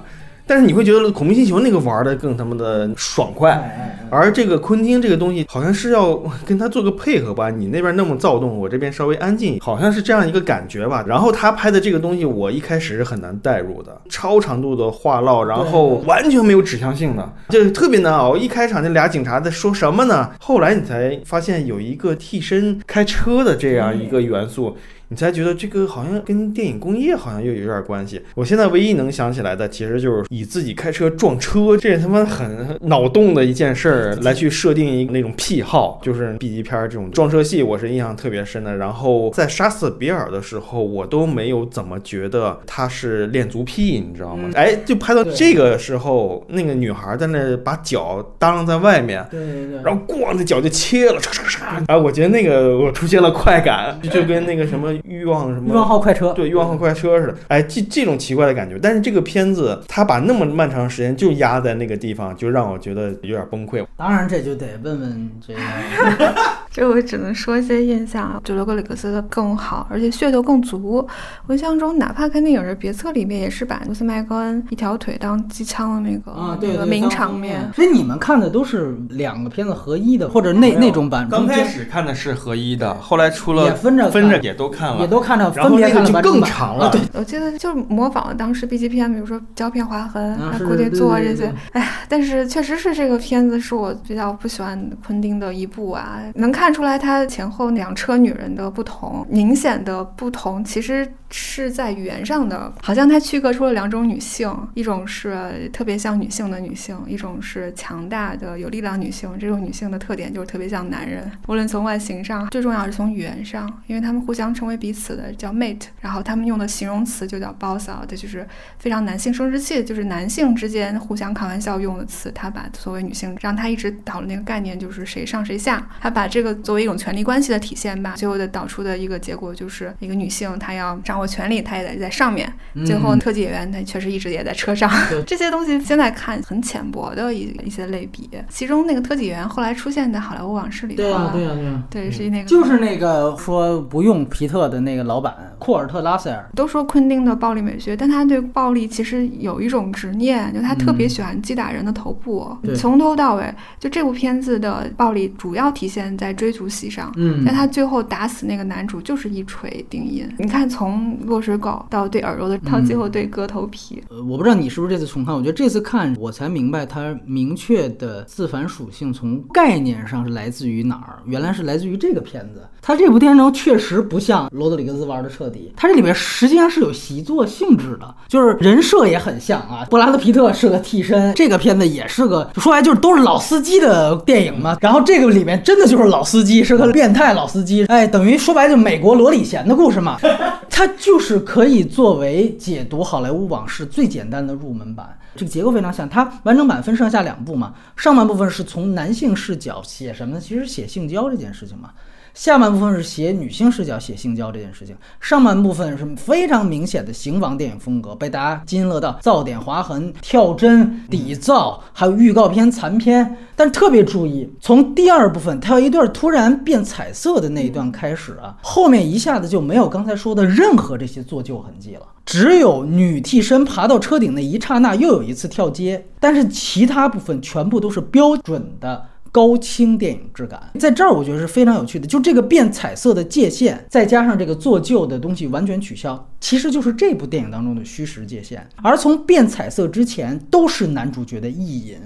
[0.50, 11.04] 但是你会觉得恐怖星球那个玩的更他妈的爽快，而这个昆汀这个东西好像是要跟他做个配合吧，你那边那么躁动，我这边稍微安静，好像是这样一个感觉吧。
[11.06, 18.36] 然后他拍的这个东西，我一开始是很难代入的，超长度的话唠，然后完全没有指向性的，就是特别难熬。
[18.36, 20.32] 一开场那俩警察在说什么呢？
[20.40, 24.76] 后来你才发现有一个替身开车的这样一个元素。
[25.10, 28.22] 你才觉得这个好像跟电影工业好像又有点关系。
[28.36, 38.76] 我现在唯一能想起来的，其实就是以自己开车撞车，这他妈很脑洞的一件事儿，来去设定一个那种癖好，就是 B 级片儿这种撞车戏，我是印象特别深的。
[38.76, 44.48] 然后在杀死比尔的时候，我都没有怎么觉得他是恋足癖，你知道吗？
[44.54, 51.84] 哎，就拍到这个时候，那个女孩在那把脚耷拉在外面，对对对，然后咣，那脚就切了，唰唰唰！
[51.88, 58.78] 哎，我觉得那个我出现了快感，就就跟那个什么欲望什么欲望号快车，对，欲望号快车似的，哎，这这种奇怪的感觉。
[58.80, 63.84] 但是这个片子，他把那么漫长时间就压在那个地方，就让我觉得有点崩溃。
[63.96, 65.60] 当然这就得问问这个，
[66.70, 71.06] 这我只能说一些印象啊，就罗格里格斯的更好，而且噱头更足。
[71.46, 77.68] 我印象中，哪怕看电影《的别册》里面，也是把卢斯麦高恩一条腿当机枪的那个、啊，对对，那个名场面。
[77.74, 86.92] 所以你们看的都是两个片子合一的，或者那那种版，刚开始看的是合一的，后来出了也分着分着也都看了，也都看着，然后分别看了那个就更长了。
[87.14, 91.52] 我记得就是模仿了当时 B 级片，比如说胶片划痕、啊是固定做这些。
[91.72, 100.62] 哎呀，但是确实是这个片子是我比较不喜欢昆汀的一部啊，能看出来他前后两车女人的不同，明显的不同。
[100.64, 109.30] 其实是在语言上的，好像他区隔出了两种女性，一种是特别像女性的女性，一种是强大的有力量女性。
[109.38, 118.46] 这种女性的特点就是特别像男人，无论从外形上，最重要是从语言上，因为他们互相称为彼此的叫 mate，然后他们用的形容词就叫 boss out，就是
[118.78, 122.30] 非常男性生殖器，就是男性之间互相开玩笑用的词。
[122.32, 128.14] 他把作为女性，让他一直导的那个概念就是谁上谁下，他把这个作为一种权力关系的体现吧。
[128.16, 132.52] 最后的导出的一个结果就是一个女性她要掌握权力，他也得在上面。
[132.84, 134.90] 最后嗯特技演员他确实一直也在车上，
[135.26, 138.28] 这些东西现在看很浅薄的一一些类比。
[138.48, 157.12] 其中那个特技演员后来出现在《好莱坞往事》里头对啊啊，对啊对啊，对是那个就是那个说不用皮特的那个老板库尔特拉塞尔，都说昆汀的暴力美学，但他对暴力其实有一种执念，就他特别喜欢击打人的头部，从头到尾，就这部片子的暴力主要体现在追逐戏上。
[157.16, 160.28] 嗯但他最后打死那个男主就是一锤定音。
[160.38, 172.62] 你看，从落水狗到对耳朵的，到最后对割头皮，呃，我不知道你是不是这次重看，我觉得这次看我才明白它明确的自反属性从概念上是来自于哪儿，原来是来自于这个片子。
[172.82, 179.86] 它这部电影中确实不像罗德里格斯玩的彻底，它这里边实际上是有习作性质的，就是人设也很像啊。
[179.90, 184.78] 布拉德皮特是个替身，这个片子也是个说白就是都是老司机的电影嘛。
[184.80, 190.16] 然后这个里面真的就是老司机，是个变态老司机，哎，等于说白就美国罗里贤的故事嘛。
[190.70, 195.18] 他就是可以作为解读好莱坞往事最简单的入门版。
[195.34, 200.38] 这个结构非常像，它完整版分上下两部嘛，上半部分是从男性视角写什么？
[200.38, 201.90] 其实写性交这件事情嘛。
[202.34, 213.36] 下半部分是写女性视角写性交这件事情，上半部分是非常明显的刑房电影风格，被大家津津乐道，噪点、划痕、跳帧、底噪，还有预告片残片。
[213.54, 229.04] 但特别注意，从第二部分它有一段突然变彩色的那一段开始啊，后面一下子就没有刚才说的任何这些做旧痕迹了，只有女替身爬到车顶那一刹那又有一次跳接，但是其他部分全部都是标准的。
[229.32, 232.06] 高清电影质感，在这儿我觉得是非常有趣的。
[232.06, 238.66] 就这个变彩色的界限，再加上这个做旧的东西完全取消，其实就是这部电影当中的虚实界限。
[238.82, 241.96] 而从变彩色之前，都是男主角的意淫。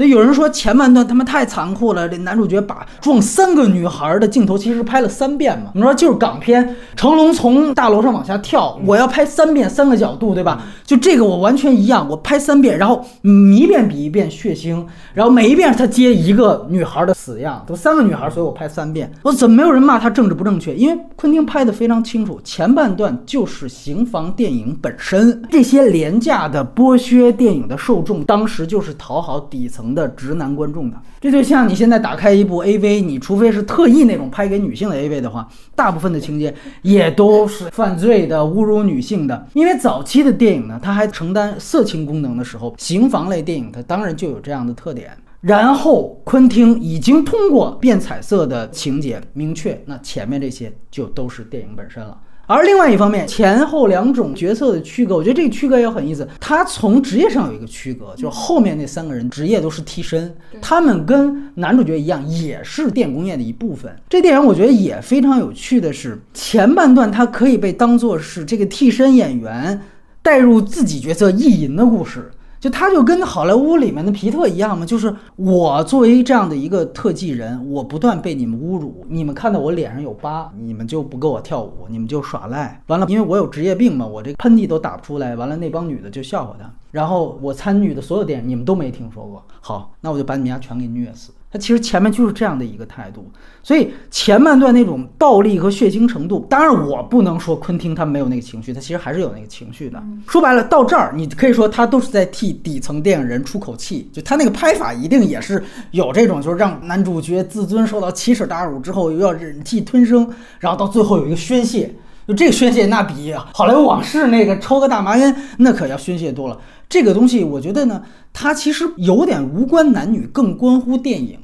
[0.00, 5.72] 所以有人说前半段他妈太残酷了，这男主角把撞三个女孩的镜头其实拍了三遍嘛。
[5.74, 10.62] 你说就是港片，成龙从大楼上往下跳，我要拍三遍三个角度，对吧？
[10.86, 14.82] 就这个我完全一样，我拍三遍，然后嗯一遍比一遍血腥，
[15.12, 19.12] 然后每一遍他接一个女孩的死样，都三个女孩，所以我拍三遍。
[19.22, 20.74] 我怎么没有人骂他政治不正确？
[20.74, 30.96] 因为昆汀拍的非常清楚，前半段就是刑房电影本身，这些廉价的剥削电影的受众，当时就是讨好底层的直男观众的。
[31.20, 39.46] 这就像你现在打开一部 AV，你除非是特意那种拍给女性的 AV 的话，大部分的情节也都是犯罪的、侮辱女性的。
[39.52, 45.10] 因为早期的电影呢，它还承担色情功能的时候，刑房类电影它当然就有这样的特点。
[45.40, 52.14] 然后，昆汀已经通过变彩色的情节明确，那前面这些就都是电影本身了。
[52.50, 56.26] 而另外一方面，前后两种角色的区隔，我觉得这个区隔也很意思。
[56.40, 63.94] 他从职业上有一个区隔，就是后面那三个人职业都是替身，他们跟男主角一样，也是电影工业的一部分。
[64.08, 69.80] 这电影我觉得也非常有趣的是，前半段它可以被当做是这个替身演员
[70.20, 72.32] 带入自己角色意淫的故事。
[72.60, 82.82] 就他就跟好莱坞里面的皮特一样嘛，就是我作为这样的一个特技人，我不断被你们侮辱，你们看到我脸上有疤，你们就不给我跳舞，你们就耍赖。
[82.88, 85.34] 完了，因为我有职业病嘛，我这喷嚏都打不出来。
[85.34, 86.70] 完了，那帮女的就笑话他。
[86.90, 91.32] 然后我参与的所有电影你们都没听说过，好，那我就把你们家全给虐死。
[91.52, 93.28] 他其实前面就是这样的一个态度，
[93.60, 100.00] 所以前半段那种暴力和血腥程度，当然我不能说昆汀他没有那个情绪，他其实还是有那个情绪的。
[100.28, 105.60] 说白了，到这儿你可以说他都是在替底层电影人出口气，就他那个拍法一定也是
[105.90, 111.92] 有这种，就是让男主角自尊受到奇耻大辱之后，又要忍气吞声，然后到最后有一个宣泄。
[112.30, 116.56] 就这个宣泄，那比好莱坞往事那个抽个大麻烟那可要宣泄多了。
[116.88, 118.00] 这个东西，我觉得呢，
[118.32, 121.36] 它其实有点无关男女，更关乎电影。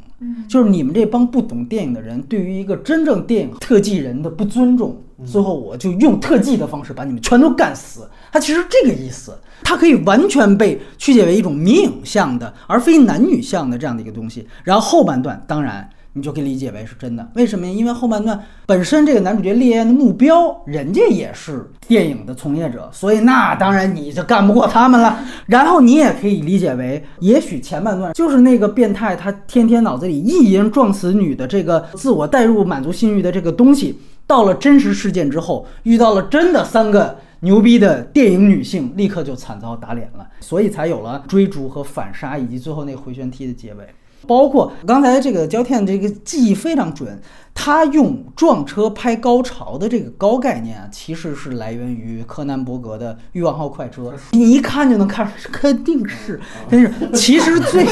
[0.49, 4.97] 就是你们这帮不懂电影的人，对于一个真正电影特技人的不尊重，
[5.27, 8.09] 最后我就用特技的方式把你们全都干死。
[8.33, 14.47] 它其实这个意思，它可以完全被曲解为一种迷影像的，而非男女像的这样的一个东西。
[14.65, 15.87] 然后后半段，当然
[16.17, 17.29] 你就可以理解为是真的。
[17.35, 17.67] 为什么？
[17.67, 25.19] 因为后半段本身这个男主角烈焰的目标，人家也是电影的从业者，所以那当然你就干不过他们了。
[25.45, 37.19] 然后你也可以理解为，也许前半段就是那个变态，他天天脑子里意淫撞死女的这个自我代入满足性欲的这个东西，到了真实事件之后，遇到了真的三个。
[37.41, 43.87] 牛逼的电影女性立刻就惨遭打脸了，所以才有了追逐和反杀，以及最后那回旋踢的结尾。
[44.27, 47.21] 包括刚才这个焦天这个记忆非常准，
[47.55, 56.41] 他用撞车拍高潮的这个高概念啊，其实是来源于柯南伯格的《欲望号快车》， 你一看就能看出来，肯定是，
[56.71, 56.93] 真是。
[57.15, 57.87] 其实最，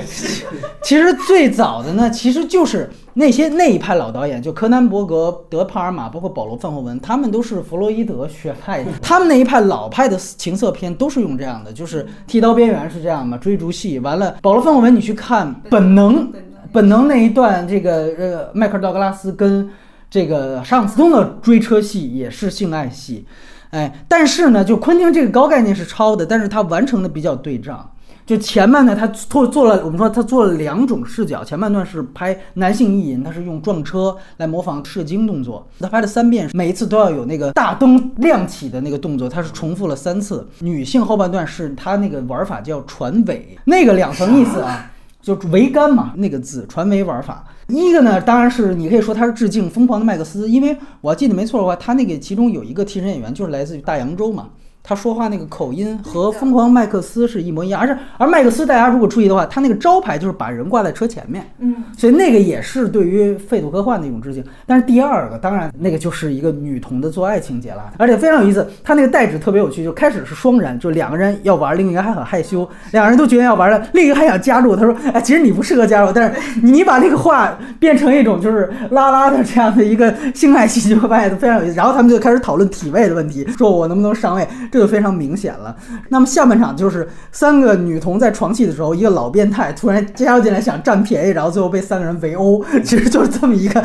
[0.82, 16.32] 其实最早的呢，其实就是那些那一派老导演，就柯南伯格、德帕尔玛，包括保罗范霍文，他们都是弗洛伊德学派，他们那一派老派的情色片都是用这样的，就是剃刀边缘是这样嘛，追逐戏，完了保罗范霍文你去看本能。
[16.70, 19.66] 本能那一段，这个呃，迈克尔道格拉斯跟
[20.10, 23.24] 这个沙朗斯通的追车戏也是性爱戏，
[23.70, 27.90] 哎，但是呢，就昆汀这个高概念是抄的，但是他完成的比较对仗。
[28.28, 40.46] 就前半段他做做了，我们说他做了两种视角，前半段是拍男性意淫，他是用撞车来模仿射精动作，他拍了三遍，每一次都要有那个大灯亮起的那个动作，他是重复了三次。
[40.58, 44.90] 女性后半段是他那个玩法叫船尾，那个两层意思啊。
[45.22, 47.44] 就桅杆嘛，那个字传媒玩法。
[47.68, 54.48] 一个呢，当然是你可以说他是致敬《疯狂的麦克斯》，因为我记得没错的话，他那个其中有一个替身演员就是来自于大洋洲嘛。
[54.88, 64.42] 他说话那个口音和疯狂麦克斯是一模一样，而且而麦克斯大家如果注意的话，他那个招牌就是把人挂在车前面，嗯，所以那个也是对于废土科幻的一种致敬。
[64.64, 81.74] 但是第二个当然那个就是一个女童的做爱情节了，而且非常有意思，他那个代指特别有趣，就开始是双人，就两个人要玩，另一个还很害羞， 两个人都决定要玩了，另一个还想加入，他说，哎，其实你不适合加入，但是你把那个话变成一种就是拉拉的这样的一个性爱戏，就会发现非常有意思。
[81.74, 85.76] 然后他们就开始讨论体位的问题，说我能不能上位，这个非常明显了。
[86.08, 93.82] 那么下半场就是三个女童在床戏的时候，一个老变态突然加入进来想占便宜，然后最后被三个人围殴， 其实就是这么一个，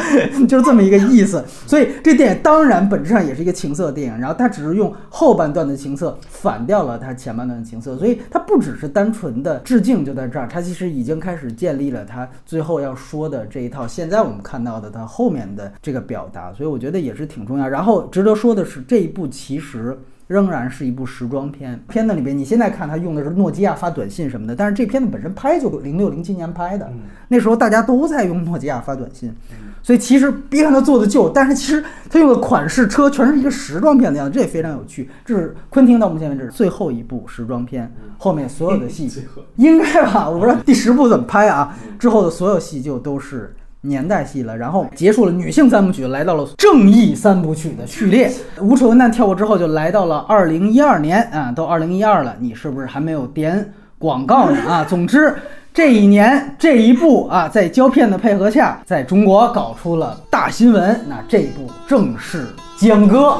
[0.47, 1.43] 就是这么一个意思。
[1.65, 13.87] 所以这电影当然本质上也是一个情色电影，然后它只是用后半段的情色反掉了它前半段的情色，所以它不只是单纯的致敬就在这儿，它其实已经开始建立了它最后要说的这一套。
[13.87, 17.67] 现在我们看到的它后面的这个表达，所以我觉得也是挺重要。
[17.67, 19.97] 然后值得说的是，这一部其实。
[20.27, 26.91] 仍然是一部时装片，片子里边你现在看他用的是诺基亚发短信什么的，但是这片子本身拍就零六零七年拍的，
[27.27, 29.33] 那时候大家都在用诺基亚发短信，
[29.81, 35.09] 所以其实别看它做的旧，但是其实它用的款式车全是一个时装片的样子，这也非常有趣。
[35.25, 39.11] 这是昆汀到目前为止最后一部时装片，后面所有的戏
[39.57, 43.55] 应该吧，我不知道第十部怎么拍啊，之后的所有戏就都是。
[43.85, 48.31] 年代戏了，然后结束了女性三部曲，来到了正义三部曲的序列。
[48.61, 54.85] 无耻混蛋跳过之后，就来到了二零一二年啊，都二零一二了，你是不是还没有点广告呢啊？
[54.89, 55.35] 总之，
[55.73, 60.97] 这一年这一部啊，在胶片的配合下，在中国搞出了大新闻。
[61.09, 62.47] 那这一部正是
[62.77, 63.37] 江歌。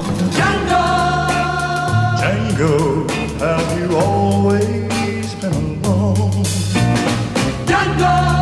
[2.18, 3.08] Django,
[3.40, 6.44] have you always been alone?
[7.66, 8.33] Django,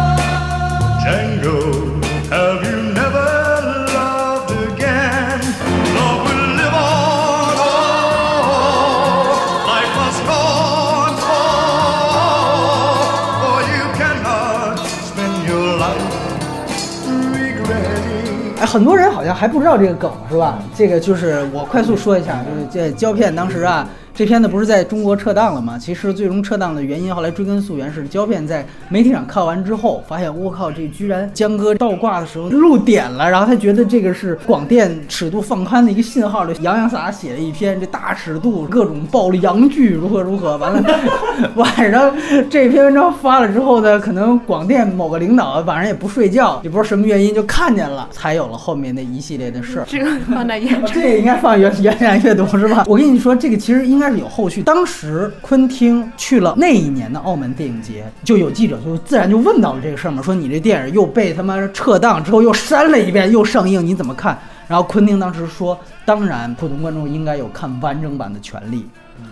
[18.71, 20.57] 很多人好像还不知道这个梗是吧？
[20.73, 25.77] 这个就是我快速说一下，就是这胶片当时啊，这片子不是在中国撤档了吗？
[25.79, 40.99] 其实最终撤档的原因，后来追根溯源是胶片在媒体上看完之后，发现我靠，这居然江哥倒挂的时候露点了，然后他觉得这个是广电尺度放宽的一个信号，就洋洋洒洒写了一篇这大尺度各种暴力洋剧如何如何，完了
[41.55, 42.13] 晚上
[42.49, 49.85] 这篇文章发了之后呢，可能广电某个领导晚上也不睡觉，也不知道什么原因就看见了，才有了后面那一系列的事儿。
[49.87, 50.89] 这个放在眼中。
[50.93, 52.83] 这也应该放原原来阅读是吧？
[52.87, 54.63] 我跟你说，这个其实应该是有后续。
[54.63, 64.37] 当时昆汀去了那一年的澳门电影节，就有记者就自然就问到了这个事儿嘛，说你这电影又被他妈撤档之后又删了一遍，又上映，你怎么看？
[64.67, 68.87] 然然后昆汀当时说，当然普通观众应该有看完整版的权利，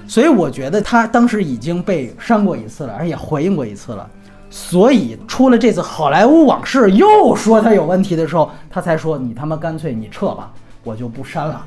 [0.05, 4.05] 所以我觉得他当时已经被删过一次了，而且回应过一次了。
[4.49, 10.51] 所以出了这次《好莱坞往事》又说他有问题的时候，他才说你他妈干脆你撤吧，
[10.83, 11.65] 我就不删了。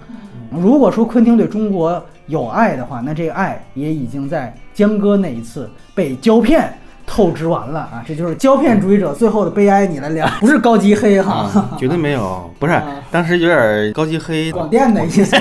[0.54, 6.72] 如果说昆汀对中国有爱的话，那这个爱也已经在江歌那一次被胶片
[7.04, 8.02] 透支完了啊！
[8.06, 9.84] 这就是胶片主义者最后的悲哀。
[9.86, 12.80] 你来聊，不是高级黑哈，啊，绝对没有，不是，
[13.10, 14.52] 当时有点高级黑。
[14.52, 15.36] 广电的意思。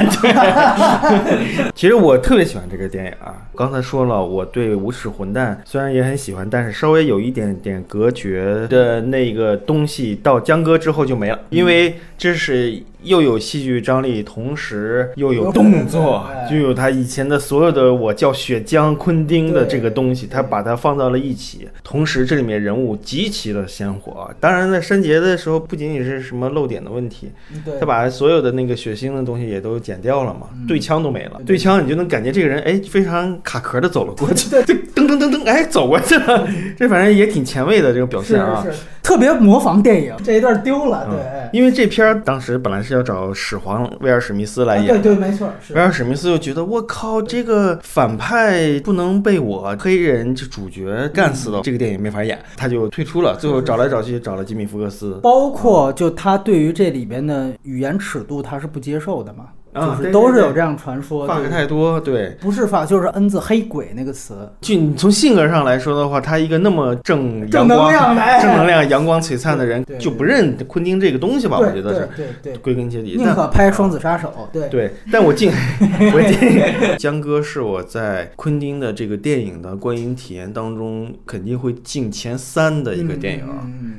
[1.76, 24.30] 其实我特别喜欢这个电影啊，刚才说了，我对《无耻混蛋》虽然也很喜欢，但是稍微有一点点隔绝的那个东西，到江歌之后就没了，因为这是又有戏剧张力，同时又有动作，就有他以前的所有的我叫血浆昆汀的这个东西，他把它放到了一起，同时这里面人物极其的鲜活。
[24.42, 27.32] 当然，在删节的时候，不仅仅是什么漏点的问题，
[27.80, 31.62] 他把所有的那个血腥的东西也都剪掉了嘛，对枪都没了，对。
[31.62, 38.66] 枪你就能感觉这个人哎非常卡壳的走了过去，就噔噔噔噔哎走过去了，这反正也挺前卫的这个表现啊。
[38.66, 38.74] 是，
[39.04, 40.12] 特别模仿电影。
[40.24, 53.36] 这一段丢了，嗯对，因为这片儿当时本来是要找始皇威尔史密斯来演，啊对对，没错，是威尔史密斯就觉得我靠，这个反派不能被我黑人这主角干死的，这个电影没法演，他就退出了。
[53.40, 62.36] 最后找来找去找了吉米福克斯，包括就他对于这里边的语言尺度，他是不接受的嘛，就是都是有这样传说，，bug 太多，对。
[62.42, 71.58] 不是发，就是 N 字黑鬼那个词，就你从性格上来说的话，他一个那么正正能阳光、量正能量、阳光璀璨的人就不认昆汀这个东西吧？
[71.58, 73.16] 我觉得是对对对归根结底。
[73.16, 75.52] 宁但可拍双子杀手，对对，但我敬
[76.14, 83.46] 我进江哥是我在昆汀的这个电影的观影体验当中肯定会进前三的一个电影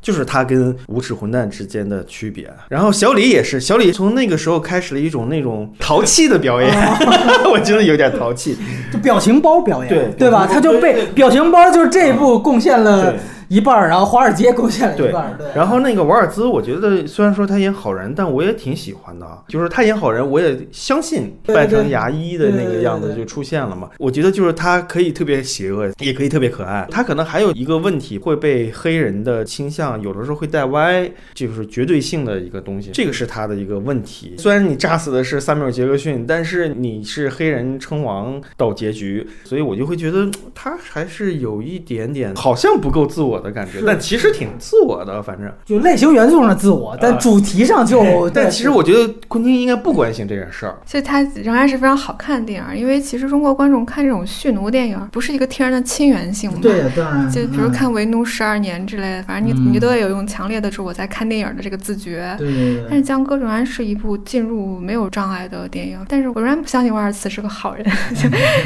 [0.03, 6.71] 就是他跟《无耻混蛋》之间的区别，然后小李也是，小李从那个时候开始了一种那种淘气的表演，
[7.53, 8.57] 我觉得有点淘气。
[8.93, 10.47] 就表情包表演，对对吧？
[10.51, 13.19] 他就被表情包就是这一部贡献了对
[13.53, 15.47] 一半儿，然后华尔街贡献了一对半儿，对。
[15.55, 19.43] 然后那个瓦尔兹，我觉得虽然说他演好人，但我也挺喜欢的啊。
[19.47, 23.91] 就是他演好人，我也相信扮成牙医的那个样子就出现了嘛。
[23.99, 26.89] 我觉得就是他可以特别邪恶，也可以特别可爱。
[26.91, 34.35] 他可能还有一个问题会被黑人的倾向有的时候会带歪，就是绝对性的一个东西，这个是他的一个问题。
[34.39, 45.53] 虽然你炸死的是萨缪尔杰克逊，但是你是黑人称王到结局，所以我就会觉得他还是有一点点好像不够自我的感觉，但其实挺自我的，反正。
[45.65, 50.79] 就类型元素上的自我，但主题上就， 啊但其实我觉得昆汀应该不关心这件事儿。
[50.87, 56.59] 所以它仍然是非常好看的电影，因为其实中国观众看这种蓄奴电影，不是一个天然的亲缘性嘛。
[56.63, 62.35] 对，当然，就比如嗯看《为奴十二年》之类的，反正你、嗯你都要有用强烈的是我在看电影的这个自觉。
[62.39, 67.87] 对对对但是江歌仍然是一部进入没有障碍的电影，但是我仍然不相信瓦尔茨是个好人，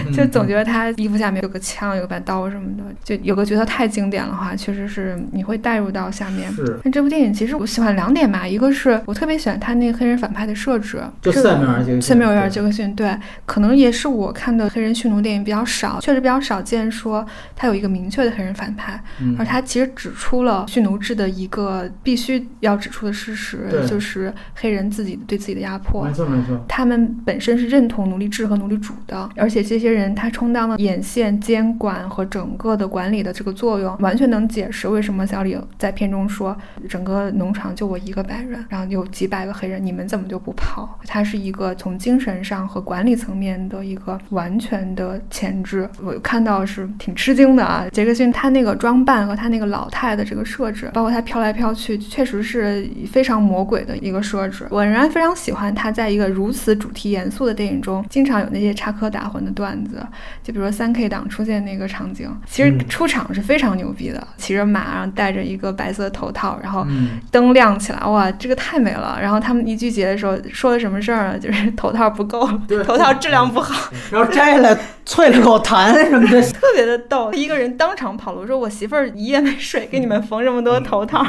[0.07, 6.51] 嗯就 就总觉得他衣服下面有个枪，有把刀什么的，就有个角色太经典了话，确实是你会带入到下面。
[6.53, 26.13] 是但这部电影其实我喜欢两点吧，一个是我特别喜欢他那个黑人反派的设置，这就塞缪尔杰克逊塞缪尔杰克逊，对，可能也是我看的黑人蓄奴电影比较少，确实比较少见说他有一个明确的黑人反派，嗯而他其实指出了蓄奴制的一个必须要指出的事实，就是黑人自己对自己的压迫没。
[26.13, 36.57] 错没错，他们本身是认同奴隶制和奴隶主的，而且这些人他充当了眼线、监管和整个的管理的这个作用，完全能解释为什么小李在片中说
[36.89, 40.99] 整个农场就我一个白人，然后有几百个黑人，你们怎么就不跑？
[41.07, 45.89] 他是一个从精神上和管理层面的一个完全的钳制。
[46.03, 54.67] 我看到是挺吃惊的啊，杰克逊他那个装扮和他那个老态的这个设置，包括他飘来飘去，确实是非常魔鬼的一个设置。
[54.71, 60.05] 我仍然非常喜欢他在一个如此主题严肃的电影中，经常有那些插科打诨的段子，
[60.43, 69.19] 就比如说三 K 党出现那个场景，其实出场是非常牛逼的，骑着马，然后戴着一个白色头套，然后嗯灯亮起来，哇，这个太美了。
[69.21, 71.39] 然后他们一聚集的时候说的什么事儿呢？
[71.39, 72.47] 就是头套不够，
[72.85, 77.33] 头套质量不好，然后摘下来啐了口痰什么的， 特别的逗。
[77.33, 81.25] 一个人当场跑了，我说我媳妇儿一夜没睡，给你们缝这么多头套，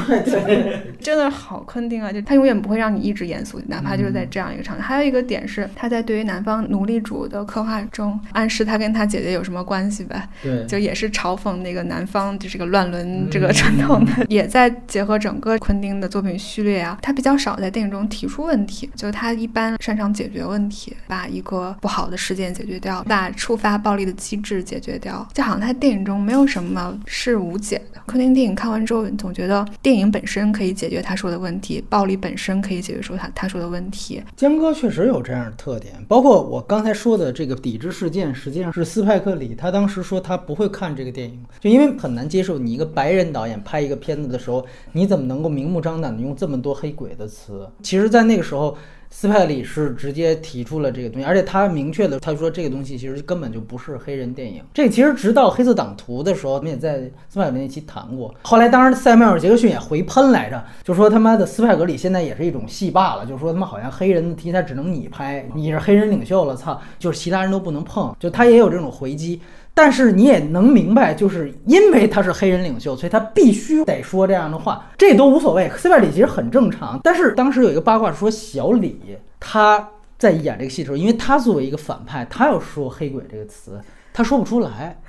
[1.01, 2.11] 真的好昆汀啊！
[2.11, 4.81] 就他永远不会让你一直严肃，哪怕就是在这样一个场景。
[4.83, 10.27] 还有一个点是，他在对于南方奴隶主的刻画中，暗示他跟他姐姐有什么关系呗？
[10.41, 12.96] 对就也是嘲讽那个南方就是个乱伦
[13.29, 27.99] 这个传统的， 也在结合整个昆汀的作品序列啊，他比较少在电影中提出问题，就他一般擅长解决问题，把一个不好的事件解决掉，把触发发暴力的机制解决掉，就好像他电影中没有什么是无解的。
[28.05, 34.23] 昆汀电影看完之后，总觉得电影本身可以解决他说的问题，暴力本身可以解决说他他说的问题。
[34.37, 47.69] 江哥确实有这样的特点，包括我刚才说的这个抵制事件，实际上是斯派克里他当时说他不会看这个电影，就因为很难接受你一个白人导演拍一个片子的时候，你怎么能够明目张胆的用这么多黑鬼的词？
[47.83, 48.77] 其实，在那个时候。
[49.09, 54.61] 斯派里是直接提出了这个东西，而且他明确的他说这个东西其实根本就不是黑人电影。
[54.73, 58.35] 这其实直到黑色党徒的时候，我们也在斯派里那期谈过。
[58.41, 69.41] 后来当然塞缪尔杰克逊也回喷来着，就说他妈的斯派格里现在也是一种戏霸了，就说他妈好像黑人的题材只能你拍，你是黑人领袖了，操，就是其他人都不能碰，就他也有这种回击。
[69.77, 75.69] 但是你也能明白，就是因为他是黑人领袖，所以他必须得说这样的话，这都无所谓。
[75.77, 76.99] 斯派里其实很正常。
[77.03, 78.99] 但是当时有一个八卦说，小李
[79.39, 79.87] 他
[80.17, 83.79] 在演这个戏的时候，因为他作为一个反派，他要说“黑鬼”这个词，
[84.11, 84.99] 他说不出来，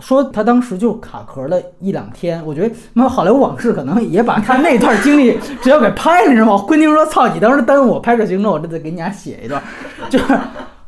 [0.00, 2.44] 说他当时就卡壳了一两天。
[2.44, 6.64] 我觉得那好莱坞往事可能也把他那段经历直接给拍了，你知道吗？
[6.66, 9.62] 昆汀说：“操，你当时耽误我拍摄行程，我这得给你俩写一段。”
[10.10, 10.24] 就是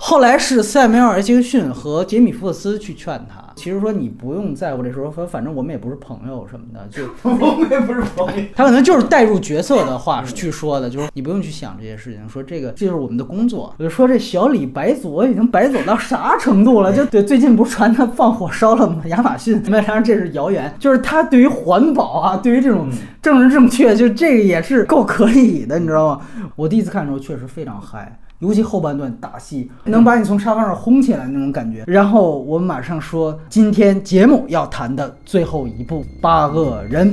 [0.05, 3.41] 后来是塞缪尔·杰克逊和杰米·福克斯去劝他。
[3.55, 8.45] 其实说你不用在乎这时候，说反正我们也不是朋友什么的， 就我们也不是朋友。
[8.53, 13.73] 他可能就是带入角色的话去说的，就是你不用去想这些事情，说这个这就是我们的工作。
[13.79, 16.93] 我就说这小李白左已经白左到啥程度了？
[16.93, 19.62] 就对，最近不是传他放火烧了吗亚马逊？
[19.70, 22.89] 当然这是谣言，就是他对于环保啊，对于这种
[23.23, 26.20] 政治正确，就这个也是够可以的，你知道吗？
[26.57, 28.19] 我第一次看的时候确实非常嗨。
[28.43, 31.85] 尤其后半段打戏，能把你从沙发上轰起来那种感觉。
[31.86, 37.09] 然后我们马上说今天节目要谈的最后一部《八恶人》。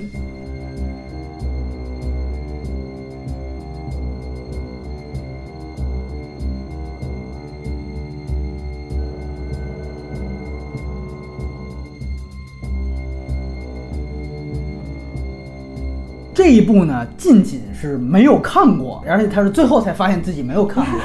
[16.34, 21.00] 这一部呢，近锦是没有看过，而且他是最后才发现自己没有看过，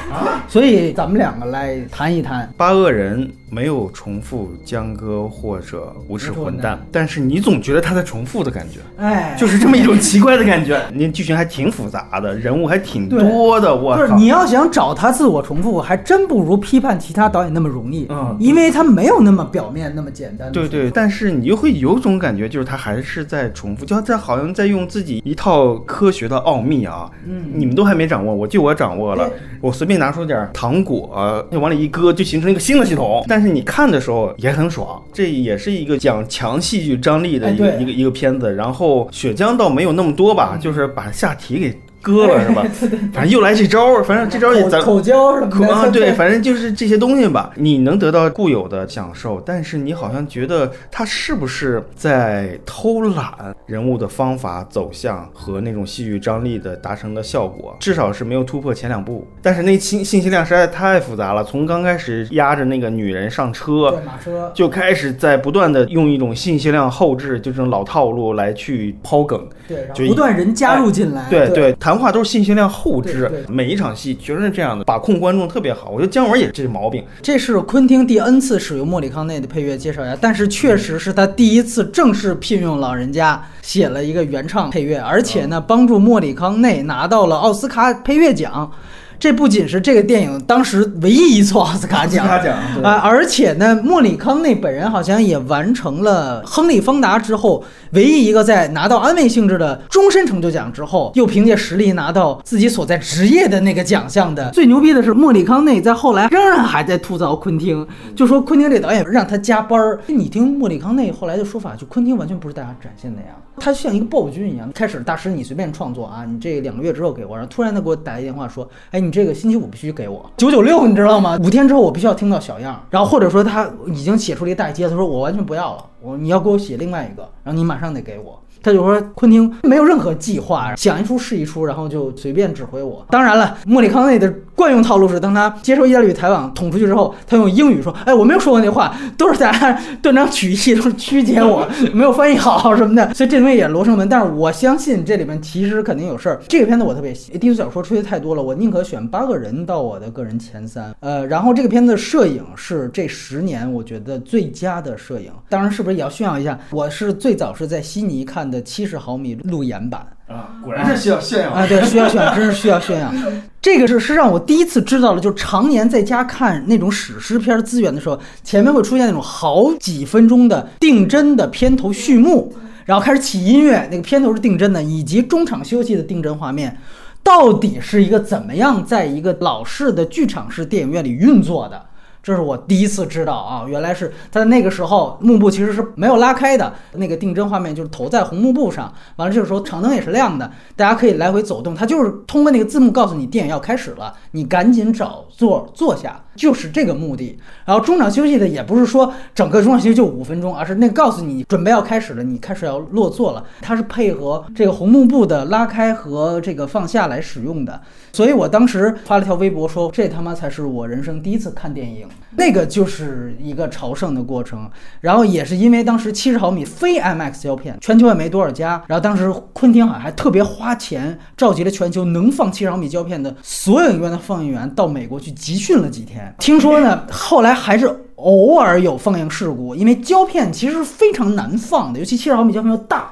[0.47, 2.51] 所以咱们两个来谈一谈。
[2.57, 10.81] 八恶人没有重复江歌或者无耻混蛋，但是你总觉得他在重复的感觉，哎，就是这么一种奇怪的感觉。
[10.93, 14.13] 你剧情还挺复杂的，人物还挺多的，我就是！
[14.13, 20.51] 你要想找他自我重复，还真不如批判其他导演那么容易，嗯因为他没有那么表面那么简单。
[20.51, 33.23] 对对，但是你又会有种感觉，就是他还是在重复，就在好像在用自己一套科学的奥秘啊，嗯你们都还没掌握，我就我掌握了对，我随便拿出点糖果，就往里一搁，就形成一个新的系统。
[33.27, 38.53] 但是你看的时候也很爽，这也是一个讲强戏剧张力的一个、哎一个一个片子。
[38.53, 41.75] 然后血浆倒没有那么多吧，就是把下体给
[42.05, 42.63] 割了是吧？
[43.11, 53.33] 反正又来这招儿，反正这招儿也咱口口交什么啊， 对，反正就是这些东西吧，你能得到固有的享受，但是你好像觉得他是不是在偷懒
[53.65, 59.27] 人物的方法走向和那种戏剧张力的达成的效果，至少是没有突破前两部。
[59.41, 64.51] 但是那信信息量实在太复杂了，从刚开始压着那个女人上车，马车。
[64.53, 69.47] 就开始在不断的用一种信息量后置，就这种老套路来去抛梗。
[69.67, 71.25] 对，然后就不断人加入进来。
[71.29, 75.89] 对对，谈话都是信息量后置对对，每一场戏全是这样的，把控观众特别好。
[75.89, 77.03] 我觉得姜文也是这毛病。
[77.21, 80.17] 这是昆汀第 N 次使用莫里康内的配乐，介绍一下。
[80.19, 88.71] 但是确实是他第一次正式聘用老人家写了一个原唱配乐，而且呢，帮助莫里康内拿到了奥斯卡配乐奖。
[89.19, 104.49] 这不仅是这个电影当时唯一一次奥斯卡奖，奥斯卡奖对啊，而且呢，莫里康内本人好像也完成了亨利·方达之后唯一一个在拿到安慰性质的终身成就奖之后，又凭借实力拿到自己所在职业的那个奖项的。
[104.51, 109.99] 最牛逼的是，莫里康内在后来仍然还在吐槽昆汀，就说昆汀这导演让他加班儿。
[110.07, 114.69] 你听莫里康内后来的说法，就昆汀完全不是大家展现那样，他像一个暴君一样。
[114.73, 121.37] 开始大师你随便创作啊，你这两个月之后给我，然后突然他给我打一电话说，哎，你这个星期五必须给我九九六，你知道吗？
[121.43, 128.41] 五天之后我必须要听到小样，然后或者说他已经写出了一个大接，他说我完全不要了，我你要给我写另外一个，然后你马上得给我。
[128.63, 133.05] 他就说昆汀没有任何计划，想一出是一出，然后就随便指挥我。
[133.11, 144.07] 当然了，莫里康内的惯用套路是，当他接受意大利语采访捅出去之后，他用英语说：“哎，我没有说过那话，都是大家断章取义，都是曲解我，没有翻译好什么的。”所以这东西也罗生门。
[144.07, 146.39] 但是我相信这里面其实肯定有事儿。
[146.47, 150.95] 这个片子我特别喜，低俗小说吹的太多了，我宁可选八个人到我的个人前三。
[151.01, 155.31] 呃，然后这个片子摄影是这十年我觉得最佳的摄影。
[155.49, 156.57] 当然，是不是也要炫耀一下？
[156.71, 160.05] 我是最早是在悉尼看的七十毫米路演版。
[160.27, 163.11] 啊，果然是需要炫耀啊，对，需要炫耀，真是需要炫耀。
[163.61, 176.77] 这个是是让我第一次知道了，就常年在家看那种史诗片资源的时候，前面会出现那种好几分钟的定帧的片头序幕，然后开始起音乐，那个片头是定帧的，以及中场休息的定帧画面，
[177.23, 181.85] 到底是一个怎么样在一个老式的剧场式电影院里运作的？
[182.25, 197.37] 这是我第一次知道啊，原来是他那个时候幕布其实是没有拉开的，那个定帧画面就是投在红幕布上，完了这个时候长灯也是亮的，大家可以来回走动，它就是通过那个字幕告诉你电影要开始了，你赶紧找座坐下，就是这个目的。
[197.65, 207.81] 然后中场休息的也不是说整个中场休息就五分钟，而是那告诉你准备要开始了，你开始要落座了，它是配合这个红幕布的拉开和这个放下来使用的。
[208.13, 212.07] 所以我当时发了条微博说，这他妈才是我人生第一次看电影，
[212.37, 214.69] 那个就是一个朝圣的过程。
[215.01, 226.24] 然后也是因为当时七十毫米非 IMAX 胶片全球也没多少家，然后当时昆汀好像还特别花钱召集了全球能放七十毫米胶片的所有影院的放映员到美国去集训了几天。
[226.39, 233.11] 听说呢，后来还是偶尔有放映事故，因为胶片其实非常难放的，尤其七十毫米胶片又大。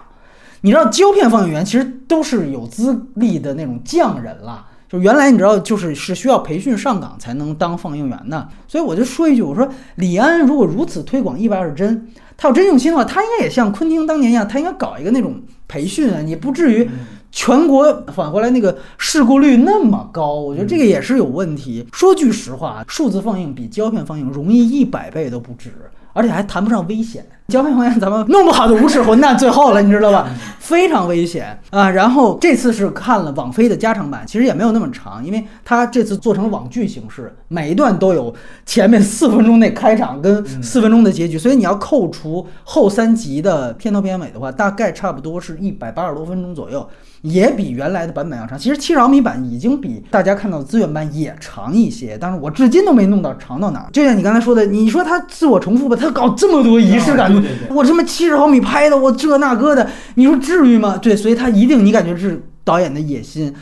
[0.62, 4.66] 你知道胶片放映员其实都是有资历的那种匠人了。
[4.88, 12.08] 就原来你知道，就是是需要培训上岗才能当放映员的，所以我就说一句，我说李安如果如此推广一百二十帧，
[12.38, 16.88] 他要真用心的话，他应该也像昆汀当年一样，他应该搞一个那种培训啊，你不至于
[17.36, 21.86] 全国反过来那个事故率那么高，我觉得这个也是有问题。
[21.92, 25.74] 说句实话，数字放映比胶片放映容易一百倍都不止。
[26.16, 30.30] 而且还谈不上危险，胶片放映咱们弄不好就无耻混蛋最后了，你知道吧？
[30.60, 31.90] 非常危险啊！
[31.90, 38.32] 然后这次是看了网飞的加长版，其实也没有那么长，因为它这次做成网剧形式，每一段都有
[38.64, 46.88] 前面四分钟内开场跟四分钟的结局，所以你要扣除后三集的片头片尾的话，大概差不多是一百八十多分钟左右。
[47.24, 53.90] 也比原来的版本要长，其实七十毫米版已经比大家看到的资源版也长一些，但是我至今都没弄到长到哪儿。
[53.94, 57.34] 就像你刚才说的，你说他自我重复吧，他搞这么多仪式感，
[57.70, 60.98] 我这么七十毫米拍的，我这那个的，你说至于吗？
[60.98, 63.54] 对，所以他一定你感觉是导演的野心。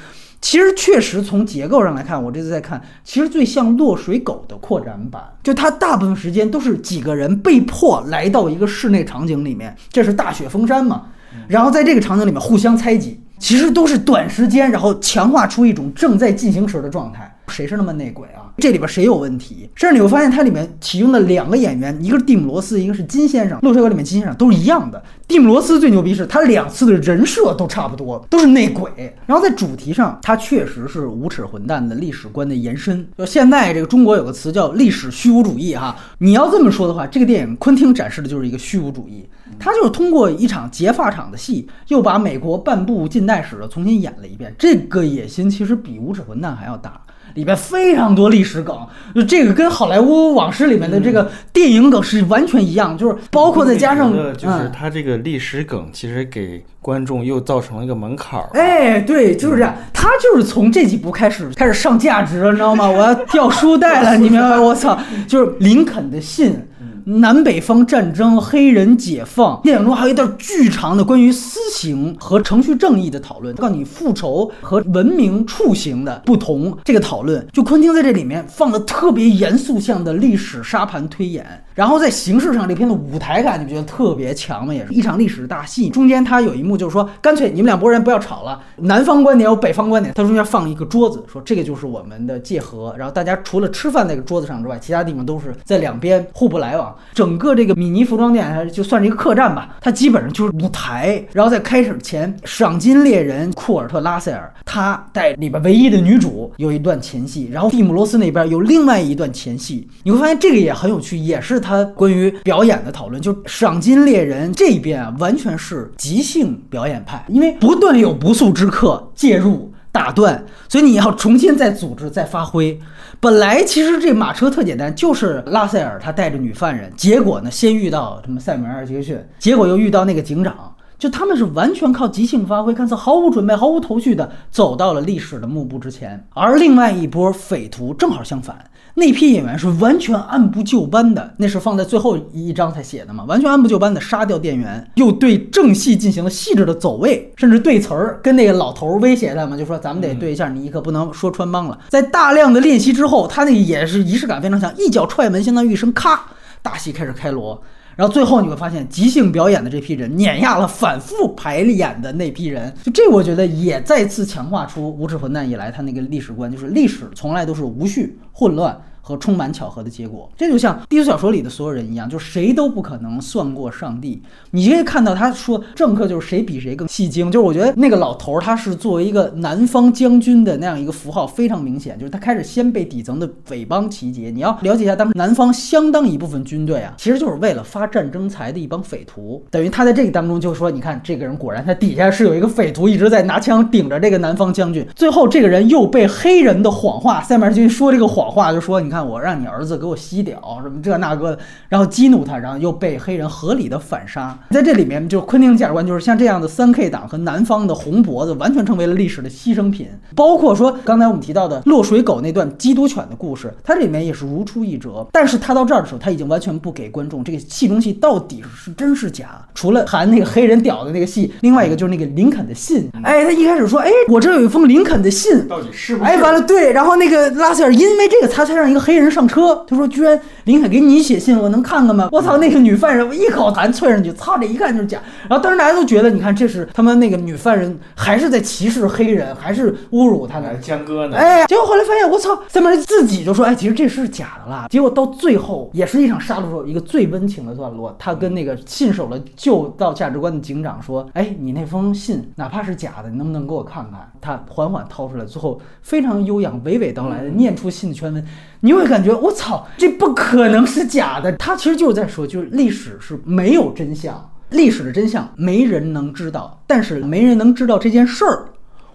[0.42, 11.04] 其实确实从结构上来看，我这次在看，其实最像《落水狗》的扩展版，就它大部分时间都是几个人被迫来到一个室内场景里面，这是大雪封山嘛，
[11.48, 13.21] 然后在这个场景里面互相猜忌。
[13.42, 17.31] 其实都是短时间，然后强化出一种正在进行时的状态。
[17.52, 18.50] 谁是那么内鬼啊？
[18.58, 19.70] 这里边谁有问题？
[19.76, 23.58] 甚至你会发现，它里面启用的两个演员，一个是蒂姆·罗斯，一个是金先生。
[23.62, 25.04] 《洛水狗》里面金先生都是一样的。
[25.28, 28.92] 蒂姆·罗斯最牛逼是，他两次的人设都差不多，都是内鬼。
[29.26, 33.08] 然后在主题上，他确实是无耻混蛋的历史观的延伸。
[33.18, 39.28] 就现在这个中国有个词叫历史虚无主义哈，你要这么说的话，这个电影昆汀展示的就是一个虚无主义。
[39.60, 44.54] 他就是通过一场劫发场的戏，又把美国半部近代史的重新演了一遍。
[44.58, 47.02] 这个野心其实比无耻混蛋还要大。
[47.36, 48.76] 里边非常多历史梗，
[49.16, 58.50] 就这个跟好莱坞往事里面的这个电影梗是完全一样，就是包括再加上，就是它这个历史梗，其实给观众又造成了一个门槛儿。
[58.54, 62.90] 哎，对，就是这样，他就是从这几部开始开始上价值了，你知道吗？
[62.90, 64.58] 我要掉书袋了， 你明白？
[64.58, 64.98] 我操，
[65.28, 66.68] 就是林肯的信。
[67.06, 76.78] 南北方战争、黑人解放，电影中还有一段巨长的关于私刑和程序正义的讨论，告诉你复仇和文明处刑的不同。
[76.84, 84.72] 这个讨论，就昆汀在这里面放了特别严肃向的历史沙盘推演，然后在形式上这片的舞台感，你不觉得特别强吗？
[84.72, 85.90] 也是一场历史大戏。
[85.90, 96.96] 中间他有一幕就是说，干脆你们两拨人不要吵了，南方观点有北方观点，他中间放一个桌子，说这个就是我们的界河，然后大家除了吃饭那个桌子上之外，其他地方都是在两边互不来往。
[97.16, 101.26] 整个这个米尼服装店，就算是一个客栈吧，它基本上就是舞台。
[101.34, 109.90] 然后在开始前，赏金猎人库尔特·拉塞尔他带里边唯一的女主有一段前戏，然后蒂姆·罗斯那边有另外一段前戏。
[110.04, 113.22] 你会发现这个也很有趣，也是他他关于表演的讨论。
[113.22, 122.80] 就赏金猎人这边啊，完全是即兴表演派，因为不断有不速之客介入打断，所以你要重新再组织再发挥。
[123.20, 136.26] 本来其实这马车特简单，就是拉塞尔他带着女犯人，结果呢先遇到什么塞缪尔·杰克逊，结果又遇到那个警长，就他们是完全靠即兴发挥，看似毫无准备、毫无头绪的走到了历史的幕布之前。
[136.34, 138.58] 而另外一波匪徒正好相反，
[138.94, 151.80] 那批演员是完全按部就班的，那是放在最后一章才写的嘛，完全按部就班的杀掉店员，又对正戏进行了细致的走位，甚至对词儿，跟那个老头威胁他嘛，就说咱们得对一下，你可不能说穿帮了。
[151.90, 156.26] 在大量的练习之后，他那也是仪式感非常强，一脚踹门，相当于一声咔，
[156.62, 157.62] 大戏开始开锣。
[157.96, 168.80] 然后最后你会发现，即兴表演的这批人碾压了反复排演的那批人，就这我觉得也再次强化出无耻混蛋以来他那个历史观，就是历史从来都是无序、混乱。
[169.02, 174.22] 和充满巧合的结果，这就像低俗小说里的所有人一样，就是谁都不可能算过上帝。
[174.52, 184.30] 你可以看到他说政客就是谁比谁更戏精，就是我觉得那个老头他是作为一个南方将军的那样一个符号非常明显，就是他开始先被底层的匪帮集结。
[184.30, 189.44] 你要了解一下，当时南方相当一部分军队啊，其实就是为了发战争财的一帮匪徒。
[189.50, 194.86] 等于他在这个当中就说，你看这个人果然他底下是有一个匪徒一直在拿枪顶着这个南方将军。
[194.96, 201.40] 最后这个人又被黑人的谎话，塞缪尔军说这个谎话，就说你看我让你儿子给我吸屌什么这那个的，
[201.70, 204.38] 然后激怒他，然后又被黑人合理的反杀。
[204.52, 209.88] 在这里面，就是昆汀价值观就是像这样的三 K 党和南方的红脖子，完全成为了历史的牺牲品。
[210.16, 215.08] 包括说刚才我们提到的落水狗那段缉毒犬的故事，它这里面也是如出一辙。
[215.14, 219.42] 但是他到这儿的时候，他已经完全不给观众这个戏中戏到底是真是假。
[219.56, 222.90] 除了含那个黑人屌的那个戏，另外一个就是那个林肯的信。
[223.04, 226.10] 哎，他一开始说，哎，我这有一封林肯的信，到底是不是？
[226.12, 229.64] 哎，完了，对，然后那个拉塞尔因为这个，他才让一个黑人上车。
[229.68, 235.00] 他说：“居然林肯给你写信，我能看看吗？”我操，那个女犯人，我一口痰啐上去，操，这一看就是假。
[235.30, 240.62] 然后当时大家都觉得，你看，这是他们那个女犯人还是在歧视黑人，还是侮辱他还们。
[240.62, 241.18] 江哥呢？
[241.18, 244.68] 哎，结果后来发现，我操，塞缪尔自己就说，哎，其实这是假的啦。
[244.70, 254.12] 结果到最后，也是一场杀戮时候一个最温情的段落，他跟那个信守了旧道价值观的警长说，哎，你那封信哪怕是假的，你能不能给我看看？
[254.20, 258.24] 他缓缓掏出来，最后非常悠扬、娓娓道来的念出信的全文，
[258.60, 261.32] 你会感觉我操，这不可能是假的。
[261.34, 268.46] 他其实就是在说，就是历史是没有真相，历史的真相没人能知道，但是没人能知道这件事儿，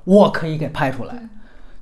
[0.05, 1.29] 我可以给拍出来。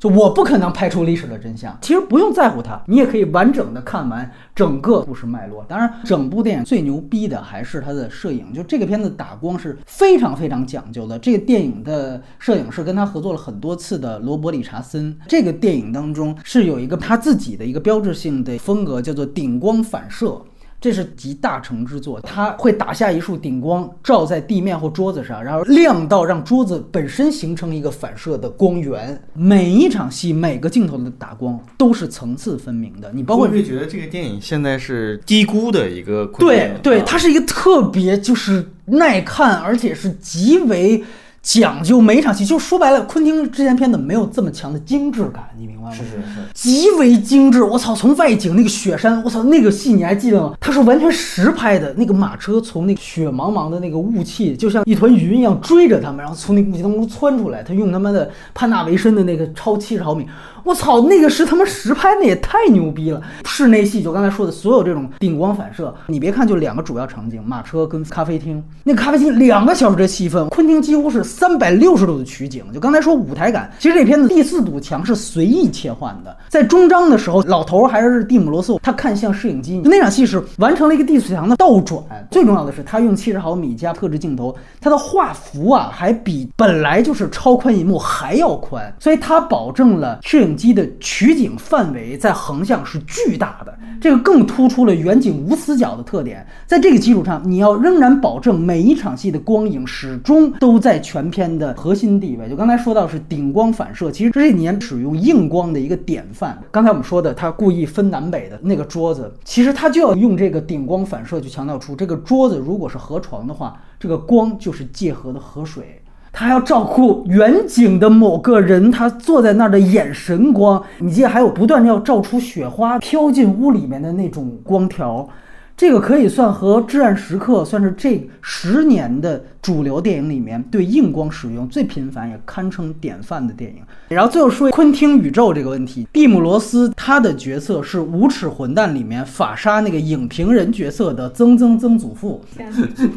[0.05, 5.65] 就我不可能拍出历史的真相，其实不用在乎它，你也可以完整的看完整个故事脉络。
[5.67, 11.19] 当然，整部电影最牛逼的还是它的摄影，就这个片子打光是非常非常讲究的。
[11.19, 15.19] 这个电影的摄影是跟他合作了很多次的罗伯·理查森。
[15.27, 20.39] 这个电影当中是有一个他自己的一个标志性的风格，叫做顶光反射。
[20.85, 29.19] 这是集大成之作，它会打下一束顶光，照在地面或桌子上，然后亮到让桌子本身形成一个反射的光源。
[29.33, 33.11] 每一场戏，每个镜头的打光都是层次分明的。
[33.15, 41.03] 你包括会不会觉得这个电影现在是低估的一个对对，啊它是一个特别就是耐看，而且是极为
[41.45, 42.45] 讲究每一场戏。
[42.45, 45.91] 就说白了，昆汀之前片子没有这么强的精致感，你明白吗？
[45.93, 47.95] 是是是，极为精致，我操！
[47.95, 50.55] 从外景那个雪山，我操，那个戏你还记得吗？
[50.59, 57.63] 它是完全实拍的，那个马车从那个雪茫茫的那个雾气，就像一团云一样追着他们，然后从那雾气当中窜出来。
[57.63, 60.27] 他用他妈的潘纳维森的那个超七十毫米，
[60.65, 63.21] 我操，那个是他妈实拍，那也太牛逼了！
[63.45, 68.65] 室内戏就刚才说的所有这种顶光反射，你别看就两个主要场景，马车跟咖啡厅。
[68.83, 72.65] 那个咖啡厅两个小时的戏份，昆汀几乎是三百六十度的取景。
[72.73, 82.03] 就刚才说舞台感，其实这片子第四堵墙是随意切换的，在中章的时候，老头还是蒂姆罗斯，他看向摄影机，那场戏是完成了一个第四墙的倒转。
[82.31, 96.47] 最重要的是，他用七十毫米加特制镜头，他的画幅啊还比本来就是超宽银幕还要宽，所以它保证了摄影机的取景范围在横向是巨大的，这个更突出了远景无死角的特点。
[96.67, 102.49] 在这个基础上，你要仍然保证每一场戏的光影始终都在全片的核心地位。
[102.49, 106.59] 就刚才说到是顶光反射，其实这些年使用硬光的一个典范。
[106.71, 116.01] 刚才我们说的，他故意分南北的那个桌子，其实他就要用这个顶光反射去强调出，这个桌子如果是河床的话，这个光就是界河的河水。
[116.37, 125.29] 他还要照顾远景的某个人，他坐在那儿的眼神光，你记得还有不断的要照出雪花飘进屋里面的那种光条，
[125.77, 133.79] 这个可以算和《至暗时刻》算是这十年的主流电影里面对硬光使用最频繁也堪称典范的电影。
[134.09, 142.41] 然后最后说昆汀宇宙这个问题，蒂姆·罗斯他的角色是《无耻混蛋》里面法沙那个影评人角色的曾曾曾祖父，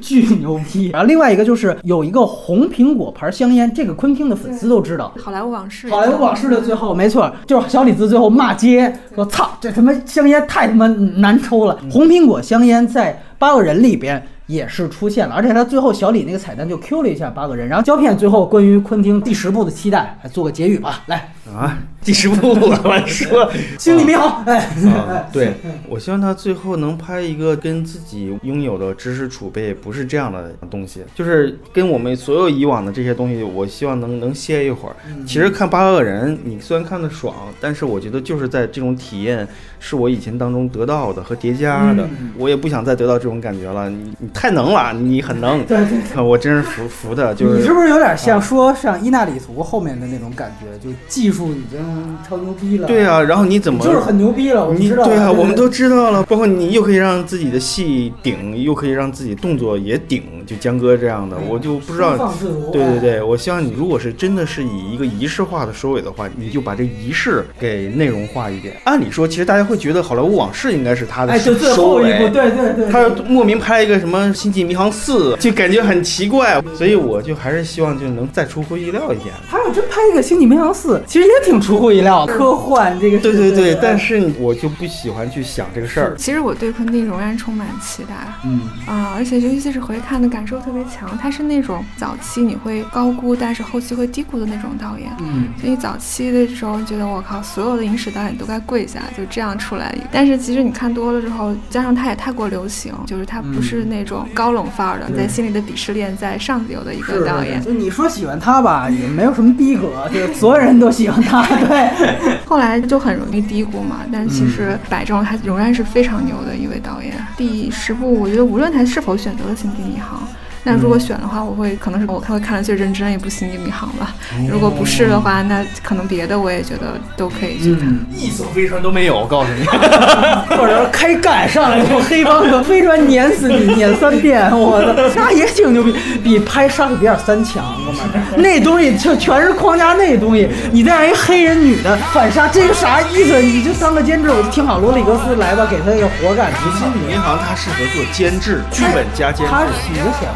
[0.01, 0.87] 巨牛逼。
[0.87, 5.13] 然后另外一个就是有一个红苹果牌香烟，这个昆汀的粉丝都知道。
[5.19, 11.77] 好莱坞往事，好莱坞往事的最后，没错，就是小李子最后骂街，说操，这他妈香烟太他妈难抽了。
[11.91, 17.67] 红苹果香烟在八个人里边也是出现了，而且他最后小李那个彩蛋就 Q 了一下八个人。
[17.67, 21.29] 然后胶片最后关于昆汀第十部的期待，来做个结语吧，来。
[21.55, 23.49] 啊，第十部我来说。
[23.77, 25.53] 星际迷航，哎，啊， 对，
[25.87, 34.95] 我希望他最后能拍一个跟自己拥有的知识储备不是这样的东西，就是跟我们所有以往的这些东西，我希望能能歇一会儿。
[35.25, 39.47] 其实看八个人，你虽然看的爽，但是我觉得就是在这种体验
[39.79, 42.07] 是我以前当中得到的和叠加的，
[42.37, 43.89] 我也不想再得到这种感觉了。
[43.89, 51.79] 你你太能了，你很能，对对啊我真是服服的，就是你是不是有点像说像伊纳里图后面的那种感觉，就技术已经
[52.27, 52.87] 超牛逼了？
[52.87, 55.05] 对啊，然后你怎么就是很牛逼了，我们你知道。
[55.05, 62.33] 对啊， 我们都知道了，包括你又可以让自己的戏顶，又可以让自己动作也顶，就江哥这样的，我就不知道。
[62.71, 68.75] 对对对，我希望你如果是真的是以一个仪式化的收尾的话，你就把这仪式给内容化一点。
[68.83, 79.33] 按理说，其实大家会觉得《好莱坞往事》应该是他的收尾，后一部，对对对，他莫名拍一个什么《星际迷航四》，就感觉很奇怪，所以我就还是希望就能再出乎意料一点。
[79.49, 83.19] 他要真拍一个《星际迷航四》，其实也挺出乎意料的，科幻这个。
[83.19, 86.15] 对对对，但是是我就不喜欢去想这个事儿。
[86.17, 88.13] 其实我对昆汀仍然充满期待。
[88.45, 95.09] 嗯，啊，而且尤其是回看的感受特别强，他是那种早期你会高估，但是后期会低估的那种导演。
[95.19, 99.93] 嗯，所以早期的时候觉得我靠，所有的影史导演都该跪下，就这样出来。
[100.11, 107.61] 但是其实你看多了之后，加上他也太过流行，就是他不是那种高冷范儿的，在心里的鄙视链在上游的一个导演。
[107.61, 112.39] 就你说喜欢他吧，也没有什么逼格，就是所有人都喜欢 他，对。
[112.45, 117.13] 后来就很容易低估嘛，但其实摆正他仍然是非常牛的一位导演。
[117.35, 120.19] 第十部，我觉得无论他是否选择了《星际迷航》。
[120.67, 124.13] 那如果选的话，我会可能是我看会看的最认真的一部《星际迷航》吧。
[124.51, 127.87] 如果不是的话，那可能别的我也觉得都可以去看。
[128.13, 129.65] 一艘飞船都没有，我告诉你。
[130.57, 138.37] 或者是开干上来就黑帮的飞船碾死你，碾三遍，我的那也挺牛逼，比拍《杀死比尔三》强，哥们儿。
[138.37, 143.41] 那东西就全是框架，那东西你再让一黑人女的反杀，这个啥意思？
[143.41, 146.51] 你就当个监制，我就听好罗里格斯来吧，给他一个活干。
[146.57, 149.51] 星际迷航它适合做监制，剧本加监制。
[149.51, 150.27] 他已经写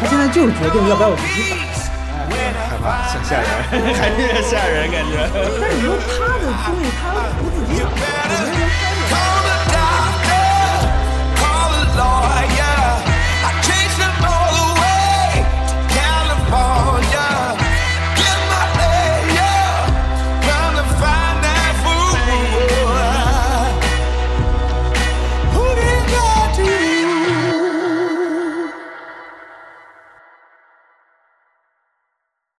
[0.00, 1.64] 他现在就是决定要不要我自己导。
[2.64, 3.48] 害怕，吓吓人，
[3.94, 5.12] 还是吓人感觉。
[5.60, 6.42] 但是你说他的
[7.38, 7.53] 东西